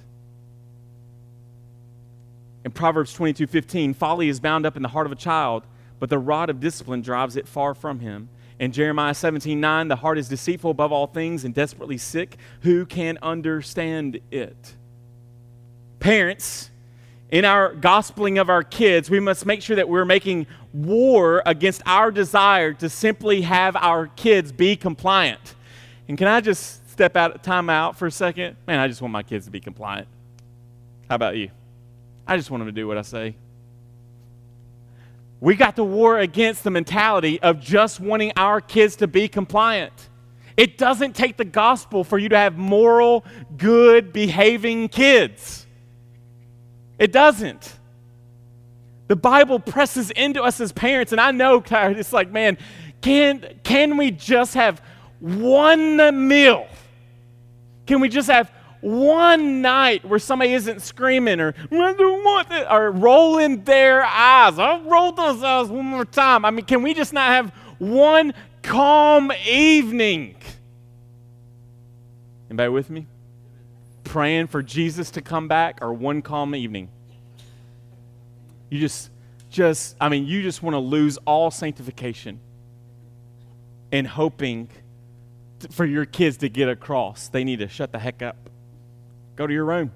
In 2.64 2.70
Proverbs 2.70 3.14
22:15, 3.14 3.94
folly 3.94 4.30
is 4.30 4.40
bound 4.40 4.64
up 4.64 4.76
in 4.76 4.82
the 4.82 4.88
heart 4.88 5.04
of 5.04 5.12
a 5.12 5.16
child, 5.16 5.64
but 6.02 6.10
the 6.10 6.18
rod 6.18 6.50
of 6.50 6.58
discipline 6.58 7.00
drives 7.00 7.36
it 7.36 7.46
far 7.46 7.74
from 7.74 8.00
him. 8.00 8.28
In 8.58 8.72
Jeremiah 8.72 9.14
17 9.14 9.60
9, 9.60 9.86
the 9.86 9.94
heart 9.94 10.18
is 10.18 10.28
deceitful 10.28 10.72
above 10.72 10.90
all 10.90 11.06
things 11.06 11.44
and 11.44 11.54
desperately 11.54 11.96
sick. 11.96 12.38
Who 12.62 12.84
can 12.86 13.20
understand 13.22 14.18
it? 14.32 14.74
Parents, 16.00 16.72
in 17.30 17.44
our 17.44 17.72
gospeling 17.72 18.40
of 18.40 18.50
our 18.50 18.64
kids, 18.64 19.10
we 19.10 19.20
must 19.20 19.46
make 19.46 19.62
sure 19.62 19.76
that 19.76 19.88
we're 19.88 20.04
making 20.04 20.48
war 20.72 21.40
against 21.46 21.82
our 21.86 22.10
desire 22.10 22.72
to 22.72 22.88
simply 22.88 23.42
have 23.42 23.76
our 23.76 24.08
kids 24.08 24.50
be 24.50 24.74
compliant. 24.74 25.54
And 26.08 26.18
can 26.18 26.26
I 26.26 26.40
just 26.40 26.90
step 26.90 27.14
out 27.14 27.44
time 27.44 27.70
out 27.70 27.96
for 27.96 28.08
a 28.08 28.10
second? 28.10 28.56
Man, 28.66 28.80
I 28.80 28.88
just 28.88 29.02
want 29.02 29.12
my 29.12 29.22
kids 29.22 29.44
to 29.44 29.52
be 29.52 29.60
compliant. 29.60 30.08
How 31.08 31.14
about 31.14 31.36
you? 31.36 31.52
I 32.26 32.36
just 32.36 32.50
want 32.50 32.62
them 32.62 32.66
to 32.66 32.72
do 32.72 32.88
what 32.88 32.98
I 32.98 33.02
say. 33.02 33.36
We 35.42 35.56
got 35.56 35.74
to 35.74 35.82
war 35.82 36.20
against 36.20 36.62
the 36.62 36.70
mentality 36.70 37.40
of 37.42 37.58
just 37.58 37.98
wanting 37.98 38.30
our 38.36 38.60
kids 38.60 38.94
to 38.96 39.08
be 39.08 39.26
compliant. 39.26 39.92
It 40.56 40.78
doesn't 40.78 41.16
take 41.16 41.36
the 41.36 41.44
gospel 41.44 42.04
for 42.04 42.16
you 42.16 42.28
to 42.28 42.36
have 42.36 42.56
moral, 42.56 43.24
good 43.56 44.12
behaving 44.12 44.88
kids. 44.90 45.66
It 46.96 47.10
doesn't. 47.10 47.76
The 49.08 49.16
Bible 49.16 49.58
presses 49.58 50.12
into 50.12 50.44
us 50.44 50.60
as 50.60 50.70
parents, 50.70 51.10
and 51.10 51.20
I 51.20 51.32
know 51.32 51.60
it's 51.66 52.12
like, 52.12 52.30
man, 52.30 52.56
can, 53.00 53.44
can 53.64 53.96
we 53.96 54.12
just 54.12 54.54
have 54.54 54.80
one 55.18 56.28
meal? 56.28 56.68
Can 57.88 57.98
we 57.98 58.08
just 58.08 58.30
have 58.30 58.48
one 58.82 59.62
night 59.62 60.04
where 60.04 60.18
somebody 60.18 60.52
isn't 60.52 60.82
screaming 60.82 61.40
or, 61.40 61.54
or 61.70 62.90
rolling 62.90 63.62
their 63.62 64.02
eyes. 64.04 64.58
I'll 64.58 64.82
roll 64.82 65.12
those 65.12 65.42
eyes 65.42 65.68
one 65.68 65.86
more 65.86 66.04
time. 66.04 66.44
I 66.44 66.50
mean, 66.50 66.66
can 66.66 66.82
we 66.82 66.92
just 66.92 67.12
not 67.12 67.30
have 67.30 67.50
one 67.78 68.34
calm 68.62 69.32
evening? 69.48 70.34
Anybody 72.50 72.68
with 72.68 72.90
me? 72.90 73.06
Praying 74.04 74.48
for 74.48 74.62
Jesus 74.62 75.12
to 75.12 75.22
come 75.22 75.46
back 75.46 75.78
or 75.80 75.94
one 75.94 76.20
calm 76.20 76.54
evening? 76.54 76.88
You 78.68 78.80
just, 78.80 79.10
just, 79.48 79.96
I 80.00 80.08
mean, 80.08 80.26
you 80.26 80.42
just 80.42 80.60
want 80.60 80.74
to 80.74 80.80
lose 80.80 81.18
all 81.18 81.52
sanctification 81.52 82.40
and 83.92 84.08
hoping 84.08 84.68
for 85.70 85.84
your 85.84 86.04
kids 86.04 86.38
to 86.38 86.48
get 86.48 86.68
across. 86.68 87.28
They 87.28 87.44
need 87.44 87.60
to 87.60 87.68
shut 87.68 87.92
the 87.92 88.00
heck 88.00 88.22
up. 88.22 88.50
Go 89.36 89.46
to 89.46 89.52
your 89.52 89.64
room, 89.64 89.92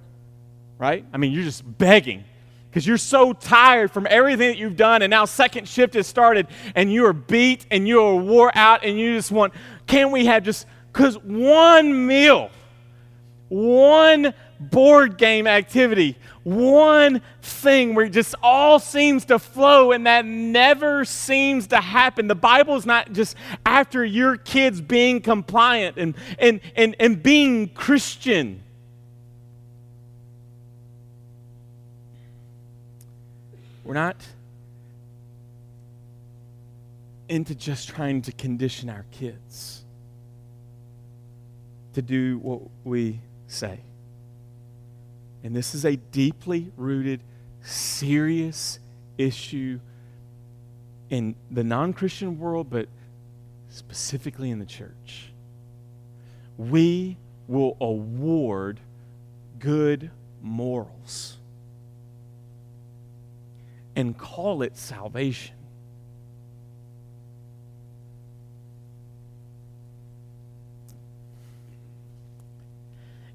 right? 0.79 1.05
I 1.13 1.19
mean, 1.19 1.33
you're 1.33 1.45
just 1.45 1.79
begging 1.79 2.25
because 2.71 2.87
you're 2.87 2.99
so 2.99 3.33
tired 3.33 3.91
from 3.91 4.07
everything 4.11 4.49
that 4.49 4.59
you've 4.59 4.77
done, 4.77 5.03
and 5.03 5.11
now 5.11 5.25
second 5.25 5.69
shift 5.69 5.95
has 5.95 6.07
started, 6.07 6.47
and 6.75 6.93
you 6.93 7.07
are 7.07 7.13
beat 7.13 7.67
and 7.71 7.89
you 7.89 8.03
are 8.03 8.15
wore 8.15 8.51
out, 8.55 8.85
and 8.85 8.99
you 8.99 9.17
just 9.17 9.31
want, 9.31 9.55
can 9.87 10.11
we 10.11 10.27
have 10.27 10.43
just, 10.43 10.67
because 10.93 11.17
one 11.19 12.07
meal, 12.07 12.51
one 13.49 14.35
board 14.61 15.17
game 15.19 15.47
activity, 15.47 16.17
one 16.43 17.23
thing 17.43 17.95
where 17.95 18.07
it 18.07 18.11
just 18.11 18.35
all 18.43 18.79
seems 18.79 19.25
to 19.25 19.39
flow 19.39 19.93
and 19.93 20.07
that 20.07 20.25
never 20.25 21.05
seems 21.05 21.67
to 21.69 21.79
happen. 21.79 22.29
The 22.29 22.35
Bible 22.35 22.77
is 22.77 22.87
not 22.87 23.13
just 23.13 23.37
after 23.65 24.05
your 24.05 24.37
kids 24.37 24.81
being 24.81 25.21
compliant 25.21 25.97
and, 25.99 26.15
and, 26.39 26.61
and, 26.77 26.95
and 27.01 27.23
being 27.23 27.69
Christian. 27.71 28.63
We're 33.87 33.95
not 33.95 34.17
into 37.29 37.55
just 37.55 37.89
trying 37.89 38.23
to 38.23 38.33
condition 38.33 38.91
our 38.91 39.07
kids 39.13 39.85
to 41.95 42.03
do 42.03 42.39
what 42.39 42.63
we 42.83 43.21
say. 43.47 43.79
And 45.45 45.55
this 45.55 45.73
is 45.73 45.85
a 45.85 45.95
deeply 45.95 46.73
rooted, 46.77 47.21
serious 47.63 48.81
issue 49.19 49.79
in 51.09 51.37
the 51.53 51.63
non 51.63 51.93
Christian 51.93 52.41
world, 52.41 52.69
but 52.69 52.89
specifically 53.69 54.51
in 54.51 54.59
the 54.59 54.67
church. 54.67 55.31
We 56.59 57.19
will 57.47 57.77
award 57.81 58.81
good 59.61 60.11
morals 60.43 61.37
and 63.97 64.17
call 64.17 64.63
it 64.63 64.77
salvation. 64.77 65.55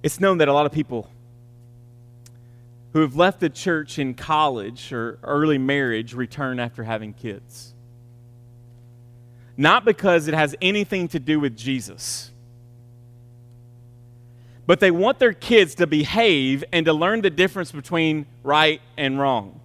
It's 0.03 0.19
known 0.19 0.37
that 0.39 0.47
a 0.47 0.53
lot 0.53 0.65
of 0.65 0.71
people 0.71 1.09
who 2.93 3.01
have 3.01 3.15
left 3.15 3.39
the 3.39 3.49
church 3.49 3.99
in 3.99 4.13
college 4.13 4.91
or 4.91 5.17
early 5.23 5.57
marriage 5.57 6.13
return 6.13 6.59
after 6.59 6.83
having 6.83 7.13
kids. 7.13 7.73
Not 9.55 9.85
because 9.85 10.27
it 10.27 10.33
has 10.33 10.55
anything 10.61 11.07
to 11.09 11.19
do 11.19 11.39
with 11.39 11.55
Jesus, 11.55 12.31
but 14.65 14.79
they 14.79 14.91
want 14.91 15.19
their 15.19 15.33
kids 15.33 15.75
to 15.75 15.87
behave 15.87 16.63
and 16.71 16.85
to 16.85 16.93
learn 16.93 17.21
the 17.21 17.29
difference 17.29 17.71
between 17.71 18.25
right 18.43 18.81
and 18.97 19.19
wrong. 19.19 19.60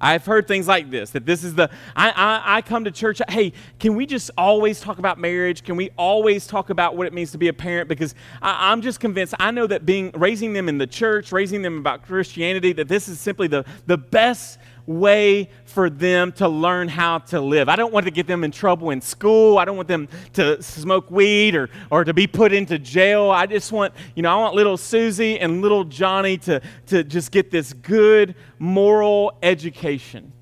I've 0.00 0.24
heard 0.24 0.46
things 0.46 0.68
like 0.68 0.90
this 0.90 1.10
that 1.10 1.26
this 1.26 1.42
is 1.42 1.54
the, 1.54 1.70
I, 1.96 2.10
I, 2.10 2.56
I, 2.56 2.62
come 2.62 2.84
to 2.84 2.90
church, 2.90 3.20
hey, 3.28 3.52
can 3.78 3.96
we 3.96 4.06
just 4.06 4.30
always 4.38 4.80
talk 4.80 4.98
about 4.98 5.18
marriage? 5.18 5.64
Can 5.64 5.76
we 5.76 5.90
always 5.96 6.46
talk 6.46 6.70
about 6.70 6.96
what 6.96 7.06
it 7.06 7.12
means 7.12 7.32
to 7.32 7.38
be 7.38 7.48
a 7.48 7.52
parent? 7.52 7.88
Because 7.88 8.14
I, 8.40 8.70
I'm 8.70 8.80
just 8.82 9.00
convinced, 9.00 9.34
I 9.40 9.50
know 9.50 9.66
that 9.66 9.84
being, 9.84 10.12
raising 10.12 10.52
them 10.52 10.68
in 10.68 10.78
the 10.78 10.86
church, 10.86 11.32
raising 11.32 11.62
them 11.62 11.78
about 11.78 12.02
Christianity, 12.02 12.72
that 12.74 12.88
this 12.88 13.08
is 13.08 13.18
simply 13.18 13.48
the, 13.48 13.64
the 13.86 13.98
best 13.98 14.58
way 14.88 15.50
for 15.66 15.90
them 15.90 16.32
to 16.32 16.48
learn 16.48 16.88
how 16.88 17.18
to 17.18 17.40
live. 17.40 17.68
I 17.68 17.76
don't 17.76 17.92
want 17.92 18.06
to 18.06 18.10
get 18.10 18.26
them 18.26 18.42
in 18.42 18.50
trouble 18.50 18.90
in 18.90 19.02
school. 19.02 19.58
I 19.58 19.66
don't 19.66 19.76
want 19.76 19.86
them 19.86 20.08
to 20.32 20.62
smoke 20.62 21.10
weed 21.10 21.54
or, 21.54 21.68
or 21.90 22.04
to 22.04 22.14
be 22.14 22.26
put 22.26 22.52
into 22.52 22.78
jail. 22.78 23.30
I 23.30 23.46
just 23.46 23.70
want, 23.70 23.92
you 24.16 24.22
know, 24.22 24.30
I 24.30 24.40
want 24.40 24.54
little 24.54 24.78
Susie 24.78 25.38
and 25.38 25.60
little 25.60 25.84
Johnny 25.84 26.38
to, 26.38 26.62
to 26.86 27.04
just 27.04 27.30
get 27.30 27.50
this 27.50 27.74
good 27.74 28.34
moral 28.58 29.36
education. 29.42 30.32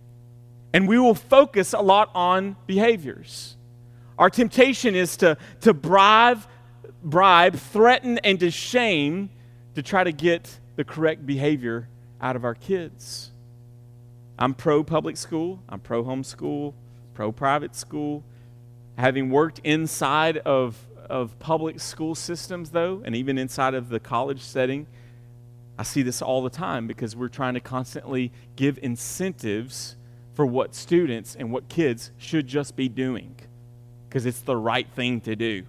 And 0.73 0.87
we 0.87 0.99
will 0.99 1.15
focus 1.15 1.73
a 1.73 1.81
lot 1.81 2.11
on 2.15 2.55
behaviors. 2.67 3.57
Our 4.17 4.31
temptation 4.31 4.95
is 4.95 5.17
to, 5.19 5.37
to 5.63 5.75
bribe, 5.75 6.43
bribe, 7.03 7.57
threaten, 7.57 8.19
and 8.19 8.39
to 8.41 8.51
shame 8.51 9.31
to 9.75 9.83
try 9.83 10.05
to 10.05 10.13
get 10.13 10.59
the 10.77 10.85
correct 10.85 11.27
behavior 11.27 11.89
out 12.21 12.37
of 12.37 12.45
our 12.45 12.55
kids. 12.55 13.33
I'm 14.39 14.55
pro 14.55 14.85
public 14.85 15.17
school, 15.17 15.63
I'm 15.69 15.81
pro 15.81 16.05
homeschool, 16.05 16.75
pro 17.15 17.33
private 17.33 17.75
school. 17.75 18.23
Having 18.99 19.31
worked 19.31 19.61
inside 19.61 20.39
of, 20.39 20.77
of 21.09 21.39
public 21.39 21.81
school 21.81 22.15
systems, 22.15 22.71
though, 22.71 23.03
and 23.05 23.15
even 23.15 23.39
inside 23.39 23.75
of 23.75 23.89
the 23.89 24.01
college 24.01 24.41
setting, 24.41 24.87
I 25.79 25.83
see 25.83 26.03
this 26.03 26.23
all 26.23 26.43
the 26.43 26.51
time 26.51 26.87
because 26.87 27.15
we're 27.15 27.29
trying 27.29 27.55
to 27.55 27.61
constantly 27.61 28.33
give 28.57 28.79
incentives 28.83 29.97
for 30.35 30.47
what 30.47 30.75
students 30.75 31.35
and 31.35 31.51
what 31.51 31.69
kids 31.69 32.11
should 32.19 32.47
just 32.47 32.77
be 32.77 32.89
doing 32.89 33.37
because 34.09 34.27
it's 34.27 34.41
the 34.41 34.57
right 34.57 34.87
thing 34.95 35.21
to 35.23 35.37
do. 35.37 35.65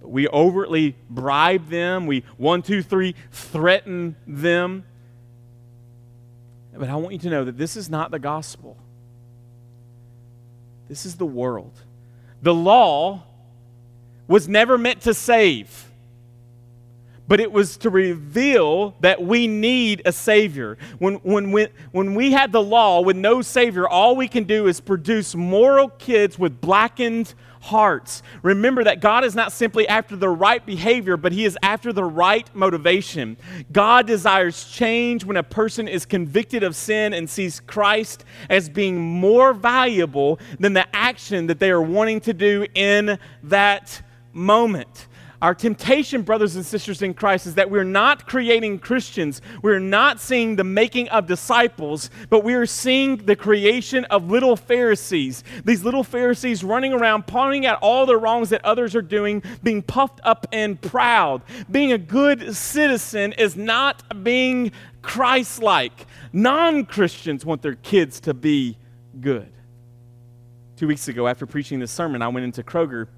But 0.00 0.08
we 0.08 0.28
overtly 0.28 0.96
bribe 1.10 1.68
them, 1.68 2.06
we 2.06 2.24
one, 2.36 2.62
two, 2.62 2.82
three, 2.82 3.14
threaten 3.30 4.16
them 4.26 4.84
but 6.76 6.88
I 6.88 6.96
want 6.96 7.12
you 7.12 7.18
to 7.20 7.30
know 7.30 7.44
that 7.44 7.58
this 7.58 7.76
is 7.76 7.90
not 7.90 8.10
the 8.10 8.18
gospel. 8.18 8.76
This 10.88 11.06
is 11.06 11.16
the 11.16 11.26
world. 11.26 11.72
The 12.42 12.54
law 12.54 13.22
was 14.26 14.48
never 14.48 14.78
meant 14.78 15.02
to 15.02 15.14
save, 15.14 15.90
but 17.28 17.40
it 17.40 17.52
was 17.52 17.76
to 17.78 17.90
reveal 17.90 18.94
that 19.00 19.22
we 19.22 19.46
need 19.46 20.02
a 20.04 20.12
Savior. 20.12 20.78
When, 20.98 21.14
when, 21.16 21.50
when, 21.50 21.68
when 21.92 22.14
we 22.14 22.32
had 22.32 22.52
the 22.52 22.62
law 22.62 23.00
with 23.00 23.16
no 23.16 23.42
Savior, 23.42 23.88
all 23.88 24.16
we 24.16 24.28
can 24.28 24.44
do 24.44 24.66
is 24.66 24.80
produce 24.80 25.34
moral 25.34 25.88
kids 25.88 26.38
with 26.38 26.60
blackened 26.60 27.34
hearts. 27.62 28.22
Remember 28.42 28.82
that 28.82 29.00
God 29.00 29.24
is 29.24 29.34
not 29.34 29.52
simply 29.52 29.86
after 29.86 30.16
the 30.16 30.28
right 30.28 30.64
behavior, 30.66 31.16
but 31.16 31.32
He 31.32 31.44
is 31.44 31.56
after 31.62 31.92
the 31.92 32.04
right 32.04 32.52
motivation. 32.54 33.36
God 33.70 34.06
desires 34.06 34.64
change 34.64 35.24
when 35.24 35.36
a 35.36 35.44
person 35.44 35.86
is 35.86 36.04
convicted 36.04 36.64
of 36.64 36.74
sin 36.74 37.14
and 37.14 37.30
sees 37.30 37.60
Christ 37.60 38.24
as 38.50 38.68
being 38.68 39.00
more 39.00 39.54
valuable 39.54 40.40
than 40.58 40.72
the 40.72 40.86
action 40.94 41.46
that 41.46 41.60
they 41.60 41.70
are 41.70 41.80
wanting 41.80 42.20
to 42.22 42.32
do 42.32 42.66
in 42.74 43.18
that 43.44 44.02
moment. 44.32 45.06
Our 45.42 45.56
temptation, 45.56 46.22
brothers 46.22 46.54
and 46.54 46.64
sisters 46.64 47.02
in 47.02 47.14
Christ, 47.14 47.48
is 47.48 47.56
that 47.56 47.68
we're 47.68 47.82
not 47.82 48.28
creating 48.28 48.78
Christians. 48.78 49.42
We're 49.60 49.80
not 49.80 50.20
seeing 50.20 50.54
the 50.54 50.62
making 50.62 51.08
of 51.08 51.26
disciples, 51.26 52.10
but 52.30 52.44
we 52.44 52.54
are 52.54 52.64
seeing 52.64 53.16
the 53.16 53.34
creation 53.34 54.04
of 54.04 54.30
little 54.30 54.54
Pharisees. 54.54 55.42
These 55.64 55.82
little 55.82 56.04
Pharisees 56.04 56.62
running 56.62 56.92
around, 56.92 57.26
pointing 57.26 57.66
out 57.66 57.80
all 57.82 58.06
the 58.06 58.16
wrongs 58.16 58.50
that 58.50 58.64
others 58.64 58.94
are 58.94 59.02
doing, 59.02 59.42
being 59.64 59.82
puffed 59.82 60.20
up 60.22 60.46
and 60.52 60.80
proud. 60.80 61.42
Being 61.68 61.90
a 61.90 61.98
good 61.98 62.54
citizen 62.54 63.32
is 63.32 63.56
not 63.56 64.22
being 64.22 64.70
Christ 65.02 65.60
like. 65.60 66.06
Non 66.32 66.86
Christians 66.86 67.44
want 67.44 67.62
their 67.62 67.74
kids 67.74 68.20
to 68.20 68.32
be 68.32 68.78
good. 69.20 69.52
Two 70.76 70.86
weeks 70.86 71.08
ago, 71.08 71.26
after 71.26 71.46
preaching 71.46 71.80
this 71.80 71.90
sermon, 71.90 72.22
I 72.22 72.28
went 72.28 72.44
into 72.44 72.62
Kroger 72.62 73.08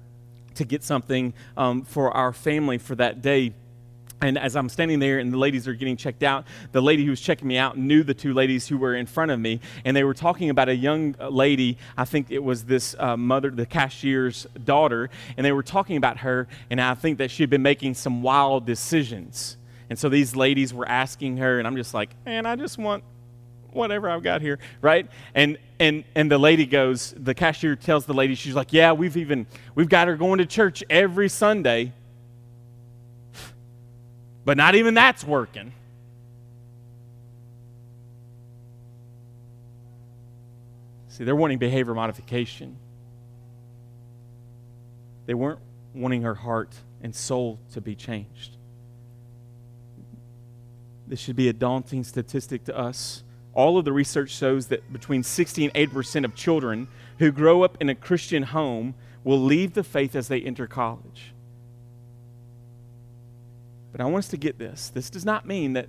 to 0.55 0.65
get 0.65 0.83
something 0.83 1.33
um, 1.57 1.83
for 1.83 2.11
our 2.11 2.33
family 2.33 2.77
for 2.77 2.95
that 2.95 3.21
day. 3.21 3.53
And 4.21 4.37
as 4.37 4.55
I'm 4.55 4.69
standing 4.69 4.99
there 4.99 5.19
and 5.19 5.31
the 5.31 5.37
ladies 5.37 5.67
are 5.67 5.73
getting 5.73 5.97
checked 5.97 6.23
out, 6.23 6.45
the 6.71 6.81
lady 6.81 7.03
who 7.03 7.09
was 7.09 7.19
checking 7.19 7.47
me 7.47 7.57
out 7.57 7.77
knew 7.77 8.01
the 8.01 8.13
two 8.13 8.33
ladies 8.33 8.67
who 8.67 8.77
were 8.77 8.95
in 8.95 9.05
front 9.05 9.31
of 9.31 9.39
me, 9.39 9.59
and 9.83 9.95
they 9.95 10.03
were 10.03 10.13
talking 10.13 10.49
about 10.49 10.69
a 10.69 10.75
young 10.75 11.15
lady. 11.29 11.77
I 11.97 12.05
think 12.05 12.31
it 12.31 12.43
was 12.43 12.63
this 12.63 12.95
uh, 12.97 13.17
mother, 13.17 13.51
the 13.51 13.65
cashier's 13.65 14.47
daughter, 14.63 15.09
and 15.35 15.45
they 15.45 15.51
were 15.51 15.63
talking 15.63 15.97
about 15.97 16.19
her, 16.19 16.47
and 16.69 16.79
I 16.79 16.95
think 16.95 17.17
that 17.17 17.29
she 17.29 17.43
had 17.43 17.49
been 17.49 17.61
making 17.61 17.95
some 17.95 18.23
wild 18.23 18.65
decisions. 18.65 19.57
And 19.89 19.99
so 19.99 20.09
these 20.09 20.35
ladies 20.35 20.73
were 20.73 20.87
asking 20.87 21.37
her, 21.37 21.59
and 21.59 21.67
I'm 21.67 21.75
just 21.75 21.93
like, 21.93 22.09
man, 22.25 22.45
I 22.45 22.55
just 22.55 22.77
want 22.77 23.03
whatever 23.71 24.09
I've 24.09 24.23
got 24.23 24.41
here, 24.41 24.59
right? 24.81 25.07
And 25.35 25.57
and 25.79 26.03
and 26.15 26.31
the 26.31 26.37
lady 26.37 26.65
goes, 26.65 27.13
the 27.17 27.33
cashier 27.33 27.75
tells 27.75 28.05
the 28.05 28.13
lady, 28.13 28.35
she's 28.35 28.55
like, 28.55 28.73
yeah, 28.73 28.91
we've 28.91 29.17
even 29.17 29.47
we've 29.73 29.89
got 29.89 30.07
her 30.07 30.15
going 30.15 30.39
to 30.39 30.45
church 30.45 30.83
every 30.89 31.29
Sunday. 31.29 31.93
But 34.45 34.57
not 34.57 34.75
even 34.75 34.93
that's 34.93 35.23
working. 35.23 35.73
See, 41.09 41.23
they're 41.23 41.35
wanting 41.35 41.57
behavior 41.57 41.93
modification. 41.93 42.77
They 45.25 45.33
weren't 45.33 45.61
wanting 45.93 46.21
her 46.23 46.35
heart 46.35 46.75
and 47.01 47.15
soul 47.15 47.59
to 47.71 47.81
be 47.81 47.95
changed. 47.95 48.57
This 51.07 51.19
should 51.19 51.35
be 51.35 51.49
a 51.49 51.53
daunting 51.53 52.03
statistic 52.03 52.65
to 52.65 52.77
us. 52.77 53.23
All 53.55 53.77
of 53.77 53.85
the 53.85 53.93
research 53.93 54.29
shows 54.29 54.67
that 54.67 54.91
between 54.93 55.23
60 55.23 55.65
and 55.65 55.73
80% 55.73 56.25
of 56.25 56.35
children 56.35 56.87
who 57.19 57.31
grow 57.31 57.63
up 57.63 57.77
in 57.79 57.89
a 57.89 57.95
Christian 57.95 58.43
home 58.43 58.93
will 59.23 59.39
leave 59.39 59.73
the 59.73 59.83
faith 59.83 60.15
as 60.15 60.27
they 60.27 60.41
enter 60.41 60.67
college. 60.67 61.33
But 63.91 64.01
I 64.01 64.05
want 64.05 64.25
us 64.25 64.27
to 64.31 64.37
get 64.37 64.59
this. 64.59 64.89
This 64.89 65.09
does 65.09 65.23
not 65.23 65.47
mean 65.47 65.73
that 65.73 65.87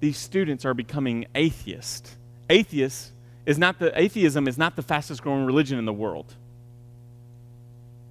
these 0.00 0.18
students 0.18 0.66
are 0.66 0.74
becoming 0.74 1.26
atheists. 1.34 2.16
Atheists 2.50 3.12
is 3.46 3.58
not 3.58 3.78
the 3.78 3.98
atheism 3.98 4.46
is 4.46 4.58
not 4.58 4.76
the 4.76 4.82
fastest 4.82 5.22
growing 5.22 5.46
religion 5.46 5.78
in 5.78 5.86
the 5.86 5.92
world. 5.92 6.34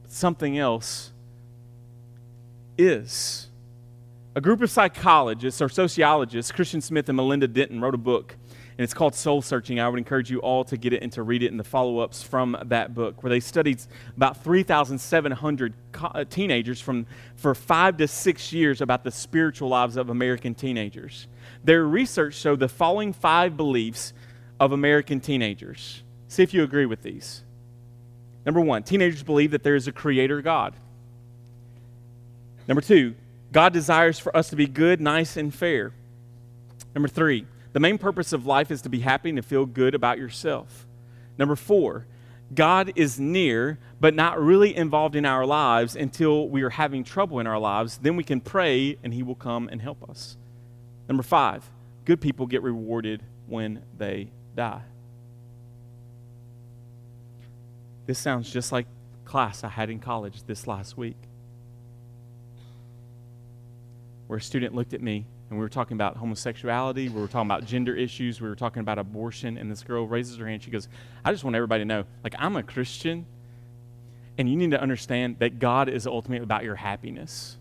Something 0.07 0.57
else 0.57 1.11
is. 2.78 3.47
A 4.34 4.41
group 4.41 4.61
of 4.61 4.72
psychologists 4.72 5.61
or 5.61 5.70
sociologists, 5.70 6.51
Christian 6.51 6.82
Smith 6.82 7.07
and 7.07 7.16
Melinda 7.16 7.47
Denton, 7.47 7.80
wrote 7.80 7.93
a 7.93 7.97
book, 7.97 8.36
and 8.78 8.84
it's 8.84 8.93
called 8.93 9.15
Soul 9.15 9.41
Searching. 9.41 9.80
I 9.80 9.88
would 9.88 9.97
encourage 9.97 10.30
you 10.30 10.39
all 10.39 10.65
to 10.65 10.76
get 10.76 10.91
it 10.91 11.01
and 11.01 11.11
to 11.13 11.23
read 11.23 11.43
it 11.43 11.51
in 11.51 11.57
the 11.57 11.63
follow 11.63 11.99
ups 11.99 12.21
from 12.21 12.57
that 12.65 12.93
book, 12.93 13.23
where 13.23 13.30
they 13.30 13.39
studied 13.39 13.82
about 14.17 14.43
3,700 14.43 15.73
co- 15.93 16.07
uh, 16.07 16.26
teenagers 16.26 16.82
from, 16.82 17.05
for 17.38 17.55
five 17.55 17.95
to 17.97 18.07
six 18.07 18.51
years 18.51 18.82
about 18.82 19.05
the 19.05 19.11
spiritual 19.11 19.69
lives 19.69 19.95
of 19.95 20.09
American 20.09 20.53
teenagers. 20.53 21.28
Their 21.63 21.86
research 21.86 22.34
showed 22.34 22.59
the 22.59 22.67
following 22.67 23.13
five 23.13 23.55
beliefs 23.55 24.11
of 24.59 24.73
American 24.73 25.21
teenagers. 25.21 26.03
See 26.28 26.43
if 26.43 26.53
you 26.53 26.63
agree 26.63 26.86
with 26.86 27.01
these. 27.01 27.43
Number 28.45 28.59
one, 28.59 28.84
teenagers 28.84 29.23
believe 29.23 29.51
that 29.51 29.63
there 29.63 29.76
is 29.76 29.88
a 29.88 29.93
creator 29.93 30.41
God. 30.41 30.76
Number 32.67 32.82
two, 32.82 33.15
God 33.53 33.71
desires 33.71 34.19
for 34.19 34.36
us 34.36 34.49
to 34.49 34.57
be 34.57 34.67
good, 34.67 34.99
nice, 34.99 35.38
and 35.38 35.53
fair. 35.53 35.93
Number 36.93 37.07
three, 37.07 37.45
the 37.76 37.82
main 37.82 37.97
purpose 37.97 38.32
of 38.32 38.45
life 38.45 38.71
is 38.71 38.82
to 38.84 38.88
be 38.88 39.01
happy 39.01 39.28
and 39.28 39.36
to 39.36 39.41
feel 39.41 39.65
good 39.65 39.93
about 39.93 40.17
yourself. 40.17 40.88
Number 41.38 41.57
four, 41.57 42.05
God 42.53 42.93
is 42.95 43.19
near, 43.19 43.80
but 43.99 44.15
not 44.15 44.41
really 44.41 44.73
involved 44.73 45.13
in 45.13 45.26
our 45.26 45.45
lives 45.45 45.93
until 45.93 46.47
we 46.47 46.61
are 46.61 46.69
having 46.69 47.03
trouble 47.03 47.38
in 47.41 47.47
our 47.47 47.59
lives. 47.59 47.97
Then 47.97 48.15
we 48.15 48.23
can 48.23 48.39
pray 48.39 48.97
and 49.03 49.13
He 49.13 49.23
will 49.23 49.36
come 49.36 49.67
and 49.67 49.82
help 49.82 50.09
us. 50.09 50.38
Number 51.09 51.21
five, 51.21 51.69
good 52.05 52.21
people 52.21 52.47
get 52.47 52.63
rewarded 52.63 53.21
when 53.45 53.82
they 53.97 54.30
die. 54.55 54.84
This 58.05 58.19
sounds 58.19 58.49
just 58.49 58.71
like 58.71 58.88
class 59.26 59.65
I 59.65 59.67
had 59.67 59.89
in 59.89 59.99
college 59.99 60.43
this 60.43 60.65
last 60.65 60.95
week, 60.95 61.17
where 64.28 64.38
a 64.38 64.41
student 64.41 64.73
looked 64.73 64.93
at 64.93 65.01
me 65.01 65.26
and 65.50 65.60
we 65.60 65.64
were 65.64 65.70
talking 65.70 65.96
about 65.96 66.18
homosexuality, 66.18 67.10
we 67.10 67.22
were 67.22 67.28
talking 67.28 67.48
about 67.48 67.66
gender 67.66 67.96
issues, 67.96 68.41
we 68.41 68.50
were 68.50 68.56
talking 68.56 68.80
about 68.80 68.98
abortion, 68.98 69.58
and 69.58 69.70
this 69.70 69.84
girl 69.84 70.08
raises 70.08 70.38
her 70.38 70.48
hand. 70.48 70.64
She 70.64 70.72
goes, 70.72 70.88
I 71.24 71.32
just 71.32 71.43
want 71.43 71.56
everybody 71.56 71.82
to 71.82 71.86
know, 71.86 72.06
like, 72.24 72.34
I'm 72.39 72.56
a 72.56 72.64
Christian, 72.64 73.26
and 74.38 74.50
you 74.50 74.56
need 74.56 74.72
to 74.72 74.82
understand 74.82 75.38
that 75.39 75.60
God 75.60 75.88
is 75.88 76.08
ultimately 76.08 76.43
about 76.43 76.64
your 76.64 76.76
happiness. 76.76 77.58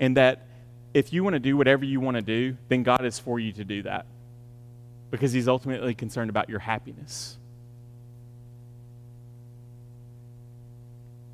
And 0.00 0.16
that 0.16 0.46
if 0.92 1.12
you 1.12 1.22
want 1.22 1.34
to 1.34 1.40
do 1.40 1.56
whatever 1.56 1.84
you 1.84 2.00
want 2.00 2.16
to 2.16 2.22
do, 2.22 2.56
then 2.68 2.82
God 2.82 3.04
is 3.04 3.18
for 3.18 3.38
you 3.38 3.52
to 3.52 3.64
do 3.64 3.82
that 3.82 4.06
because 5.10 5.32
He's 5.32 5.46
ultimately 5.46 5.94
concerned 5.94 6.30
about 6.30 6.48
your 6.48 6.58
happiness. 6.58 7.36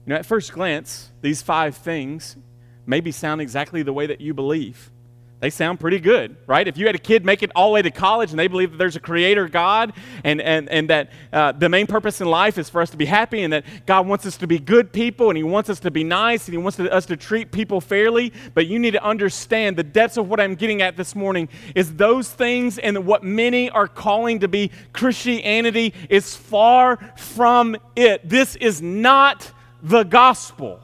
You 0.04 0.10
know, 0.10 0.16
at 0.16 0.26
first 0.26 0.52
glance, 0.52 1.10
these 1.20 1.42
five 1.42 1.76
things 1.76 2.36
maybe 2.86 3.10
sound 3.10 3.40
exactly 3.40 3.82
the 3.82 3.92
way 3.92 4.06
that 4.06 4.20
you 4.20 4.34
believe. 4.34 4.90
They 5.38 5.50
sound 5.50 5.78
pretty 5.78 6.00
good, 6.00 6.34
right? 6.46 6.66
If 6.66 6.78
you 6.78 6.86
had 6.86 6.94
a 6.94 6.98
kid 6.98 7.22
make 7.22 7.42
it 7.42 7.50
all 7.54 7.68
the 7.68 7.74
way 7.74 7.82
to 7.82 7.90
college 7.90 8.30
and 8.30 8.38
they 8.38 8.48
believe 8.48 8.70
that 8.70 8.78
there's 8.78 8.96
a 8.96 9.00
creator 9.00 9.46
God 9.48 9.92
and, 10.24 10.40
and, 10.40 10.66
and 10.70 10.88
that 10.88 11.12
uh, 11.30 11.52
the 11.52 11.68
main 11.68 11.86
purpose 11.86 12.22
in 12.22 12.26
life 12.26 12.56
is 12.56 12.70
for 12.70 12.80
us 12.80 12.88
to 12.90 12.96
be 12.96 13.04
happy 13.04 13.42
and 13.42 13.52
that 13.52 13.66
God 13.84 14.06
wants 14.06 14.24
us 14.24 14.38
to 14.38 14.46
be 14.46 14.58
good 14.58 14.94
people 14.94 15.28
and 15.28 15.36
He 15.36 15.42
wants 15.42 15.68
us 15.68 15.78
to 15.80 15.90
be 15.90 16.04
nice 16.04 16.46
and 16.46 16.54
He 16.54 16.58
wants 16.58 16.78
to, 16.78 16.90
us 16.90 17.04
to 17.06 17.18
treat 17.18 17.52
people 17.52 17.82
fairly. 17.82 18.32
But 18.54 18.66
you 18.66 18.78
need 18.78 18.92
to 18.92 19.04
understand 19.04 19.76
the 19.76 19.84
depths 19.84 20.16
of 20.16 20.26
what 20.26 20.40
I'm 20.40 20.54
getting 20.54 20.80
at 20.80 20.96
this 20.96 21.14
morning 21.14 21.50
is 21.74 21.96
those 21.96 22.30
things 22.30 22.78
and 22.78 23.04
what 23.04 23.22
many 23.22 23.68
are 23.68 23.88
calling 23.88 24.40
to 24.40 24.48
be 24.48 24.70
Christianity 24.94 25.92
is 26.08 26.34
far 26.34 26.96
from 27.18 27.76
it. 27.94 28.26
This 28.26 28.56
is 28.56 28.80
not 28.80 29.52
the 29.82 30.04
gospel. 30.04 30.80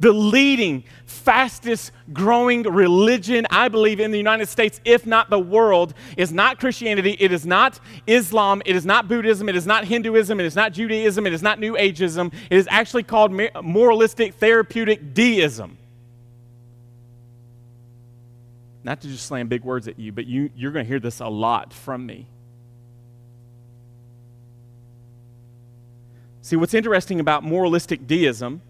The 0.00 0.12
leading, 0.12 0.84
fastest 1.06 1.92
growing 2.12 2.64
religion, 2.64 3.46
I 3.50 3.68
believe, 3.68 4.00
in 4.00 4.10
the 4.10 4.18
United 4.18 4.48
States, 4.48 4.80
if 4.84 5.06
not 5.06 5.30
the 5.30 5.38
world, 5.38 5.94
is 6.16 6.32
not 6.32 6.58
Christianity. 6.58 7.16
It 7.20 7.32
is 7.32 7.46
not 7.46 7.78
Islam. 8.06 8.60
It 8.66 8.74
is 8.74 8.84
not 8.84 9.06
Buddhism. 9.06 9.48
It 9.48 9.56
is 9.56 9.66
not 9.66 9.84
Hinduism. 9.84 10.40
It 10.40 10.46
is 10.46 10.56
not 10.56 10.72
Judaism. 10.72 11.26
It 11.26 11.32
is 11.32 11.42
not 11.42 11.60
New 11.60 11.74
Ageism. 11.74 12.32
It 12.50 12.56
is 12.56 12.66
actually 12.70 13.04
called 13.04 13.32
moralistic 13.62 14.34
therapeutic 14.34 15.14
deism. 15.14 15.78
Not 18.82 19.00
to 19.00 19.08
just 19.08 19.26
slam 19.26 19.48
big 19.48 19.64
words 19.64 19.88
at 19.88 19.98
you, 19.98 20.12
but 20.12 20.26
you, 20.26 20.50
you're 20.54 20.72
going 20.72 20.84
to 20.84 20.88
hear 20.88 21.00
this 21.00 21.20
a 21.20 21.28
lot 21.28 21.72
from 21.72 22.04
me. 22.04 22.26
See, 26.42 26.56
what's 26.56 26.74
interesting 26.74 27.20
about 27.20 27.42
moralistic 27.42 28.06
deism 28.06 28.60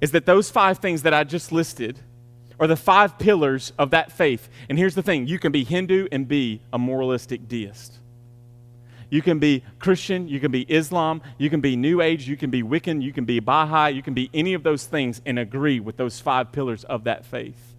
is 0.00 0.12
that 0.12 0.26
those 0.26 0.50
five 0.50 0.78
things 0.78 1.02
that 1.02 1.14
I 1.14 1.24
just 1.24 1.52
listed 1.52 1.98
are 2.60 2.66
the 2.66 2.76
five 2.76 3.18
pillars 3.18 3.72
of 3.78 3.90
that 3.90 4.12
faith. 4.12 4.48
And 4.68 4.78
here's 4.78 4.94
the 4.94 5.02
thing 5.02 5.26
you 5.26 5.38
can 5.38 5.52
be 5.52 5.64
Hindu 5.64 6.08
and 6.12 6.28
be 6.28 6.60
a 6.72 6.78
moralistic 6.78 7.48
deist. 7.48 7.98
You 9.10 9.22
can 9.22 9.38
be 9.38 9.62
Christian, 9.78 10.28
you 10.28 10.40
can 10.40 10.50
be 10.50 10.62
Islam, 10.62 11.22
you 11.38 11.50
can 11.50 11.60
be 11.60 11.76
New 11.76 12.00
Age, 12.00 12.26
you 12.26 12.36
can 12.36 12.50
be 12.50 12.62
Wiccan, 12.62 13.02
you 13.02 13.12
can 13.12 13.24
be 13.24 13.38
Baha'i, 13.38 13.90
you 13.90 14.02
can 14.02 14.14
be 14.14 14.30
any 14.34 14.54
of 14.54 14.62
those 14.62 14.86
things 14.86 15.20
and 15.24 15.38
agree 15.38 15.78
with 15.78 15.96
those 15.96 16.20
five 16.20 16.50
pillars 16.52 16.84
of 16.84 17.04
that 17.04 17.24
faith. 17.24 17.73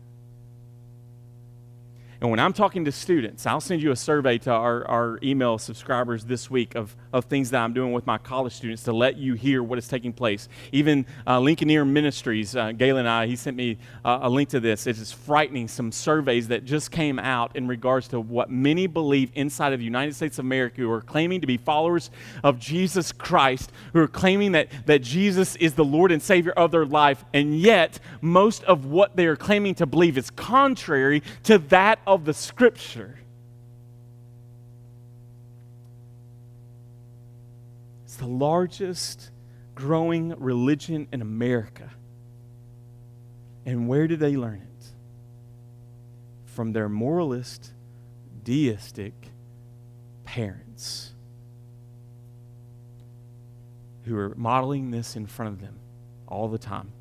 And 2.21 2.29
when 2.29 2.39
I'm 2.39 2.53
talking 2.53 2.85
to 2.85 2.91
students, 2.91 3.45
I'll 3.45 3.61
send 3.61 3.81
you 3.81 3.91
a 3.91 3.95
survey 3.95 4.37
to 4.39 4.51
our, 4.51 4.87
our 4.87 5.19
email 5.21 5.57
subscribers 5.57 6.25
this 6.25 6.49
week 6.49 6.75
of, 6.75 6.95
of 7.11 7.25
things 7.25 7.49
that 7.51 7.61
I'm 7.61 7.73
doing 7.73 7.91
with 7.91 8.05
my 8.05 8.17
college 8.17 8.53
students 8.53 8.83
to 8.83 8.93
let 8.93 9.17
you 9.17 9.33
hear 9.33 9.61
what 9.61 9.77
is 9.77 9.87
taking 9.87 10.13
place. 10.13 10.47
Even 10.71 11.05
uh, 11.27 11.39
Lincoln 11.39 11.67
Ministries, 11.91 12.55
uh, 12.55 12.71
Galen 12.71 13.01
and 13.01 13.09
I, 13.09 13.27
he 13.27 13.35
sent 13.35 13.57
me 13.57 13.77
uh, 14.03 14.19
a 14.21 14.29
link 14.29 14.49
to 14.49 14.59
this. 14.59 14.87
It 14.87 14.97
is 14.97 15.11
frightening, 15.11 15.67
some 15.67 15.91
surveys 15.91 16.47
that 16.47 16.63
just 16.63 16.91
came 16.91 17.19
out 17.19 17.55
in 17.55 17.67
regards 17.67 18.07
to 18.09 18.19
what 18.19 18.49
many 18.49 18.87
believe 18.87 19.31
inside 19.35 19.73
of 19.73 19.79
the 19.79 19.85
United 19.85 20.15
States 20.15 20.39
of 20.39 20.45
America 20.45 20.81
who 20.81 20.91
are 20.91 21.01
claiming 21.01 21.41
to 21.41 21.47
be 21.47 21.57
followers 21.57 22.11
of 22.43 22.59
Jesus 22.59 23.11
Christ, 23.11 23.71
who 23.93 23.99
are 23.99 24.07
claiming 24.07 24.53
that, 24.53 24.69
that 24.85 25.01
Jesus 25.01 25.55
is 25.57 25.73
the 25.73 25.85
Lord 25.85 26.11
and 26.11 26.21
Savior 26.21 26.51
of 26.53 26.71
their 26.71 26.85
life, 26.85 27.25
and 27.33 27.59
yet 27.59 27.99
most 28.21 28.63
of 28.63 28.85
what 28.85 29.15
they 29.15 29.25
are 29.25 29.35
claiming 29.35 29.75
to 29.75 29.85
believe 29.85 30.17
is 30.17 30.29
contrary 30.29 31.21
to 31.43 31.57
that 31.57 31.99
of 32.05 32.25
the 32.25 32.33
Scripture. 32.33 33.19
It's 38.05 38.15
the 38.15 38.27
largest 38.27 39.31
growing 39.73 40.29
religion 40.39 41.07
in 41.11 41.21
America. 41.21 41.91
And 43.65 43.87
where 43.87 44.07
did 44.07 44.19
they 44.19 44.37
learn 44.37 44.61
it? 44.61 44.85
From 46.45 46.71
their 46.71 46.87
moralist, 46.87 47.73
deistic 48.43 49.13
parents 50.23 51.13
who 54.05 54.15
are 54.17 54.33
modeling 54.35 54.91
this 54.91 55.15
in 55.15 55.25
front 55.25 55.53
of 55.53 55.61
them 55.61 55.79
all 56.27 56.47
the 56.47 56.57
time, 56.57 56.93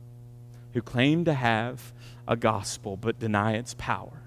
who 0.72 0.82
claim 0.82 1.24
to 1.26 1.34
have 1.34 1.92
a 2.26 2.36
gospel 2.36 2.96
but 2.96 3.20
deny 3.20 3.52
its 3.52 3.74
power 3.74 4.23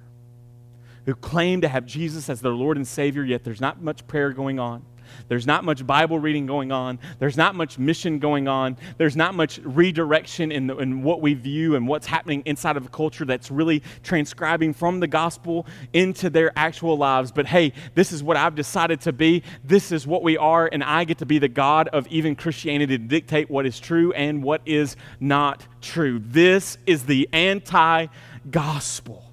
who 1.08 1.16
claim 1.16 1.62
to 1.62 1.68
have 1.70 1.86
Jesus 1.86 2.30
as 2.30 2.42
their 2.42 2.52
Lord 2.52 2.78
and 2.78 2.88
Savior, 2.88 3.24
yet 3.24 3.44
there's 3.44 3.62
not 3.62 3.82
much 3.82 4.06
prayer 4.08 4.32
going 4.32 4.60
on. 4.60 4.86
There's 5.30 5.48
not 5.48 5.64
much 5.64 5.88
Bible 5.88 6.20
reading 6.20 6.46
going 6.46 6.72
on. 6.72 7.00
There's 7.18 7.38
not 7.38 7.56
much 7.56 7.80
mission 7.80 8.20
going 8.20 8.50
on. 8.50 8.76
There's 8.98 9.16
not 9.16 9.34
much 9.34 9.60
redirection 9.64 10.52
in, 10.52 10.68
the, 10.68 10.78
in 10.78 11.04
what 11.04 11.22
we 11.22 11.34
view 11.34 11.76
and 11.76 11.88
what's 11.88 12.08
happening 12.08 12.44
inside 12.46 12.76
of 12.76 12.86
a 12.86 12.90
culture 12.90 13.24
that's 13.24 13.50
really 13.50 13.82
transcribing 14.04 14.74
from 14.74 15.00
the 15.00 15.08
gospel 15.08 15.66
into 15.94 16.30
their 16.30 16.52
actual 16.58 16.98
lives. 16.98 17.32
But 17.32 17.46
hey, 17.46 17.72
this 17.96 18.12
is 18.12 18.22
what 18.22 18.36
I've 18.36 18.56
decided 18.56 19.00
to 19.02 19.14
be. 19.14 19.44
This 19.64 19.94
is 19.94 20.06
what 20.06 20.24
we 20.24 20.38
are, 20.38 20.70
and 20.70 20.84
I 20.84 21.06
get 21.06 21.20
to 21.20 21.26
be 21.26 21.40
the 21.40 21.48
God 21.48 21.88
of 21.88 22.06
even 22.08 22.36
Christianity 22.36 22.98
to 22.98 23.04
dictate 23.04 23.50
what 23.50 23.66
is 23.66 23.80
true 23.80 24.12
and 24.12 24.44
what 24.44 24.62
is 24.66 24.98
not 25.22 25.66
true. 25.82 26.20
This 26.20 26.78
is 26.86 27.06
the 27.06 27.30
anti 27.32 28.08
gospel. 28.52 29.27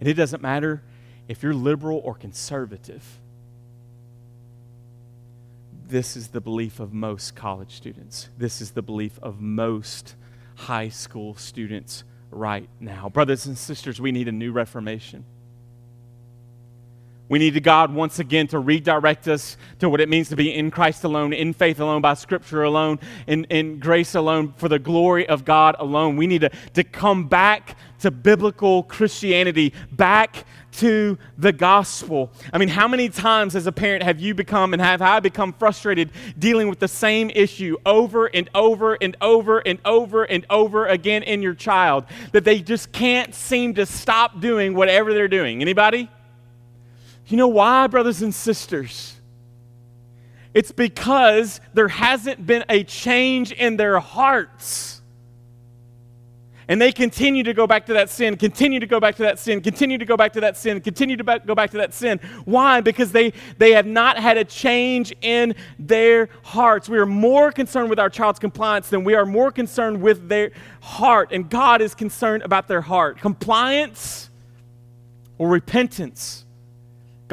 And 0.00 0.08
it 0.08 0.14
doesn't 0.14 0.42
matter 0.42 0.82
if 1.28 1.42
you're 1.42 1.54
liberal 1.54 2.00
or 2.04 2.14
conservative. 2.14 3.18
This 5.86 6.16
is 6.16 6.28
the 6.28 6.40
belief 6.40 6.80
of 6.80 6.92
most 6.92 7.34
college 7.34 7.74
students. 7.74 8.28
This 8.36 8.60
is 8.60 8.72
the 8.72 8.82
belief 8.82 9.18
of 9.22 9.40
most 9.40 10.14
high 10.56 10.88
school 10.88 11.34
students 11.34 12.04
right 12.30 12.68
now. 12.80 13.08
Brothers 13.08 13.46
and 13.46 13.56
sisters, 13.56 14.00
we 14.00 14.12
need 14.12 14.28
a 14.28 14.32
new 14.32 14.52
reformation. 14.52 15.24
We 17.34 17.40
need 17.40 17.60
God 17.64 17.92
once 17.92 18.20
again 18.20 18.46
to 18.46 18.60
redirect 18.60 19.26
us 19.26 19.56
to 19.80 19.88
what 19.88 20.00
it 20.00 20.08
means 20.08 20.28
to 20.28 20.36
be 20.36 20.54
in 20.54 20.70
Christ 20.70 21.02
alone, 21.02 21.32
in 21.32 21.52
faith 21.52 21.80
alone, 21.80 22.00
by 22.00 22.14
Scripture 22.14 22.62
alone, 22.62 23.00
in, 23.26 23.42
in 23.46 23.80
grace 23.80 24.14
alone, 24.14 24.54
for 24.56 24.68
the 24.68 24.78
glory 24.78 25.28
of 25.28 25.44
God 25.44 25.74
alone. 25.80 26.16
We 26.16 26.28
need 26.28 26.42
to, 26.42 26.50
to 26.74 26.84
come 26.84 27.26
back 27.26 27.76
to 27.98 28.12
biblical 28.12 28.84
Christianity, 28.84 29.74
back 29.90 30.44
to 30.74 31.18
the 31.36 31.52
gospel. 31.52 32.30
I 32.52 32.58
mean, 32.58 32.68
how 32.68 32.86
many 32.86 33.08
times 33.08 33.56
as 33.56 33.66
a 33.66 33.72
parent 33.72 34.04
have 34.04 34.20
you 34.20 34.36
become 34.36 34.72
and 34.72 34.80
have 34.80 35.02
I 35.02 35.18
become 35.18 35.52
frustrated 35.54 36.12
dealing 36.38 36.68
with 36.68 36.78
the 36.78 36.86
same 36.86 37.30
issue 37.30 37.76
over 37.84 38.26
and 38.26 38.48
over 38.54 38.94
and 38.94 39.16
over 39.20 39.58
and 39.58 39.80
over 39.84 40.22
and 40.22 40.46
over 40.50 40.86
again 40.86 41.24
in 41.24 41.42
your 41.42 41.54
child 41.54 42.04
that 42.30 42.44
they 42.44 42.60
just 42.60 42.92
can't 42.92 43.34
seem 43.34 43.74
to 43.74 43.86
stop 43.86 44.38
doing 44.38 44.72
whatever 44.72 45.12
they're 45.12 45.26
doing? 45.26 45.62
Anybody? 45.62 46.08
You 47.26 47.36
know 47.36 47.48
why, 47.48 47.86
brothers 47.86 48.22
and 48.22 48.34
sisters? 48.34 49.14
It's 50.52 50.70
because 50.70 51.60
there 51.72 51.88
hasn't 51.88 52.46
been 52.46 52.64
a 52.68 52.84
change 52.84 53.50
in 53.50 53.76
their 53.76 53.98
hearts. 53.98 55.00
And 56.66 56.80
they 56.80 56.92
continue 56.92 57.42
to 57.42 57.52
go 57.52 57.66
back 57.66 57.86
to 57.86 57.92
that 57.94 58.08
sin, 58.08 58.36
continue 58.36 58.80
to 58.80 58.86
go 58.86 58.98
back 58.98 59.16
to 59.16 59.22
that 59.24 59.38
sin, 59.38 59.60
continue 59.60 59.98
to 59.98 60.04
go 60.06 60.16
back 60.16 60.32
to 60.32 60.40
that 60.40 60.56
sin, 60.56 60.80
continue 60.80 61.16
to 61.16 61.22
go 61.22 61.54
back 61.54 61.70
to 61.72 61.76
that 61.78 61.92
sin. 61.92 62.18
Why? 62.46 62.80
Because 62.80 63.12
they, 63.12 63.34
they 63.58 63.72
have 63.72 63.84
not 63.84 64.16
had 64.16 64.38
a 64.38 64.44
change 64.44 65.12
in 65.20 65.54
their 65.78 66.30
hearts. 66.42 66.88
We 66.88 66.98
are 66.98 67.06
more 67.06 67.52
concerned 67.52 67.90
with 67.90 67.98
our 67.98 68.08
child's 68.08 68.38
compliance 68.38 68.88
than 68.88 69.04
we 69.04 69.14
are 69.14 69.26
more 69.26 69.50
concerned 69.50 70.00
with 70.00 70.28
their 70.28 70.52
heart. 70.80 71.32
And 71.32 71.50
God 71.50 71.82
is 71.82 71.94
concerned 71.94 72.42
about 72.44 72.66
their 72.66 72.80
heart. 72.80 73.18
Compliance 73.20 74.30
or 75.36 75.48
repentance? 75.50 76.43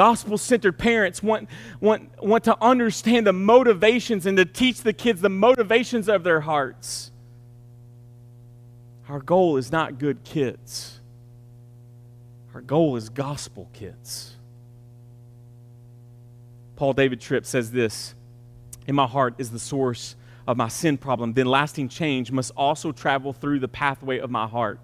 Gospel 0.02 0.39
centered 0.39 0.80
parents 0.80 1.22
want, 1.22 1.47
want, 1.80 2.10
want 2.24 2.43
to 2.45 2.58
understand 2.60 3.28
the 3.28 3.34
motivations 3.34 4.26
and 4.26 4.36
to 4.36 4.45
teach 4.45 4.82
the 4.82 4.93
kids 4.93 5.22
the 5.22 5.30
motivations 5.30 6.10
of 6.10 6.24
their 6.24 6.41
hearts. 6.41 7.12
Our 9.08 9.20
goal 9.20 9.58
is 9.58 9.72
not 9.72 9.99
good 9.99 10.24
kids, 10.24 10.99
our 12.56 12.62
goal 12.62 12.95
is 12.95 13.10
gospel 13.10 13.70
kids. 13.74 14.38
Paul 16.78 16.93
David 16.93 17.22
Tripp 17.22 17.45
says 17.45 17.70
this 17.70 18.16
In 18.88 18.95
my 18.95 19.06
heart 19.06 19.36
is 19.38 19.52
the 19.52 19.60
source 19.60 20.16
of 20.47 20.58
my 20.58 20.68
sin 20.68 20.97
problem, 20.97 21.34
then 21.34 21.45
lasting 21.45 21.89
change 21.89 22.32
must 22.32 22.52
also 22.58 22.91
travel 22.91 23.34
through 23.34 23.60
the 23.60 23.68
pathway 23.68 24.18
of 24.18 24.32
my 24.32 24.47
heart. 24.47 24.80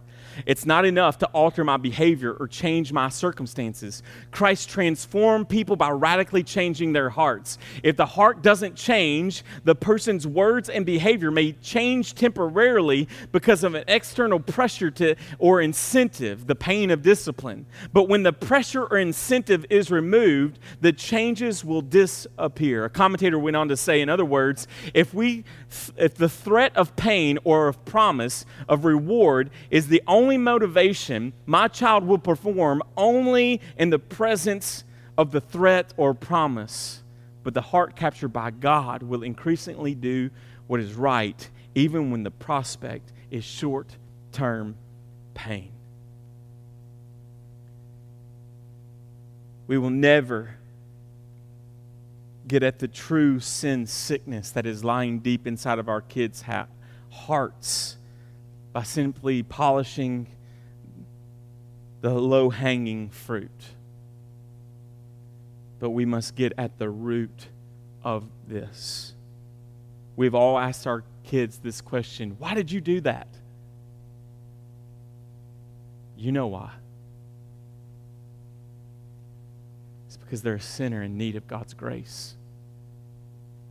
It's 0.46 0.66
not 0.66 0.86
enough 0.86 1.18
to 1.20 1.28
alter 1.28 1.64
my 1.64 1.78
behavior 1.78 2.34
or 2.34 2.48
change 2.48 2.92
my 2.92 3.10
circumstances. 3.10 4.04
Christ 4.32 4.70
transformed 4.70 5.50
people 5.50 5.76
by 5.76 5.90
radically 5.90 6.44
changing 6.44 6.94
their 6.94 7.10
hearts. 7.10 7.58
If 7.84 7.98
the 7.98 8.06
heart 8.06 8.42
doesn't 8.42 8.76
change, 8.76 9.44
the 9.64 9.76
person's 9.76 10.28
words 10.28 10.70
and 10.70 10.86
behavior 10.86 11.32
may 11.32 11.54
change 11.54 12.16
temporarily 12.16 13.08
because 13.32 13.64
of 13.64 13.76
an 13.76 13.84
external 13.88 14.40
pressure 14.40 14.92
to 14.92 15.16
or 15.40 15.62
incentive, 15.62 16.48
the 16.48 16.56
pain 16.56 16.92
of 16.92 17.02
discipline. 17.02 17.66
But 17.94 18.10
when 18.10 18.24
the 18.24 18.34
pressure 18.34 18.84
or 18.84 18.98
incentive 18.98 19.66
is 19.70 19.90
removed, 19.90 20.60
the 20.82 20.92
changes 20.92 21.64
will 21.64 21.82
disappear. 21.82 22.86
A 22.86 22.90
commentator 22.90 23.40
went 23.40 23.56
on 23.56 23.70
to 23.70 23.78
say, 23.78 24.02
in 24.02 24.10
other 24.10 24.26
words, 24.26 24.68
if 24.94 25.14
we 25.14 25.46
if 25.98 26.16
the 26.16 26.30
threat 26.30 26.76
of 26.76 26.96
pain 26.96 27.40
or 27.44 27.68
of 27.68 27.84
promise 27.86 28.46
of 28.68 28.84
reward 28.84 29.50
is 29.70 29.88
the 29.88 30.02
only 30.08 30.27
only 30.28 30.38
motivation 30.38 31.32
my 31.46 31.70
child 31.70 32.04
will 32.06 32.18
perform 32.18 32.84
only 32.98 33.62
in 33.78 33.90
the 33.92 33.98
presence 33.98 34.84
of 35.18 35.32
the 35.32 35.40
threat 35.40 35.94
or 35.96 36.14
promise. 36.14 37.02
But 37.44 37.54
the 37.54 37.62
heart 37.62 37.96
captured 37.96 38.34
by 38.34 38.52
God 38.52 39.04
will 39.04 39.24
increasingly 39.24 39.96
do 39.96 40.30
what 40.68 40.82
is 40.82 40.96
right, 40.96 41.50
even 41.76 42.12
when 42.12 42.24
the 42.24 42.32
prospect 42.32 43.14
is 43.32 43.46
short 43.46 43.96
term 44.34 44.76
pain. 45.34 45.72
We 49.68 49.78
will 49.78 49.92
never 49.92 50.58
get 52.50 52.64
at 52.64 52.80
the 52.80 52.90
true 52.90 53.40
sin 53.40 53.88
sickness 53.88 54.52
that 54.52 54.66
is 54.66 54.84
lying 54.84 55.20
deep 55.20 55.48
inside 55.48 55.80
of 55.80 55.88
our 55.88 56.02
kids' 56.02 56.42
ha- 56.42 56.68
hearts 57.12 57.96
by 58.78 58.84
simply 58.84 59.42
polishing 59.42 60.28
the 62.02 62.12
low 62.12 62.52
hanging 62.52 63.10
fruit. 63.10 63.50
But 65.80 65.90
we 65.90 66.06
must 66.06 66.36
get 66.36 66.54
at 66.60 66.78
the 66.78 66.88
root 66.88 67.48
of 68.04 68.30
this. 68.48 69.16
We've 70.16 70.36
all 70.36 70.60
asked 70.60 70.86
our 70.86 71.04
kids 71.24 71.58
this 71.58 71.82
question 71.82 72.36
Why 72.38 72.54
did 72.54 72.72
you 72.72 72.80
do 72.80 73.02
that? 73.02 73.28
You 76.16 76.32
know 76.32 76.46
why. 76.46 76.70
It's 80.06 80.18
because 80.18 80.44
they're 80.44 80.54
a 80.54 80.62
sinner 80.62 81.02
in 81.02 81.18
need 81.18 81.36
of 81.36 81.48
God's 81.48 81.74
grace. 81.74 82.36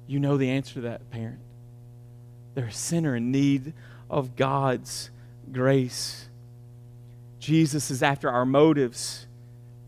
You 0.09 0.18
know 0.18 0.36
the 0.36 0.50
answer 0.50 0.74
to 0.74 0.80
that, 0.80 1.09
parent. 1.12 1.38
They're 2.57 2.66
a 2.66 2.72
sinner 2.72 3.14
in 3.14 3.30
need 3.30 3.72
of 4.11 4.36
God's 4.36 5.11
grace. 5.52 6.28
Jesus 7.38 7.90
is 7.90 8.02
after 8.02 8.30
our 8.30 8.44
motives. 8.44 9.26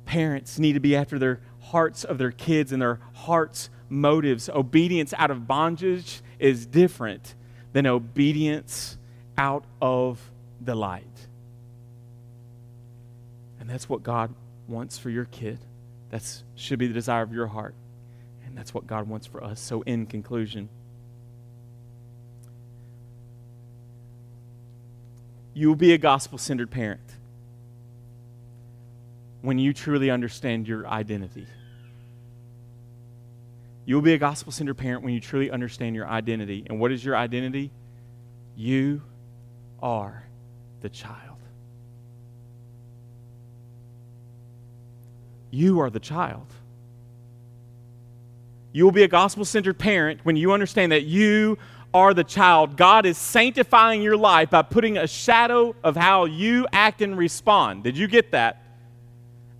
Parents 0.04 0.58
need 0.58 0.74
to 0.74 0.80
be 0.80 0.96
after 0.96 1.18
their 1.18 1.40
hearts 1.60 2.04
of 2.04 2.18
their 2.18 2.30
kids 2.30 2.72
and 2.72 2.80
their 2.80 3.00
hearts' 3.14 3.68
motives. 3.88 4.48
Obedience 4.48 5.12
out 5.16 5.30
of 5.30 5.46
bondage 5.46 6.22
is 6.38 6.66
different 6.66 7.34
than 7.72 7.86
obedience 7.86 8.96
out 9.36 9.64
of 9.80 10.30
delight. 10.62 11.04
And 13.60 13.68
that's 13.68 13.88
what 13.88 14.02
God 14.02 14.34
wants 14.66 14.98
for 14.98 15.10
your 15.10 15.26
kid. 15.26 15.58
That 16.10 16.22
should 16.54 16.78
be 16.78 16.86
the 16.86 16.94
desire 16.94 17.22
of 17.22 17.32
your 17.32 17.48
heart. 17.48 17.74
And 18.46 18.56
that's 18.56 18.72
what 18.72 18.86
God 18.86 19.08
wants 19.08 19.26
for 19.26 19.44
us. 19.44 19.60
So, 19.60 19.82
in 19.82 20.06
conclusion, 20.06 20.68
You 25.58 25.66
will 25.66 25.74
be 25.74 25.92
a 25.92 25.98
gospel 25.98 26.38
centered 26.38 26.70
parent 26.70 27.00
when 29.42 29.58
you 29.58 29.72
truly 29.72 30.08
understand 30.08 30.68
your 30.68 30.86
identity. 30.86 31.48
You 33.84 33.96
will 33.96 34.02
be 34.02 34.12
a 34.12 34.18
gospel 34.18 34.52
centered 34.52 34.76
parent 34.76 35.02
when 35.02 35.14
you 35.14 35.20
truly 35.20 35.50
understand 35.50 35.96
your 35.96 36.06
identity. 36.06 36.64
And 36.70 36.78
what 36.78 36.92
is 36.92 37.04
your 37.04 37.16
identity? 37.16 37.72
You 38.54 39.02
are 39.82 40.22
the 40.80 40.90
child. 40.90 41.38
You 45.50 45.80
are 45.80 45.90
the 45.90 45.98
child. 45.98 46.46
You 48.70 48.84
will 48.84 48.92
be 48.92 49.02
a 49.02 49.08
gospel 49.08 49.44
centered 49.44 49.76
parent 49.76 50.20
when 50.22 50.36
you 50.36 50.52
understand 50.52 50.92
that 50.92 51.02
you 51.02 51.58
are 51.98 52.14
the 52.14 52.24
child, 52.24 52.76
God 52.76 53.06
is 53.06 53.18
sanctifying 53.18 54.02
your 54.02 54.16
life 54.16 54.50
by 54.50 54.62
putting 54.62 54.96
a 54.96 55.06
shadow 55.06 55.74
of 55.82 55.96
how 55.96 56.24
you 56.24 56.66
act 56.72 57.02
and 57.02 57.18
respond. 57.18 57.84
Did 57.84 57.98
you 57.98 58.06
get 58.06 58.32
that? 58.32 58.62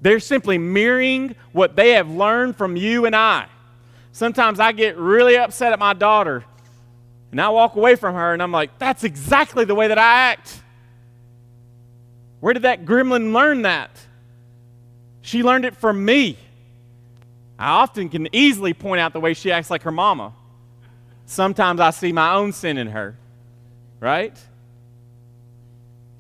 They're 0.00 0.20
simply 0.20 0.58
mirroring 0.58 1.34
what 1.52 1.76
they 1.76 1.90
have 1.90 2.08
learned 2.08 2.56
from 2.56 2.76
you 2.76 3.04
and 3.06 3.16
I. 3.16 3.46
Sometimes 4.12 4.60
I 4.60 4.72
get 4.72 4.96
really 4.96 5.36
upset 5.36 5.72
at 5.72 5.78
my 5.78 5.92
daughter 5.92 6.44
and 7.30 7.40
I 7.40 7.48
walk 7.50 7.76
away 7.76 7.96
from 7.96 8.14
her 8.14 8.32
and 8.32 8.42
I'm 8.42 8.52
like, 8.52 8.78
that's 8.78 9.04
exactly 9.04 9.64
the 9.64 9.74
way 9.74 9.88
that 9.88 9.98
I 9.98 10.30
act. 10.30 10.62
Where 12.40 12.54
did 12.54 12.62
that 12.62 12.84
gremlin 12.84 13.32
learn 13.32 13.62
that? 13.62 13.90
She 15.22 15.42
learned 15.42 15.64
it 15.64 15.76
from 15.76 16.04
me. 16.04 16.38
I 17.58 17.70
often 17.70 18.08
can 18.08 18.28
easily 18.32 18.72
point 18.72 19.00
out 19.00 19.12
the 19.12 19.20
way 19.20 19.34
she 19.34 19.50
acts 19.50 19.70
like 19.70 19.82
her 19.82 19.90
mama. 19.90 20.32
Sometimes 21.28 21.78
I 21.78 21.90
see 21.90 22.10
my 22.10 22.32
own 22.32 22.52
sin 22.52 22.78
in 22.78 22.86
her, 22.86 23.14
right? 24.00 24.34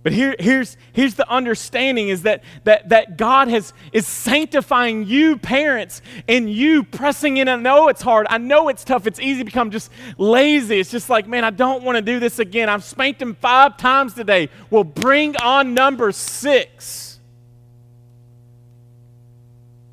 But 0.02 0.12
here, 0.12 0.36
here's, 0.38 0.76
here's 0.92 1.14
the 1.14 1.26
understanding 1.30 2.10
is 2.10 2.24
that, 2.24 2.44
that, 2.64 2.90
that 2.90 3.16
God 3.16 3.48
has, 3.48 3.72
is 3.90 4.06
sanctifying 4.06 5.06
you, 5.06 5.38
parents, 5.38 6.02
and 6.28 6.52
you 6.52 6.84
pressing 6.84 7.38
in. 7.38 7.48
I 7.48 7.56
know 7.56 7.88
it's 7.88 8.02
hard. 8.02 8.26
I 8.28 8.36
know 8.36 8.68
it's 8.68 8.84
tough. 8.84 9.06
It's 9.06 9.18
easy 9.18 9.38
to 9.38 9.44
become 9.46 9.70
just 9.70 9.90
lazy. 10.18 10.78
It's 10.78 10.90
just 10.90 11.08
like, 11.08 11.26
man, 11.26 11.42
I 11.42 11.50
don't 11.50 11.84
want 11.84 11.96
to 11.96 12.02
do 12.02 12.20
this 12.20 12.38
again. 12.38 12.68
I've 12.68 12.84
spanked 12.84 13.22
him 13.22 13.34
five 13.34 13.78
times 13.78 14.12
today. 14.12 14.50
Well, 14.68 14.84
bring 14.84 15.38
on 15.38 15.72
number 15.72 16.12
six 16.12 17.18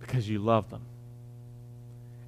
because 0.01 0.28
you 0.28 0.39
love 0.39 0.70
them. 0.70 0.82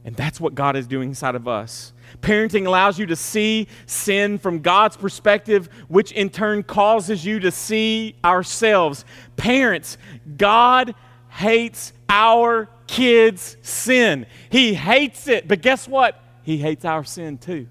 And 0.06 0.16
that's 0.16 0.40
what 0.40 0.56
God 0.56 0.78
is 0.78 0.88
doing 0.88 1.10
inside 1.10 1.36
of 1.36 1.50
us. 1.50 1.92
Parenting 2.22 2.66
allows 2.66 2.98
you 2.98 3.06
to 3.08 3.16
see 3.16 3.68
sin 3.86 4.38
from 4.38 4.60
God's 4.60 4.98
perspective, 4.98 5.70
which 5.88 6.12
in 6.12 6.30
turn 6.30 6.64
causes 6.64 7.26
you 7.26 7.40
to 7.40 7.52
see 7.52 8.16
ourselves. 8.24 9.06
Parents, 9.36 9.98
God 10.38 10.96
hates 11.30 11.94
our 12.10 12.70
kids' 12.88 13.58
sin. 13.62 14.26
He 14.50 14.74
hates 14.74 15.28
it, 15.28 15.48
but 15.48 15.62
guess 15.62 15.88
what? 15.88 16.22
He 16.44 16.58
hates 16.58 16.86
our 16.86 17.04
sin 17.04 17.38
too. 17.38 17.68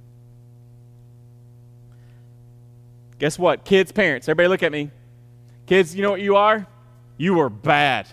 Guess 3.18 3.38
what? 3.38 3.64
Kids, 3.64 3.92
parents, 3.92 4.28
everybody 4.28 4.48
look 4.48 4.62
at 4.62 4.72
me. 4.72 4.90
Kids, 5.66 5.94
you 5.94 6.02
know 6.02 6.10
what 6.10 6.20
you 6.20 6.36
are? 6.36 6.66
You 7.16 7.40
are 7.40 7.48
bad. 7.48 8.06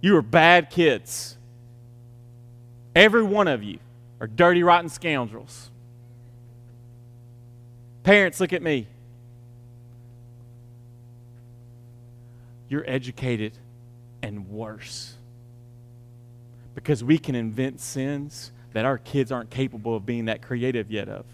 You 0.00 0.16
are 0.16 0.22
bad 0.22 0.68
kids. 0.70 1.36
Every 2.94 3.22
one 3.22 3.48
of 3.48 3.62
you 3.62 3.78
are 4.24 4.26
dirty, 4.26 4.62
rotten 4.62 4.88
scoundrels. 4.88 5.70
Parents, 8.04 8.40
look 8.40 8.54
at 8.54 8.62
me. 8.62 8.86
You're 12.70 12.84
educated 12.86 13.52
and 14.22 14.48
worse. 14.48 15.12
Because 16.74 17.04
we 17.04 17.18
can 17.18 17.34
invent 17.34 17.82
sins 17.82 18.50
that 18.72 18.86
our 18.86 18.96
kids 18.96 19.30
aren't 19.30 19.50
capable 19.50 19.94
of 19.94 20.06
being 20.06 20.24
that 20.24 20.40
creative 20.40 20.90
yet 20.90 21.10
of. 21.10 21.26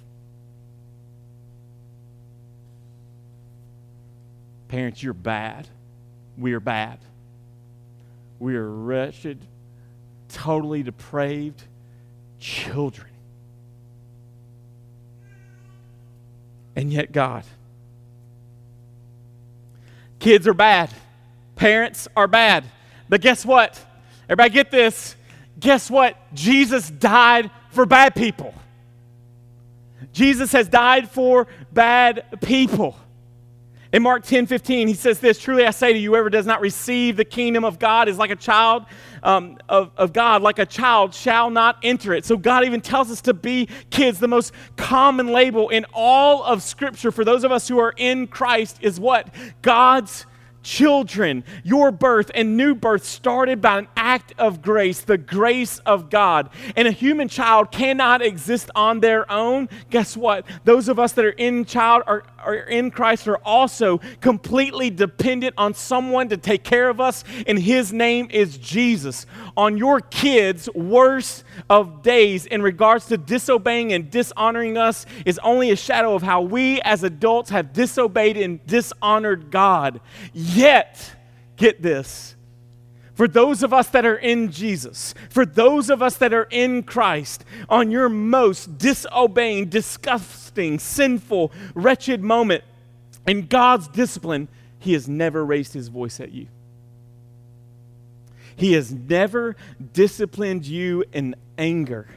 Parents, 4.66 5.00
you're 5.00 5.14
bad. 5.14 5.68
We 6.36 6.54
are 6.54 6.60
bad. 6.60 6.98
We 8.40 8.56
are 8.56 8.68
wretched, 8.68 9.38
totally 10.28 10.82
depraved, 10.82 11.62
children. 12.40 13.06
And 16.74 16.92
yet, 16.92 17.12
God. 17.12 17.44
Kids 20.18 20.48
are 20.48 20.54
bad. 20.54 20.90
Parents 21.56 22.08
are 22.16 22.26
bad. 22.26 22.64
But 23.08 23.20
guess 23.20 23.44
what? 23.44 23.78
Everybody 24.24 24.50
get 24.50 24.70
this. 24.70 25.14
Guess 25.58 25.90
what? 25.90 26.16
Jesus 26.34 26.88
died 26.88 27.50
for 27.70 27.84
bad 27.84 28.14
people. 28.14 28.54
Jesus 30.12 30.52
has 30.52 30.68
died 30.68 31.10
for 31.10 31.46
bad 31.72 32.24
people. 32.40 32.96
In 33.92 34.02
Mark 34.02 34.24
10 34.24 34.46
15, 34.46 34.88
he 34.88 34.94
says 34.94 35.18
this 35.18 35.38
Truly 35.38 35.66
I 35.66 35.70
say 35.70 35.92
to 35.92 35.98
you, 35.98 36.10
whoever 36.10 36.30
does 36.30 36.46
not 36.46 36.60
receive 36.60 37.16
the 37.16 37.24
kingdom 37.24 37.64
of 37.64 37.78
God 37.78 38.08
is 38.08 38.18
like 38.18 38.30
a 38.30 38.36
child 38.36 38.84
um, 39.22 39.58
of, 39.68 39.90
of 39.96 40.12
God, 40.12 40.42
like 40.42 40.58
a 40.58 40.66
child 40.66 41.14
shall 41.14 41.50
not 41.50 41.78
enter 41.82 42.12
it. 42.12 42.24
So 42.24 42.36
God 42.36 42.64
even 42.64 42.80
tells 42.80 43.10
us 43.10 43.20
to 43.22 43.34
be 43.34 43.68
kids. 43.90 44.20
The 44.20 44.28
most 44.28 44.52
common 44.76 45.28
label 45.28 45.68
in 45.68 45.86
all 45.92 46.42
of 46.44 46.62
Scripture 46.62 47.10
for 47.10 47.24
those 47.24 47.44
of 47.44 47.52
us 47.52 47.68
who 47.68 47.78
are 47.78 47.94
in 47.96 48.26
Christ 48.26 48.78
is 48.80 49.00
what? 49.00 49.28
God's 49.62 50.26
children, 50.62 51.44
your 51.64 51.90
birth 51.90 52.30
and 52.34 52.56
new 52.56 52.74
birth 52.74 53.04
started 53.04 53.60
by 53.60 53.78
an 53.78 53.88
act 53.96 54.32
of 54.38 54.62
grace, 54.62 55.00
the 55.00 55.18
grace 55.18 55.78
of 55.80 56.10
God. 56.10 56.50
And 56.76 56.86
a 56.86 56.90
human 56.90 57.28
child 57.28 57.70
cannot 57.70 58.22
exist 58.22 58.70
on 58.74 59.00
their 59.00 59.30
own. 59.30 59.68
Guess 59.90 60.16
what? 60.16 60.44
Those 60.64 60.88
of 60.88 60.98
us 60.98 61.12
that 61.12 61.24
are 61.24 61.30
in 61.30 61.64
child 61.64 62.02
are, 62.06 62.24
are 62.38 62.54
in 62.54 62.90
Christ 62.90 63.28
are 63.28 63.38
also 63.38 63.98
completely 64.20 64.90
dependent 64.90 65.54
on 65.56 65.74
someone 65.74 66.28
to 66.28 66.36
take 66.36 66.62
care 66.62 66.88
of 66.88 67.00
us, 67.00 67.24
and 67.46 67.58
his 67.58 67.92
name 67.92 68.28
is 68.30 68.58
Jesus. 68.58 69.26
On 69.56 69.76
your 69.76 70.00
kids' 70.00 70.68
worst 70.74 71.44
of 71.68 72.02
days 72.02 72.46
in 72.46 72.62
regards 72.62 73.06
to 73.06 73.18
disobeying 73.18 73.92
and 73.92 74.10
dishonoring 74.10 74.76
us 74.76 75.06
is 75.24 75.38
only 75.42 75.70
a 75.70 75.76
shadow 75.76 76.14
of 76.14 76.22
how 76.22 76.40
we 76.40 76.80
as 76.82 77.02
adults 77.02 77.50
have 77.50 77.72
disobeyed 77.72 78.36
and 78.36 78.64
dishonored 78.66 79.50
God. 79.50 80.00
Yet, 80.54 81.14
get 81.56 81.82
this. 81.82 82.36
For 83.14 83.28
those 83.28 83.62
of 83.62 83.74
us 83.74 83.88
that 83.88 84.06
are 84.06 84.16
in 84.16 84.50
Jesus, 84.50 85.14
for 85.28 85.44
those 85.44 85.90
of 85.90 86.00
us 86.00 86.16
that 86.16 86.32
are 86.32 86.48
in 86.50 86.82
Christ, 86.82 87.44
on 87.68 87.90
your 87.90 88.08
most 88.08 88.78
disobeying, 88.78 89.68
disgusting, 89.68 90.78
sinful, 90.78 91.52
wretched 91.74 92.22
moment 92.22 92.64
in 93.26 93.46
God's 93.46 93.88
discipline, 93.88 94.48
He 94.78 94.94
has 94.94 95.06
never 95.06 95.44
raised 95.44 95.74
His 95.74 95.88
voice 95.88 96.18
at 96.18 96.32
you. 96.32 96.48
He 98.56 98.72
has 98.72 98.92
never 98.92 99.56
disciplined 99.92 100.66
you 100.66 101.04
in 101.12 101.34
anger. 101.58 102.08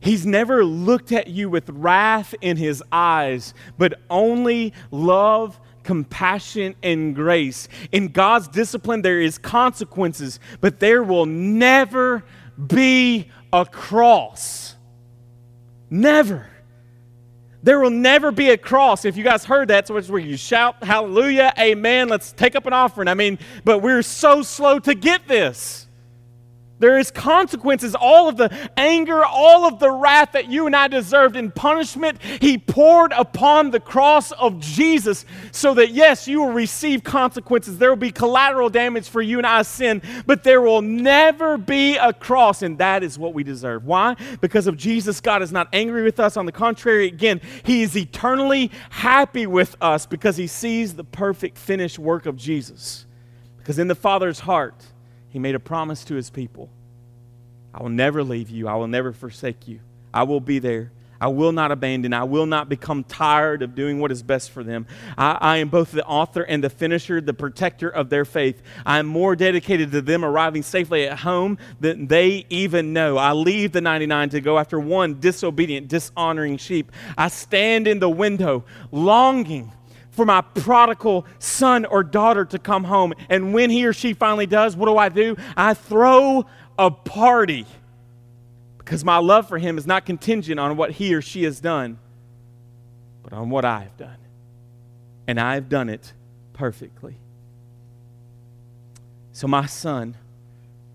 He's 0.00 0.26
never 0.26 0.64
looked 0.64 1.12
at 1.12 1.28
you 1.28 1.48
with 1.48 1.70
wrath 1.70 2.34
in 2.40 2.56
his 2.56 2.82
eyes, 2.90 3.54
but 3.78 4.00
only 4.10 4.72
love 4.90 5.60
compassion, 5.82 6.74
and 6.82 7.14
grace. 7.14 7.68
In 7.90 8.08
God's 8.08 8.48
discipline, 8.48 9.02
there 9.02 9.20
is 9.20 9.38
consequences, 9.38 10.40
but 10.60 10.80
there 10.80 11.02
will 11.02 11.26
never 11.26 12.24
be 12.66 13.30
a 13.52 13.64
cross. 13.64 14.76
Never. 15.90 16.48
There 17.62 17.78
will 17.78 17.90
never 17.90 18.32
be 18.32 18.50
a 18.50 18.56
cross. 18.56 19.04
If 19.04 19.16
you 19.16 19.22
guys 19.22 19.44
heard 19.44 19.68
that, 19.68 19.86
so 19.86 19.96
it's 19.96 20.08
where 20.08 20.20
you 20.20 20.36
shout 20.36 20.82
hallelujah, 20.82 21.52
amen, 21.58 22.08
let's 22.08 22.32
take 22.32 22.56
up 22.56 22.66
an 22.66 22.72
offering. 22.72 23.08
I 23.08 23.14
mean, 23.14 23.38
but 23.64 23.78
we're 23.78 24.02
so 24.02 24.42
slow 24.42 24.78
to 24.80 24.94
get 24.94 25.28
this. 25.28 25.86
There 26.82 26.98
is 26.98 27.12
consequences. 27.12 27.94
All 27.94 28.28
of 28.28 28.36
the 28.36 28.50
anger, 28.76 29.24
all 29.24 29.66
of 29.66 29.78
the 29.78 29.88
wrath 29.88 30.32
that 30.32 30.48
you 30.48 30.66
and 30.66 30.74
I 30.74 30.88
deserved 30.88 31.36
in 31.36 31.52
punishment, 31.52 32.20
He 32.20 32.58
poured 32.58 33.12
upon 33.12 33.70
the 33.70 33.78
cross 33.78 34.32
of 34.32 34.58
Jesus 34.58 35.24
so 35.52 35.74
that, 35.74 35.92
yes, 35.92 36.26
you 36.26 36.40
will 36.40 36.50
receive 36.50 37.04
consequences. 37.04 37.78
There 37.78 37.88
will 37.88 37.94
be 37.94 38.10
collateral 38.10 38.68
damage 38.68 39.08
for 39.08 39.22
you 39.22 39.38
and 39.38 39.46
I's 39.46 39.68
sin, 39.68 40.02
but 40.26 40.42
there 40.42 40.60
will 40.60 40.82
never 40.82 41.56
be 41.56 41.98
a 41.98 42.12
cross, 42.12 42.62
and 42.62 42.76
that 42.78 43.04
is 43.04 43.16
what 43.16 43.32
we 43.32 43.44
deserve. 43.44 43.84
Why? 43.84 44.16
Because 44.40 44.66
of 44.66 44.76
Jesus, 44.76 45.20
God 45.20 45.40
is 45.40 45.52
not 45.52 45.68
angry 45.72 46.02
with 46.02 46.18
us. 46.18 46.36
On 46.36 46.46
the 46.46 46.52
contrary, 46.52 47.06
again, 47.06 47.40
He 47.62 47.84
is 47.84 47.96
eternally 47.96 48.72
happy 48.90 49.46
with 49.46 49.76
us 49.80 50.04
because 50.04 50.36
He 50.36 50.48
sees 50.48 50.94
the 50.94 51.04
perfect 51.04 51.58
finished 51.58 52.00
work 52.00 52.26
of 52.26 52.36
Jesus. 52.36 53.06
Because 53.58 53.78
in 53.78 53.86
the 53.86 53.94
Father's 53.94 54.40
heart, 54.40 54.86
he 55.32 55.38
made 55.38 55.54
a 55.54 55.60
promise 55.60 56.04
to 56.04 56.14
his 56.14 56.28
people 56.28 56.68
I 57.74 57.82
will 57.82 57.88
never 57.88 58.22
leave 58.22 58.50
you, 58.50 58.68
I 58.68 58.74
will 58.74 58.86
never 58.86 59.12
forsake 59.12 59.66
you. 59.66 59.80
I 60.12 60.24
will 60.24 60.40
be 60.40 60.58
there. 60.58 60.92
I 61.22 61.28
will 61.28 61.52
not 61.52 61.70
abandon. 61.70 62.12
I 62.12 62.24
will 62.24 62.46
not 62.46 62.68
become 62.68 63.04
tired 63.04 63.62
of 63.62 63.76
doing 63.76 64.00
what 64.00 64.10
is 64.10 64.24
best 64.24 64.50
for 64.50 64.64
them. 64.64 64.88
I, 65.16 65.38
I, 65.40 65.56
am 65.58 65.68
both 65.68 65.92
the 65.92 66.04
author 66.04 66.42
and 66.42 66.64
the 66.64 66.68
finisher, 66.68 67.20
the 67.20 67.32
protector 67.32 67.88
of 67.88 68.10
their 68.10 68.24
faith. 68.24 68.60
I 68.84 68.98
am 68.98 69.06
more 69.06 69.36
dedicated 69.36 69.92
to 69.92 70.02
them 70.02 70.24
arriving 70.24 70.64
safely 70.64 71.06
at 71.06 71.20
home 71.20 71.58
than 71.78 72.08
they 72.08 72.44
even 72.50 72.92
know. 72.92 73.18
I 73.18 73.32
leave 73.34 73.70
the 73.70 73.80
99 73.80 74.30
to 74.30 74.40
go 74.40 74.58
after 74.58 74.80
one 74.80 75.20
disobedient, 75.20 75.86
dishonoring 75.86 76.56
sheep. 76.56 76.90
I 77.16 77.28
stand 77.28 77.86
in 77.86 78.00
the 78.00 78.10
window, 78.10 78.64
longing 78.90 79.72
for 80.12 80.24
my 80.24 80.42
prodigal 80.42 81.26
son 81.38 81.84
or 81.86 82.04
daughter 82.04 82.44
to 82.44 82.58
come 82.58 82.84
home. 82.84 83.14
And 83.28 83.52
when 83.52 83.70
he 83.70 83.84
or 83.86 83.92
she 83.92 84.12
finally 84.12 84.46
does, 84.46 84.76
what 84.76 84.86
do 84.86 84.96
I 84.96 85.08
do? 85.08 85.36
I 85.56 85.74
throw 85.74 86.46
a 86.78 86.90
party 86.90 87.66
because 88.78 89.04
my 89.04 89.16
love 89.18 89.48
for 89.48 89.58
him 89.58 89.78
is 89.78 89.86
not 89.86 90.06
contingent 90.06 90.60
on 90.60 90.76
what 90.76 90.92
he 90.92 91.14
or 91.14 91.22
she 91.22 91.44
has 91.44 91.60
done, 91.60 91.98
but 93.22 93.32
on 93.32 93.48
what 93.48 93.64
I 93.64 93.80
have 93.80 93.96
done. 93.96 94.18
And 95.26 95.40
I 95.40 95.54
have 95.54 95.68
done 95.68 95.88
it 95.88 96.12
perfectly. 96.52 97.16
So, 99.32 99.48
my 99.48 99.64
son 99.64 100.16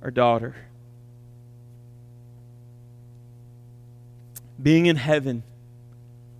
or 0.01 0.11
daughter, 0.11 0.55
being 4.61 4.85
in 4.85 4.97
heaven 4.97 5.43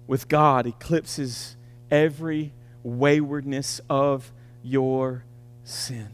with 0.06 0.28
God 0.28 0.68
eclipses 0.68 1.56
every 1.90 2.54
waywardness 2.84 3.82
of 3.90 4.32
your 4.64 5.24
sin. 5.64 6.10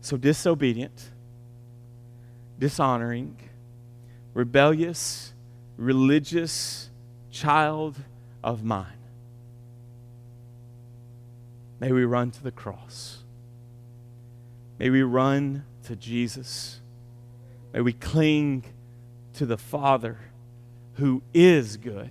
So 0.00 0.16
disobedient, 0.16 1.10
dishonoring, 2.58 3.36
rebellious, 4.34 5.32
religious 5.76 6.90
child 7.30 7.96
of 8.42 8.64
mine. 8.64 8.86
May 11.80 11.92
we 11.92 12.04
run 12.04 12.30
to 12.32 12.42
the 12.42 12.52
cross. 12.52 13.18
May 14.78 14.90
we 14.90 15.02
run 15.02 15.64
to 15.84 15.96
Jesus. 15.96 16.80
May 17.72 17.80
we 17.80 17.92
cling 17.92 18.64
to 19.34 19.46
the 19.46 19.58
Father 19.58 20.18
who 20.94 21.22
is 21.32 21.76
good 21.76 22.10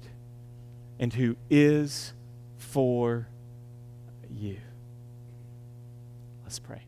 and 1.01 1.11
who 1.13 1.35
is 1.49 2.13
for 2.59 3.27
you. 4.29 4.59
Let's 6.43 6.59
pray. 6.59 6.83